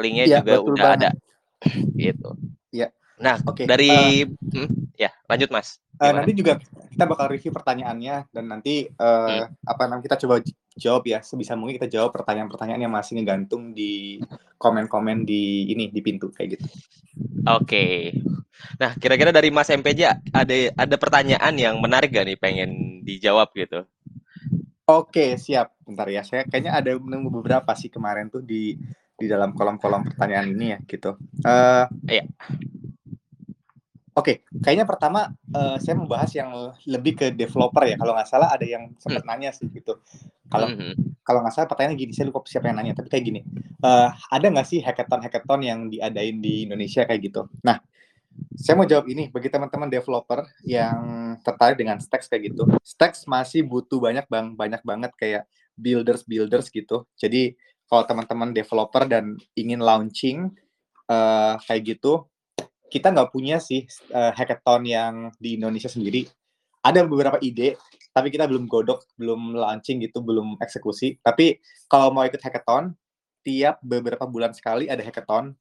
Linknya 0.00 0.24
ya, 0.26 0.36
juga 0.40 0.64
udah 0.64 0.86
banget. 0.96 0.98
ada. 0.98 1.10
Gitu. 1.94 2.30
Ya 2.72 2.88
nah 3.20 3.36
okay. 3.44 3.68
dari 3.68 4.24
uh, 4.24 4.64
hmm, 4.64 4.96
ya 4.96 5.12
lanjut 5.28 5.52
Mas 5.52 5.76
uh, 6.00 6.12
nanti 6.12 6.32
juga 6.32 6.56
kita 6.90 7.04
bakal 7.04 7.26
review 7.28 7.52
pertanyaannya 7.52 8.32
dan 8.32 8.44
nanti 8.48 8.88
uh, 8.96 9.44
hmm. 9.46 9.68
apa 9.68 9.82
namanya 9.86 10.04
kita 10.08 10.16
coba 10.26 10.40
jawab 10.80 11.04
ya 11.04 11.20
sebisa 11.20 11.52
mungkin 11.58 11.76
kita 11.76 11.92
jawab 11.92 12.14
pertanyaan-pertanyaan 12.16 12.88
yang 12.88 12.94
masih 12.94 13.20
ngegantung 13.20 13.76
di 13.76 14.22
komen-komen 14.56 15.28
di 15.28 15.68
ini 15.68 15.92
di 15.92 16.00
pintu 16.00 16.32
kayak 16.32 16.56
gitu. 16.56 16.66
Oke. 17.44 17.68
Okay. 17.68 17.96
Nah, 18.76 18.92
kira-kira 18.96 19.32
dari 19.32 19.48
Mas 19.52 19.72
MPJ 19.72 20.32
ada 20.32 20.54
ada 20.76 20.96
pertanyaan 21.00 21.54
yang 21.56 21.80
menarik 21.80 22.12
gak 22.12 22.28
nih 22.28 22.38
pengen 22.40 23.00
dijawab 23.04 23.52
gitu? 23.56 23.84
Oke, 24.88 25.36
siap. 25.40 25.76
Bentar 25.84 26.08
ya. 26.12 26.24
Saya 26.24 26.44
kayaknya 26.48 26.76
ada 26.76 26.90
nemu 26.96 27.28
beberapa 27.30 27.72
sih 27.76 27.88
kemarin 27.88 28.28
tuh 28.28 28.44
di 28.44 28.76
di 29.20 29.26
dalam 29.28 29.52
kolom-kolom 29.52 30.12
pertanyaan 30.12 30.48
ini 30.56 30.66
ya 30.76 30.78
gitu. 30.88 31.16
Uh, 31.44 31.84
iya. 32.08 32.24
Oke, 34.10 34.42
okay, 34.42 34.58
kayaknya 34.58 34.90
pertama 34.90 35.30
uh, 35.54 35.78
saya 35.78 35.94
membahas 35.94 36.30
yang 36.34 36.50
lebih 36.82 37.14
ke 37.14 37.26
developer 37.30 37.86
ya. 37.86 37.94
Kalau 37.94 38.12
nggak 38.18 38.26
salah 38.26 38.50
ada 38.50 38.66
yang 38.66 38.90
sempat 38.98 39.22
hmm. 39.22 39.30
nanya 39.30 39.50
sih 39.54 39.70
gitu. 39.70 40.02
Kalau 40.50 40.66
hmm. 40.66 41.22
kalau 41.22 41.46
nggak 41.46 41.54
salah 41.54 41.68
pertanyaan 41.70 41.94
gini, 41.94 42.10
saya 42.10 42.26
lupa 42.26 42.42
siapa 42.50 42.66
yang 42.66 42.82
nanya. 42.82 42.98
Tapi 42.98 43.06
kayak 43.06 43.24
gini, 43.24 43.40
uh, 43.86 44.10
ada 44.10 44.46
nggak 44.50 44.66
sih 44.66 44.82
hackathon 44.82 45.22
hackathon 45.22 45.60
yang 45.62 45.86
diadain 45.86 46.42
di 46.42 46.66
Indonesia 46.66 47.06
kayak 47.06 47.22
gitu? 47.22 47.46
Nah, 47.62 47.78
saya 48.58 48.74
mau 48.74 48.86
jawab 48.86 49.06
ini 49.06 49.30
bagi 49.30 49.46
teman-teman 49.46 49.86
developer 49.86 50.42
yang 50.66 51.34
tertarik 51.46 51.78
dengan 51.78 52.02
Stacks 52.02 52.26
kayak 52.26 52.50
gitu. 52.50 52.66
Stacks 52.82 53.30
masih 53.30 53.62
butuh 53.62 54.02
banyak 54.02 54.26
bang, 54.26 54.58
banyak 54.58 54.82
banget 54.82 55.12
kayak 55.14 55.46
builders 55.78 56.26
builders 56.26 56.66
gitu. 56.68 57.06
Jadi 57.14 57.54
kalau 57.86 58.06
teman-teman 58.06 58.50
developer 58.54 59.06
dan 59.06 59.38
ingin 59.58 59.82
launching 59.82 60.50
uh, 61.10 61.58
kayak 61.62 61.98
gitu 61.98 62.26
kita 62.90 63.14
nggak 63.14 63.30
punya 63.30 63.62
sih 63.62 63.86
uh, 64.10 64.34
hackathon 64.34 64.82
yang 64.84 65.14
di 65.38 65.56
Indonesia 65.56 65.88
sendiri. 65.88 66.26
Ada 66.82 67.06
beberapa 67.06 67.38
ide, 67.38 67.78
tapi 68.10 68.32
kita 68.34 68.50
belum 68.50 68.66
godok, 68.66 69.06
belum 69.14 69.54
launching 69.54 70.02
gitu, 70.02 70.18
belum 70.20 70.58
eksekusi. 70.58 71.22
Tapi 71.22 71.62
kalau 71.86 72.10
mau 72.10 72.26
ikut 72.26 72.42
hackathon, 72.42 72.90
tiap 73.46 73.78
beberapa 73.80 74.26
bulan 74.26 74.50
sekali 74.50 74.90
ada 74.90 75.00
hackathon. 75.00 75.54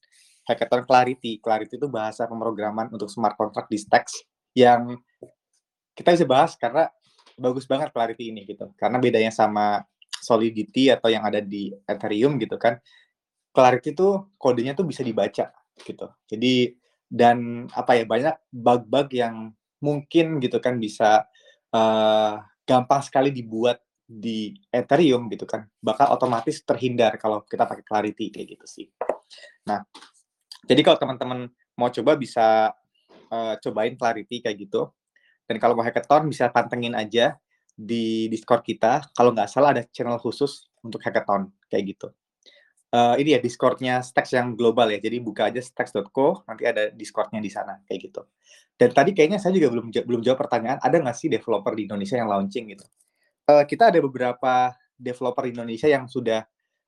Hackathon 0.49 0.81
Clarity. 0.89 1.37
Clarity 1.37 1.77
itu 1.77 1.85
bahasa 1.85 2.25
pemrograman 2.25 2.89
untuk 2.89 3.05
smart 3.05 3.37
contract 3.37 3.69
di 3.69 3.77
Stacks 3.77 4.17
yang 4.57 4.97
kita 5.93 6.15
bisa 6.17 6.25
bahas 6.25 6.57
karena 6.57 6.89
bagus 7.37 7.69
banget 7.69 7.93
Clarity 7.93 8.33
ini 8.33 8.49
gitu. 8.49 8.73
Karena 8.73 8.97
bedanya 8.97 9.29
sama 9.29 9.85
Solidity 10.19 10.91
atau 10.91 11.07
yang 11.07 11.23
ada 11.23 11.39
di 11.39 11.71
Ethereum 11.85 12.41
gitu 12.41 12.57
kan. 12.57 12.81
Clarity 13.53 13.93
itu 13.93 14.25
kodenya 14.41 14.73
tuh 14.73 14.89
bisa 14.89 15.05
dibaca 15.05 15.53
gitu. 15.79 16.07
Jadi 16.27 16.78
dan 17.09 17.65
apa 17.73 17.97
ya 17.97 18.05
banyak 18.05 18.35
bug-bug 18.53 19.09
yang 19.17 19.51
mungkin 19.81 20.37
gitu 20.37 20.61
kan 20.61 20.77
bisa 20.77 21.25
uh, 21.73 22.37
gampang 22.63 23.01
sekali 23.01 23.33
dibuat 23.33 23.81
di 24.05 24.53
Ethereum 24.69 25.29
gitu 25.29 25.45
kan 25.49 25.65
bakal 25.81 26.13
otomatis 26.13 26.61
terhindar 26.61 27.17
kalau 27.17 27.41
kita 27.45 27.65
pakai 27.65 27.85
Clarity 27.85 28.29
kayak 28.29 28.47
gitu 28.57 28.65
sih. 28.65 28.87
Nah, 29.65 29.81
jadi 30.65 30.81
kalau 30.85 30.97
teman-teman 30.97 31.39
mau 31.77 31.89
coba 31.89 32.13
bisa 32.17 32.73
uh, 33.29 33.55
cobain 33.61 33.97
Clarity 33.97 34.45
kayak 34.45 34.57
gitu. 34.69 34.89
Dan 35.49 35.57
kalau 35.57 35.73
mau 35.73 35.81
hackathon 35.81 36.29
bisa 36.29 36.45
pantengin 36.53 36.93
aja 36.93 37.33
di 37.73 38.29
Discord 38.29 38.61
kita. 38.61 39.09
Kalau 39.17 39.33
nggak 39.33 39.49
salah 39.49 39.73
ada 39.73 39.81
channel 39.89 40.21
khusus 40.21 40.69
untuk 40.85 41.01
hackathon 41.01 41.49
kayak 41.69 41.97
gitu 41.97 42.13
uh, 42.93 43.15
ini 43.17 43.37
ya 43.37 43.39
Discordnya 43.41 44.01
Stacks 44.01 44.33
yang 44.33 44.57
global 44.57 44.89
ya. 44.89 44.99
Jadi 45.01 45.21
buka 45.21 45.49
aja 45.49 45.61
stacks.co, 45.61 46.45
nanti 46.49 46.63
ada 46.65 46.89
Discordnya 46.93 47.41
di 47.41 47.51
sana 47.51 47.81
kayak 47.85 47.99
gitu. 48.09 48.21
Dan 48.79 48.95
tadi 48.95 49.11
kayaknya 49.11 49.37
saya 49.37 49.51
juga 49.55 49.75
belum 49.75 49.91
belum 49.91 50.21
jawab 50.23 50.39
pertanyaan, 50.47 50.79
ada 50.79 50.95
nggak 50.95 51.17
sih 51.17 51.27
developer 51.27 51.75
di 51.75 51.83
Indonesia 51.85 52.15
yang 52.15 52.29
launching 52.31 52.65
gitu? 52.73 52.85
Uh, 53.49 53.65
kita 53.65 53.91
ada 53.91 53.99
beberapa 53.99 54.71
developer 54.95 55.43
di 55.47 55.51
Indonesia 55.55 55.87
yang 55.89 56.07
sudah 56.07 56.45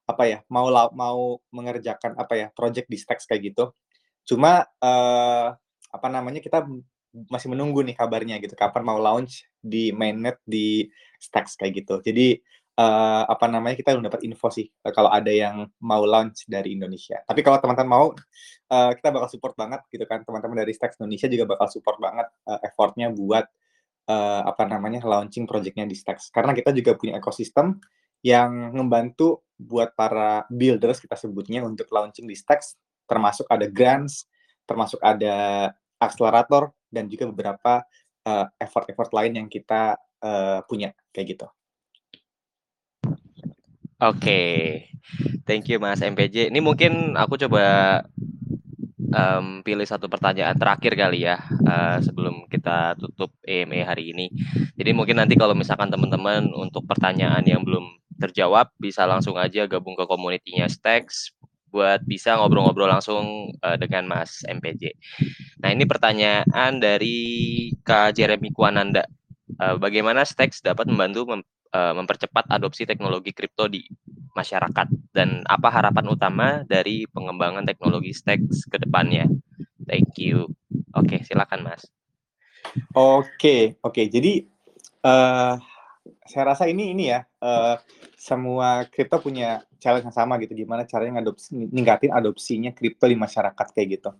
apa 0.07 0.23
ya 0.27 0.39
mau 0.51 0.67
mau 0.91 1.39
mengerjakan 1.53 2.17
apa 2.19 2.33
ya 2.35 2.47
project 2.51 2.87
di 2.87 2.97
Stacks 2.97 3.27
kayak 3.27 3.53
gitu. 3.53 3.75
Cuma 4.23 4.63
uh, 4.63 5.47
apa 5.91 6.07
namanya 6.07 6.39
kita 6.39 6.63
masih 7.27 7.51
menunggu 7.51 7.83
nih 7.83 7.95
kabarnya 7.95 8.39
gitu 8.39 8.55
kapan 8.55 8.87
mau 8.87 8.95
launch 8.95 9.43
di 9.59 9.91
mainnet 9.91 10.39
di 10.47 10.87
Stacks 11.19 11.59
kayak 11.59 11.83
gitu. 11.83 11.99
Jadi 11.99 12.39
uh, 12.77 13.23
apa 13.27 13.45
namanya 13.51 13.75
kita 13.75 13.91
belum 13.95 14.07
dapat 14.07 14.21
info 14.23 14.47
sih 14.47 14.67
uh, 14.67 14.93
kalau 14.93 15.11
ada 15.11 15.31
yang 15.31 15.67
mau 15.83 16.03
launch 16.05 16.47
dari 16.47 16.77
Indonesia. 16.77 17.19
Tapi 17.25 17.41
kalau 17.43 17.57
teman-teman 17.59 17.89
mau, 17.89 18.05
uh, 18.71 18.91
kita 18.95 19.09
bakal 19.11 19.27
support 19.27 19.55
banget 19.59 19.81
gitu 19.91 20.05
kan. 20.07 20.23
Teman-teman 20.23 20.63
dari 20.63 20.71
Stacks 20.71 20.99
Indonesia 21.01 21.27
juga 21.27 21.45
bakal 21.57 21.67
support 21.67 21.97
banget 21.99 22.27
uh, 22.47 22.59
effortnya 22.63 23.11
buat 23.11 23.45
uh, 24.07 24.41
apa 24.47 24.63
namanya 24.69 25.03
launching 25.03 25.43
projectnya 25.49 25.83
di 25.83 25.97
Stacks. 25.97 26.31
Karena 26.31 26.55
kita 26.55 26.71
juga 26.71 26.95
punya 26.95 27.19
ekosistem 27.19 27.79
yang 28.21 28.71
membantu 28.71 29.41
buat 29.57 29.93
para 29.97 30.45
builders 30.49 31.01
kita 31.01 31.17
sebutnya 31.17 31.65
untuk 31.65 31.89
launching 31.89 32.29
di 32.29 32.37
Stacks, 32.37 32.77
termasuk 33.09 33.49
ada 33.49 33.65
grants, 33.65 34.29
termasuk 34.65 35.01
ada 35.01 35.69
akselerator 36.01 36.73
dan 36.89 37.09
juga 37.09 37.29
beberapa 37.29 37.81
uh, 38.25 38.45
effort-effort 38.57 39.13
lain 39.13 39.45
yang 39.45 39.47
kita 39.49 39.97
uh, 40.21 40.61
punya 40.65 40.93
kayak 41.13 41.37
gitu. 41.37 41.47
Oke, 44.01 44.17
okay. 44.17 44.57
thank 45.45 45.69
you 45.69 45.77
Mas 45.77 46.01
MPJ. 46.01 46.49
Ini 46.49 46.57
mungkin 46.57 47.13
aku 47.13 47.37
coba 47.37 48.01
um, 48.97 49.61
pilih 49.61 49.85
satu 49.85 50.09
pertanyaan 50.09 50.57
terakhir 50.57 50.97
kali 50.97 51.29
ya 51.29 51.37
uh, 51.69 52.01
sebelum 52.01 52.49
kita 52.49 52.97
tutup 52.97 53.29
EME 53.45 53.85
hari 53.85 54.09
ini. 54.09 54.33
Jadi 54.73 54.89
mungkin 54.97 55.21
nanti 55.21 55.37
kalau 55.37 55.53
misalkan 55.53 55.93
teman-teman 55.93 56.49
untuk 56.49 56.81
pertanyaan 56.89 57.45
yang 57.45 57.61
belum 57.61 57.93
terjawab 58.17 58.73
bisa 58.81 59.05
langsung 59.05 59.37
aja 59.37 59.69
gabung 59.69 59.93
ke 59.93 60.09
komunitinya 60.09 60.65
Stacks 60.65 61.37
buat 61.69 62.01
bisa 62.01 62.41
ngobrol-ngobrol 62.41 62.89
langsung 62.89 63.53
uh, 63.61 63.77
dengan 63.77 64.09
Mas 64.09 64.41
MPJ. 64.49 64.97
Nah 65.61 65.77
ini 65.77 65.85
pertanyaan 65.85 66.81
dari 66.81 67.69
Kak 67.85 68.17
Jeremy 68.17 68.49
Kwananda. 68.49 69.05
Uh, 69.61 69.77
bagaimana 69.77 70.25
Stacks 70.25 70.65
dapat 70.65 70.89
membantu 70.89 71.29
mem 71.29 71.45
uh, 71.73 71.93
mempercepat 71.95 72.47
adopsi 72.51 72.87
teknologi 72.87 73.31
kripto 73.35 73.67
di 73.67 73.83
masyarakat 74.31 74.87
dan 75.11 75.43
apa 75.47 75.67
harapan 75.67 76.05
utama 76.07 76.47
dari 76.63 77.03
pengembangan 77.07 77.67
teknologi 77.67 78.15
Stacks 78.15 78.67
ke 78.67 78.79
depannya? 78.79 79.27
Thank 79.83 80.19
you. 80.23 80.51
Oke, 80.95 81.17
okay, 81.17 81.19
silakan 81.27 81.67
Mas. 81.67 81.83
Oke, 82.95 82.95
okay, 82.95 83.61
oke. 83.83 83.91
Okay. 83.91 84.05
Jadi 84.07 84.33
uh, 85.03 85.55
saya 86.23 86.43
rasa 86.55 86.71
ini 86.71 86.95
ini 86.95 87.11
ya 87.11 87.25
uh, 87.43 87.75
semua 88.15 88.87
kripto 88.87 89.19
punya 89.19 89.65
challenge 89.81 90.07
yang 90.07 90.15
sama 90.15 90.37
gitu 90.39 90.53
gimana 90.53 90.85
caranya 90.85 91.19
ngadopsi 91.19 91.57
ningkatin 91.57 92.13
adopsinya 92.13 92.71
kripto 92.71 93.09
di 93.09 93.17
masyarakat 93.17 93.67
kayak 93.73 93.87
gitu. 93.99 94.11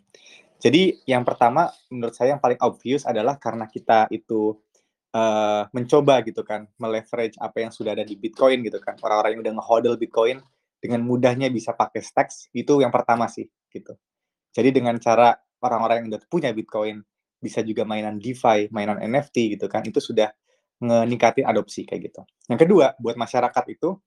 Jadi 0.61 1.01
yang 1.09 1.25
pertama 1.25 1.69
menurut 1.89 2.13
saya 2.13 2.37
yang 2.37 2.41
paling 2.41 2.59
obvious 2.61 3.05
adalah 3.05 3.37
karena 3.37 3.65
kita 3.65 4.05
itu 4.13 4.57
uh, 5.16 5.68
mencoba 5.72 6.24
gitu 6.24 6.41
kan 6.43 6.68
meleverage 6.80 7.36
apa 7.39 7.68
yang 7.68 7.72
sudah 7.72 7.95
ada 7.95 8.03
di 8.07 8.16
Bitcoin 8.16 8.64
gitu 8.66 8.80
kan. 8.80 8.97
Orang-orang 9.03 9.38
yang 9.38 9.41
udah 9.47 9.53
ngehodl 9.59 9.95
Bitcoin 9.99 10.39
dengan 10.82 11.05
mudahnya 11.05 11.53
bisa 11.53 11.78
pakai 11.78 12.01
stacks 12.01 12.49
itu 12.55 12.82
yang 12.82 12.89
pertama 12.89 13.30
sih 13.30 13.45
gitu. 13.70 13.93
Jadi 14.51 14.70
dengan 14.82 14.97
cara 14.97 15.38
orang-orang 15.62 16.03
yang 16.03 16.07
udah 16.18 16.22
punya 16.28 16.49
Bitcoin 16.51 16.99
bisa 17.41 17.66
juga 17.66 17.86
mainan 17.86 18.22
DeFi 18.22 18.70
mainan 18.70 19.01
NFT 19.01 19.57
gitu 19.57 19.66
kan 19.66 19.82
itu 19.82 19.97
sudah 19.97 20.30
meningkatin 20.82 21.45
adopsi 21.45 21.86
kayak 21.86 22.12
gitu. 22.12 22.22
Yang 22.49 22.59
kedua 22.66 22.97
buat 22.97 23.14
masyarakat 23.14 23.64
itu 23.70 23.97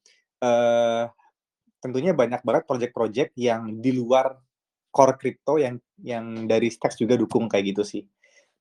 uh, 0.43 1.07
tentunya 1.79 2.11
banyak 2.11 2.43
banget 2.43 2.65
project-project 2.67 3.31
yang 3.39 3.79
di 3.79 3.95
luar 3.95 4.35
core 4.91 5.15
crypto 5.19 5.59
yang 5.59 5.79
yang 6.03 6.47
dari 6.51 6.71
stacks 6.71 6.99
juga 6.99 7.15
dukung 7.15 7.47
kayak 7.47 7.75
gitu 7.75 7.83
sih. 7.87 8.03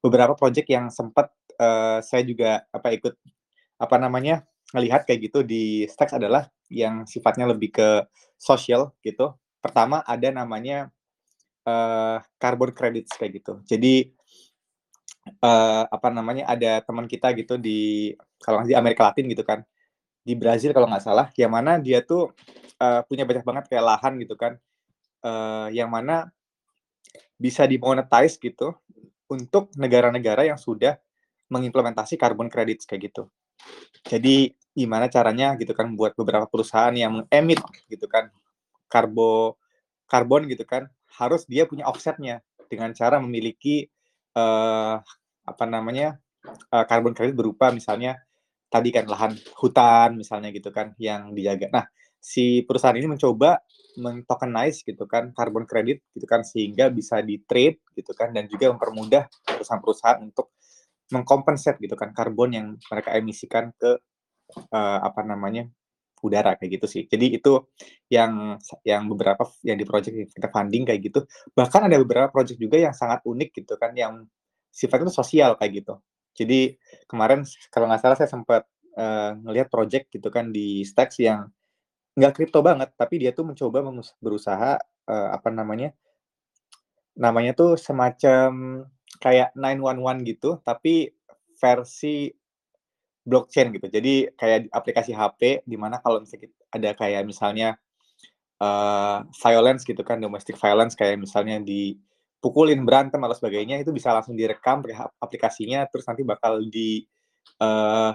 Beberapa 0.04 0.38
project 0.38 0.68
yang 0.70 0.94
sempat 0.94 1.34
uh, 1.60 2.00
saya 2.02 2.24
juga 2.26 2.66
apa 2.70 2.94
ikut 2.94 3.14
apa 3.78 3.96
namanya 4.00 4.46
melihat 4.74 5.06
kayak 5.06 5.30
gitu 5.30 5.40
di 5.46 5.86
Stacks 5.86 6.18
adalah 6.18 6.50
yang 6.72 7.06
sifatnya 7.06 7.46
lebih 7.50 7.74
ke 7.74 7.90
sosial 8.40 8.96
gitu. 9.06 9.38
Pertama 9.62 10.02
ada 10.04 10.30
namanya 10.34 10.90
uh, 11.68 12.20
carbon 12.42 12.74
credits 12.74 13.14
kayak 13.16 13.44
gitu. 13.44 13.62
Jadi 13.70 14.12
uh, 15.44 15.84
apa 15.88 16.08
namanya 16.10 16.50
ada 16.50 16.84
teman 16.84 17.08
kita 17.08 17.32
gitu 17.38 17.56
di 17.56 18.12
kalau 18.42 18.66
di 18.66 18.76
Amerika 18.76 19.08
Latin 19.08 19.30
gitu 19.32 19.46
kan 19.46 19.64
di 20.24 20.34
Brazil 20.40 20.72
kalau 20.72 20.88
nggak 20.88 21.04
salah 21.04 21.28
yang 21.36 21.52
mana 21.52 21.80
dia 21.80 22.00
tuh 22.04 22.32
uh, 22.80 23.02
punya 23.08 23.28
banyak 23.28 23.44
banget 23.44 23.64
kayak 23.72 23.84
lahan 23.84 24.14
gitu 24.24 24.36
kan 24.40 24.56
uh, 25.24 25.68
yang 25.72 25.92
mana 25.92 26.32
bisa 27.36 27.68
dimonetize 27.68 28.40
gitu 28.40 28.72
untuk 29.28 29.72
negara-negara 29.76 30.48
yang 30.48 30.60
sudah 30.60 30.96
mengimplementasi 31.54 32.18
carbon 32.18 32.50
credits 32.50 32.90
kayak 32.90 33.14
gitu. 33.14 33.30
Jadi 34.10 34.52
gimana 34.74 35.06
caranya 35.06 35.54
gitu 35.62 35.72
kan 35.78 35.94
buat 35.94 36.18
beberapa 36.18 36.50
perusahaan 36.50 36.92
yang 36.98 37.24
mengemit 37.24 37.62
gitu 37.86 38.10
kan 38.10 38.34
karbo 38.90 39.56
karbon 40.10 40.50
gitu 40.50 40.66
kan 40.66 40.90
harus 41.14 41.46
dia 41.46 41.70
punya 41.70 41.86
offsetnya 41.86 42.42
dengan 42.66 42.90
cara 42.98 43.22
memiliki 43.22 43.86
uh, 44.34 44.98
apa 45.46 45.66
namanya 45.70 46.18
uh, 46.74 46.86
carbon 46.90 47.14
credit 47.14 47.38
berupa 47.38 47.70
misalnya 47.70 48.18
tadi 48.74 48.90
kan 48.90 49.06
lahan 49.06 49.38
hutan 49.62 50.18
misalnya 50.18 50.50
gitu 50.50 50.74
kan 50.74 50.98
yang 50.98 51.38
dijaga. 51.38 51.70
Nah 51.70 51.86
si 52.18 52.66
perusahaan 52.66 52.98
ini 52.98 53.06
mencoba 53.06 53.62
mentokenize 54.02 54.82
gitu 54.82 55.06
kan 55.06 55.30
carbon 55.38 55.70
credit 55.70 56.02
gitu 56.18 56.26
kan 56.26 56.42
sehingga 56.42 56.90
bisa 56.90 57.22
di 57.22 57.38
trade 57.46 57.78
gitu 57.94 58.16
kan 58.18 58.34
dan 58.34 58.50
juga 58.50 58.74
mempermudah 58.74 59.30
perusahaan-perusahaan 59.46 60.24
untuk 60.26 60.50
mengkompensat 61.12 61.82
gitu 61.82 61.98
kan 62.00 62.16
karbon 62.16 62.56
yang 62.56 62.68
mereka 62.88 63.10
emisikan 63.18 63.76
ke 63.76 64.00
uh, 64.72 65.00
apa 65.04 65.22
namanya 65.26 65.68
udara 66.24 66.56
kayak 66.56 66.80
gitu 66.80 66.88
sih. 66.88 67.04
Jadi 67.04 67.36
itu 67.36 67.68
yang 68.08 68.56
yang 68.88 69.12
beberapa 69.12 69.44
yang 69.68 69.76
di 69.76 69.84
project 69.84 70.16
yang 70.16 70.30
kita 70.32 70.48
funding 70.48 70.84
kayak 70.88 71.02
gitu. 71.04 71.20
Bahkan 71.52 71.92
ada 71.92 72.00
beberapa 72.00 72.32
project 72.32 72.58
juga 72.58 72.80
yang 72.80 72.96
sangat 72.96 73.20
unik 73.28 73.50
gitu 73.64 73.76
kan 73.76 73.92
yang 73.92 74.24
sifatnya 74.72 75.12
sosial 75.12 75.60
kayak 75.60 75.84
gitu. 75.84 76.00
Jadi 76.34 76.80
kemarin 77.06 77.44
kalau 77.70 77.92
nggak 77.92 78.02
salah 78.02 78.18
saya 78.18 78.32
sempat 78.32 78.64
uh, 78.96 79.36
ngelihat 79.44 79.68
project 79.68 80.10
gitu 80.10 80.32
kan 80.32 80.50
di 80.50 80.82
Stacks 80.88 81.20
yang 81.20 81.52
nggak 82.16 82.34
kripto 82.40 82.62
banget, 82.64 82.94
tapi 82.96 83.20
dia 83.22 83.34
tuh 83.34 83.44
mencoba 83.44 83.84
berusaha 84.22 84.80
uh, 85.10 85.30
apa 85.34 85.50
namanya 85.50 85.92
namanya 87.14 87.54
tuh 87.54 87.78
semacam 87.78 88.82
kayak 89.24 89.56
911 89.56 90.28
gitu, 90.28 90.60
tapi 90.60 91.08
versi 91.56 92.28
blockchain 93.24 93.72
gitu. 93.72 93.88
Jadi 93.88 94.36
kayak 94.36 94.68
aplikasi 94.68 95.16
HP 95.16 95.64
di 95.64 95.80
mana 95.80 96.04
kalau 96.04 96.20
misalnya 96.20 96.52
ada 96.76 96.92
kayak 96.92 97.24
misalnya 97.24 97.80
uh, 98.60 99.24
violence 99.40 99.88
gitu 99.88 100.04
kan, 100.04 100.20
domestic 100.20 100.60
violence 100.60 101.00
kayak 101.00 101.16
misalnya 101.16 101.64
dipukulin, 101.64 102.84
berantem 102.84 103.24
atau 103.24 103.40
sebagainya 103.40 103.80
itu 103.80 103.96
bisa 103.96 104.12
langsung 104.12 104.36
direkam 104.36 104.84
pakai 104.84 105.08
aplikasinya 105.24 105.88
terus 105.88 106.04
nanti 106.04 106.28
bakal 106.28 106.60
di 106.68 107.08
uh, 107.64 108.12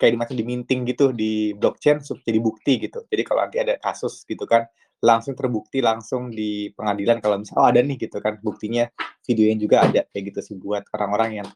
kayak 0.00 0.16
dimacam 0.16 0.36
diminting 0.40 0.88
gitu 0.88 1.12
di 1.12 1.52
blockchain 1.52 2.00
jadi 2.00 2.40
bukti 2.40 2.80
gitu. 2.88 3.04
Jadi 3.06 3.22
kalau 3.28 3.44
nanti 3.44 3.60
ada 3.60 3.76
kasus 3.76 4.24
gitu 4.24 4.48
kan, 4.48 4.64
langsung 5.02 5.34
terbukti 5.34 5.82
langsung 5.82 6.30
di 6.30 6.70
pengadilan 6.78 7.18
kalau 7.18 7.42
misalnya 7.42 7.60
oh 7.60 7.68
ada 7.68 7.80
nih 7.82 7.98
gitu 7.98 8.22
kan 8.22 8.38
buktinya 8.38 8.86
videonya 9.26 9.56
juga 9.58 9.76
ada 9.82 10.00
kayak 10.14 10.24
gitu 10.30 10.40
sih 10.40 10.54
buat 10.54 10.86
orang-orang 10.94 11.42
yang 11.42 11.48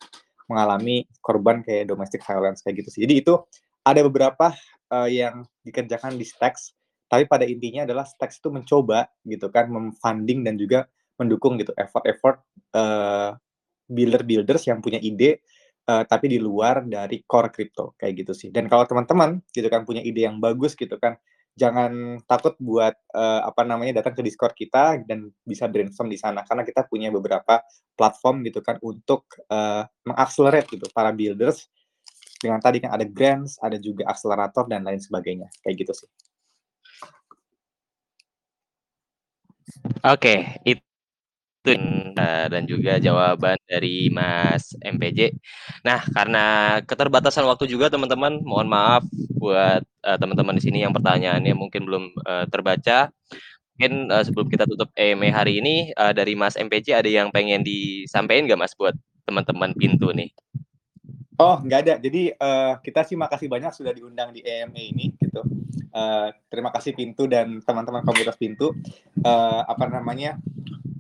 mengalami 0.51 1.07
korban 1.23 1.63
kayak 1.63 1.91
domestic 1.91 2.23
violence 2.23 2.63
kayak 2.63 2.83
gitu 2.83 2.91
sih. 2.91 3.01
Jadi 3.07 3.23
itu 3.23 3.35
ada 3.87 4.03
beberapa 4.03 4.55
uh, 4.91 5.11
yang 5.11 5.47
dikerjakan 5.63 6.19
di 6.19 6.27
Stacks, 6.27 6.75
tapi 7.07 7.27
pada 7.27 7.47
intinya 7.47 7.87
adalah 7.87 8.07
Stacks 8.07 8.43
itu 8.43 8.51
mencoba 8.51 9.07
gitu 9.27 9.51
kan 9.51 9.71
memfunding 9.71 10.43
dan 10.47 10.59
juga 10.59 10.91
mendukung 11.19 11.59
gitu 11.59 11.71
effort-effort 11.79 12.43
uh, 12.75 13.35
builder-builders 13.87 14.67
yang 14.67 14.83
punya 14.83 14.99
ide 14.99 15.43
uh, 15.87 16.03
tapi 16.03 16.35
di 16.35 16.39
luar 16.43 16.83
dari 16.83 17.23
core 17.23 17.51
crypto 17.55 17.95
kayak 17.99 18.27
gitu 18.27 18.33
sih. 18.35 18.49
Dan 18.51 18.67
kalau 18.67 18.87
teman-teman 18.87 19.43
gitu 19.55 19.67
kan 19.71 19.87
punya 19.87 20.03
ide 20.03 20.27
yang 20.27 20.39
bagus 20.43 20.75
gitu 20.75 20.99
kan 20.99 21.19
jangan 21.57 22.21
takut 22.29 22.53
buat 22.61 22.93
uh, 23.17 23.49
apa 23.49 23.65
namanya 23.65 24.05
datang 24.05 24.13
ke 24.13 24.21
Discord 24.21 24.53
kita 24.53 25.01
dan 25.09 25.33
bisa 25.41 25.65
brainstorm 25.65 26.13
di 26.13 26.21
sana 26.21 26.45
karena 26.45 26.63
kita 26.63 26.85
punya 26.85 27.09
beberapa 27.09 27.65
platform 27.97 28.45
gitu 28.45 28.61
kan 28.61 28.77
untuk 28.85 29.25
uh, 29.49 29.89
mengakselerate 30.05 30.69
gitu 30.77 30.85
para 30.93 31.11
builders 31.17 31.65
dengan 32.37 32.61
tadi 32.61 32.85
kan 32.85 32.93
ada 32.93 33.09
grants, 33.09 33.57
ada 33.65 33.81
juga 33.81 34.05
akselerator 34.13 34.69
dan 34.69 34.85
lain 34.85 35.01
sebagainya 35.01 35.49
kayak 35.65 35.77
gitu 35.81 35.93
sih. 36.05 36.11
Oke, 40.05 40.05
okay, 40.05 40.39
itu 40.63 40.85
uh, 41.75 42.47
dan 42.47 42.63
juga 42.71 43.03
jawaban 43.03 43.59
dari 43.67 44.07
Mas 44.13 44.77
MPJ. 44.79 45.35
Nah, 45.83 46.07
karena 46.15 46.45
keterbatasan 46.87 47.43
waktu 47.43 47.67
juga 47.67 47.91
teman-teman, 47.91 48.39
mohon 48.47 48.71
maaf 48.71 49.03
buat 49.35 49.83
uh, 49.83 50.19
teman-teman 50.21 50.55
di 50.55 50.63
sini 50.63 50.79
yang 50.87 50.95
pertanyaannya 50.95 51.55
mungkin 51.59 51.83
belum 51.89 52.05
uh, 52.23 52.47
terbaca. 52.47 53.11
Mungkin 53.77 54.09
uh, 54.09 54.25
sebelum 54.25 54.47
kita 54.49 54.65
tutup 54.65 54.89
EME 54.95 55.29
hari 55.35 55.59
ini 55.59 55.91
uh, 55.99 56.15
dari 56.15 56.39
Mas 56.39 56.55
MPJ 56.55 57.03
ada 57.03 57.11
yang 57.11 57.29
pengen 57.35 57.67
disampaikan 57.67 58.47
nggak 58.47 58.61
Mas 58.63 58.73
buat 58.79 58.95
teman-teman 59.27 59.75
pintu 59.75 60.15
nih? 60.15 60.31
Oh, 61.37 61.61
nggak 61.61 61.81
ada. 61.85 61.95
Jadi 62.01 62.33
uh, 62.33 62.81
kita 62.81 63.05
sih 63.05 63.13
makasih 63.13 63.53
banyak 63.53 63.69
sudah 63.77 63.93
diundang 63.93 64.33
di 64.33 64.41
EME 64.41 64.83
ini 64.97 65.07
gitu. 65.21 65.45
Uh, 65.93 66.33
terima 66.49 66.73
kasih 66.73 66.97
Pintu 66.97 67.29
dan 67.29 67.61
teman-teman 67.61 68.01
komunitas 68.05 68.41
Pintu. 68.41 68.73
Uh, 69.21 69.63
apa 69.69 69.85
namanya? 69.89 70.41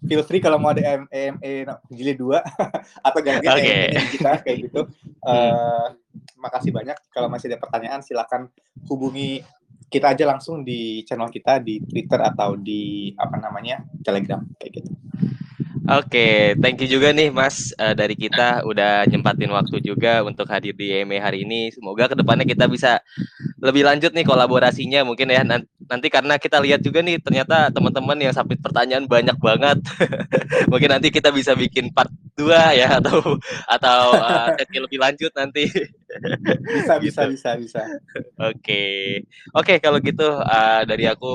Feel 0.06 0.22
free 0.24 0.42
kalau 0.42 0.56
mau 0.56 0.72
ada 0.72 1.06
EME 1.10 1.66
jilid 1.92 2.18
2 2.18 2.38
atau 3.06 3.20
ganti 3.22 3.46
okay. 3.46 3.94
Kita 4.14 4.40
kayak 4.40 4.58
gitu. 4.70 4.86
Uh, 5.22 5.92
makasih 6.38 6.72
banyak. 6.72 6.96
Kalau 7.10 7.28
masih 7.28 7.52
ada 7.52 7.58
pertanyaan 7.60 8.00
silakan 8.00 8.48
hubungi 8.86 9.42
kita 9.86 10.14
aja 10.14 10.24
langsung 10.26 10.66
di 10.66 11.06
channel 11.06 11.30
kita 11.30 11.62
di 11.62 11.78
Twitter 11.82 12.18
atau 12.18 12.58
di 12.58 13.14
apa 13.14 13.38
namanya 13.38 13.86
Telegram 14.02 14.42
kayak 14.58 14.82
gitu. 14.82 14.90
Oke, 15.86 16.58
thank 16.58 16.82
you 16.82 16.90
juga 16.90 17.14
nih 17.14 17.30
Mas, 17.30 17.70
eee, 17.78 17.94
dari 17.94 18.18
kita 18.18 18.66
udah 18.66 19.06
nyempatin 19.06 19.54
waktu 19.54 19.78
juga 19.78 20.26
untuk 20.26 20.50
hadir 20.50 20.74
di 20.74 20.90
EME 20.90 21.22
hari 21.22 21.46
ini. 21.46 21.70
Semoga 21.70 22.10
ke 22.10 22.18
depannya 22.18 22.42
kita 22.42 22.66
bisa 22.66 22.98
lebih 23.66 23.82
lanjut 23.82 24.14
nih 24.14 24.22
kolaborasinya 24.22 25.02
mungkin 25.02 25.26
ya 25.34 25.42
nan 25.42 25.66
nanti 25.90 26.06
karena 26.06 26.38
kita 26.38 26.62
lihat 26.62 26.80
juga 26.86 27.02
nih 27.02 27.18
ternyata 27.18 27.68
teman-teman 27.74 28.14
yang 28.22 28.32
submit 28.34 28.62
pertanyaan 28.62 29.04
banyak 29.10 29.34
banget. 29.42 29.78
Mungkin 30.72 30.90
nanti 30.94 31.08
kita 31.10 31.34
bisa 31.34 31.52
bikin 31.58 31.90
part 31.90 32.10
2 32.38 32.72
ya 32.76 32.88
atau 33.02 33.18
atau, 33.66 34.00
sesi 34.56 34.76
lebih 34.78 34.98
lanjut 35.02 35.32
nanti. 35.34 35.66
Bisa 36.62 36.94
bisa 37.04 37.22
Gitu. 37.26 37.32
bisa 37.34 37.50
bisa. 37.58 37.82
Oke. 38.38 38.84
Oke 39.56 39.74
kalau 39.82 39.98
gitu, 40.00 40.28
eee, 40.44 40.80
dari 40.86 41.04
aku, 41.08 41.32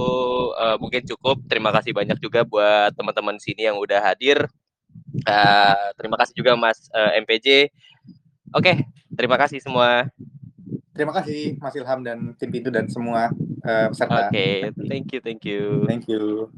eee, 0.55 0.75
mungkin 0.81 1.01
cukup. 1.05 1.37
Terima 1.49 1.69
kasih 1.75 1.91
banyak 1.91 2.17
juga 2.21 2.45
buat 2.47 2.93
teman-teman 2.95 3.37
sini 3.41 3.67
yang 3.67 3.77
udah 3.81 3.99
hadir. 4.01 4.47
Eee, 5.25 5.85
terima 5.97 6.15
kasih 6.21 6.33
juga 6.37 6.53
Mas, 6.55 6.87
eee, 6.93 7.21
MPJ. 7.25 7.47
Oke, 8.55 8.83
terima 9.15 9.37
kasih 9.39 9.59
semua. 9.63 10.07
Terima 11.01 11.17
kasih 11.17 11.57
Mas 11.57 11.73
Ilham 11.73 12.05
dan 12.05 12.37
tim 12.37 12.53
pintu 12.53 12.69
dan 12.69 12.85
semua 12.85 13.33
uh, 13.65 13.87
peserta. 13.89 14.29
Oke, 14.29 14.37
okay. 14.37 14.57
thank 14.85 15.09
you, 15.09 15.19
thank 15.25 15.41
you. 15.49 15.61
Thank 15.89 16.05
you. 16.05 16.53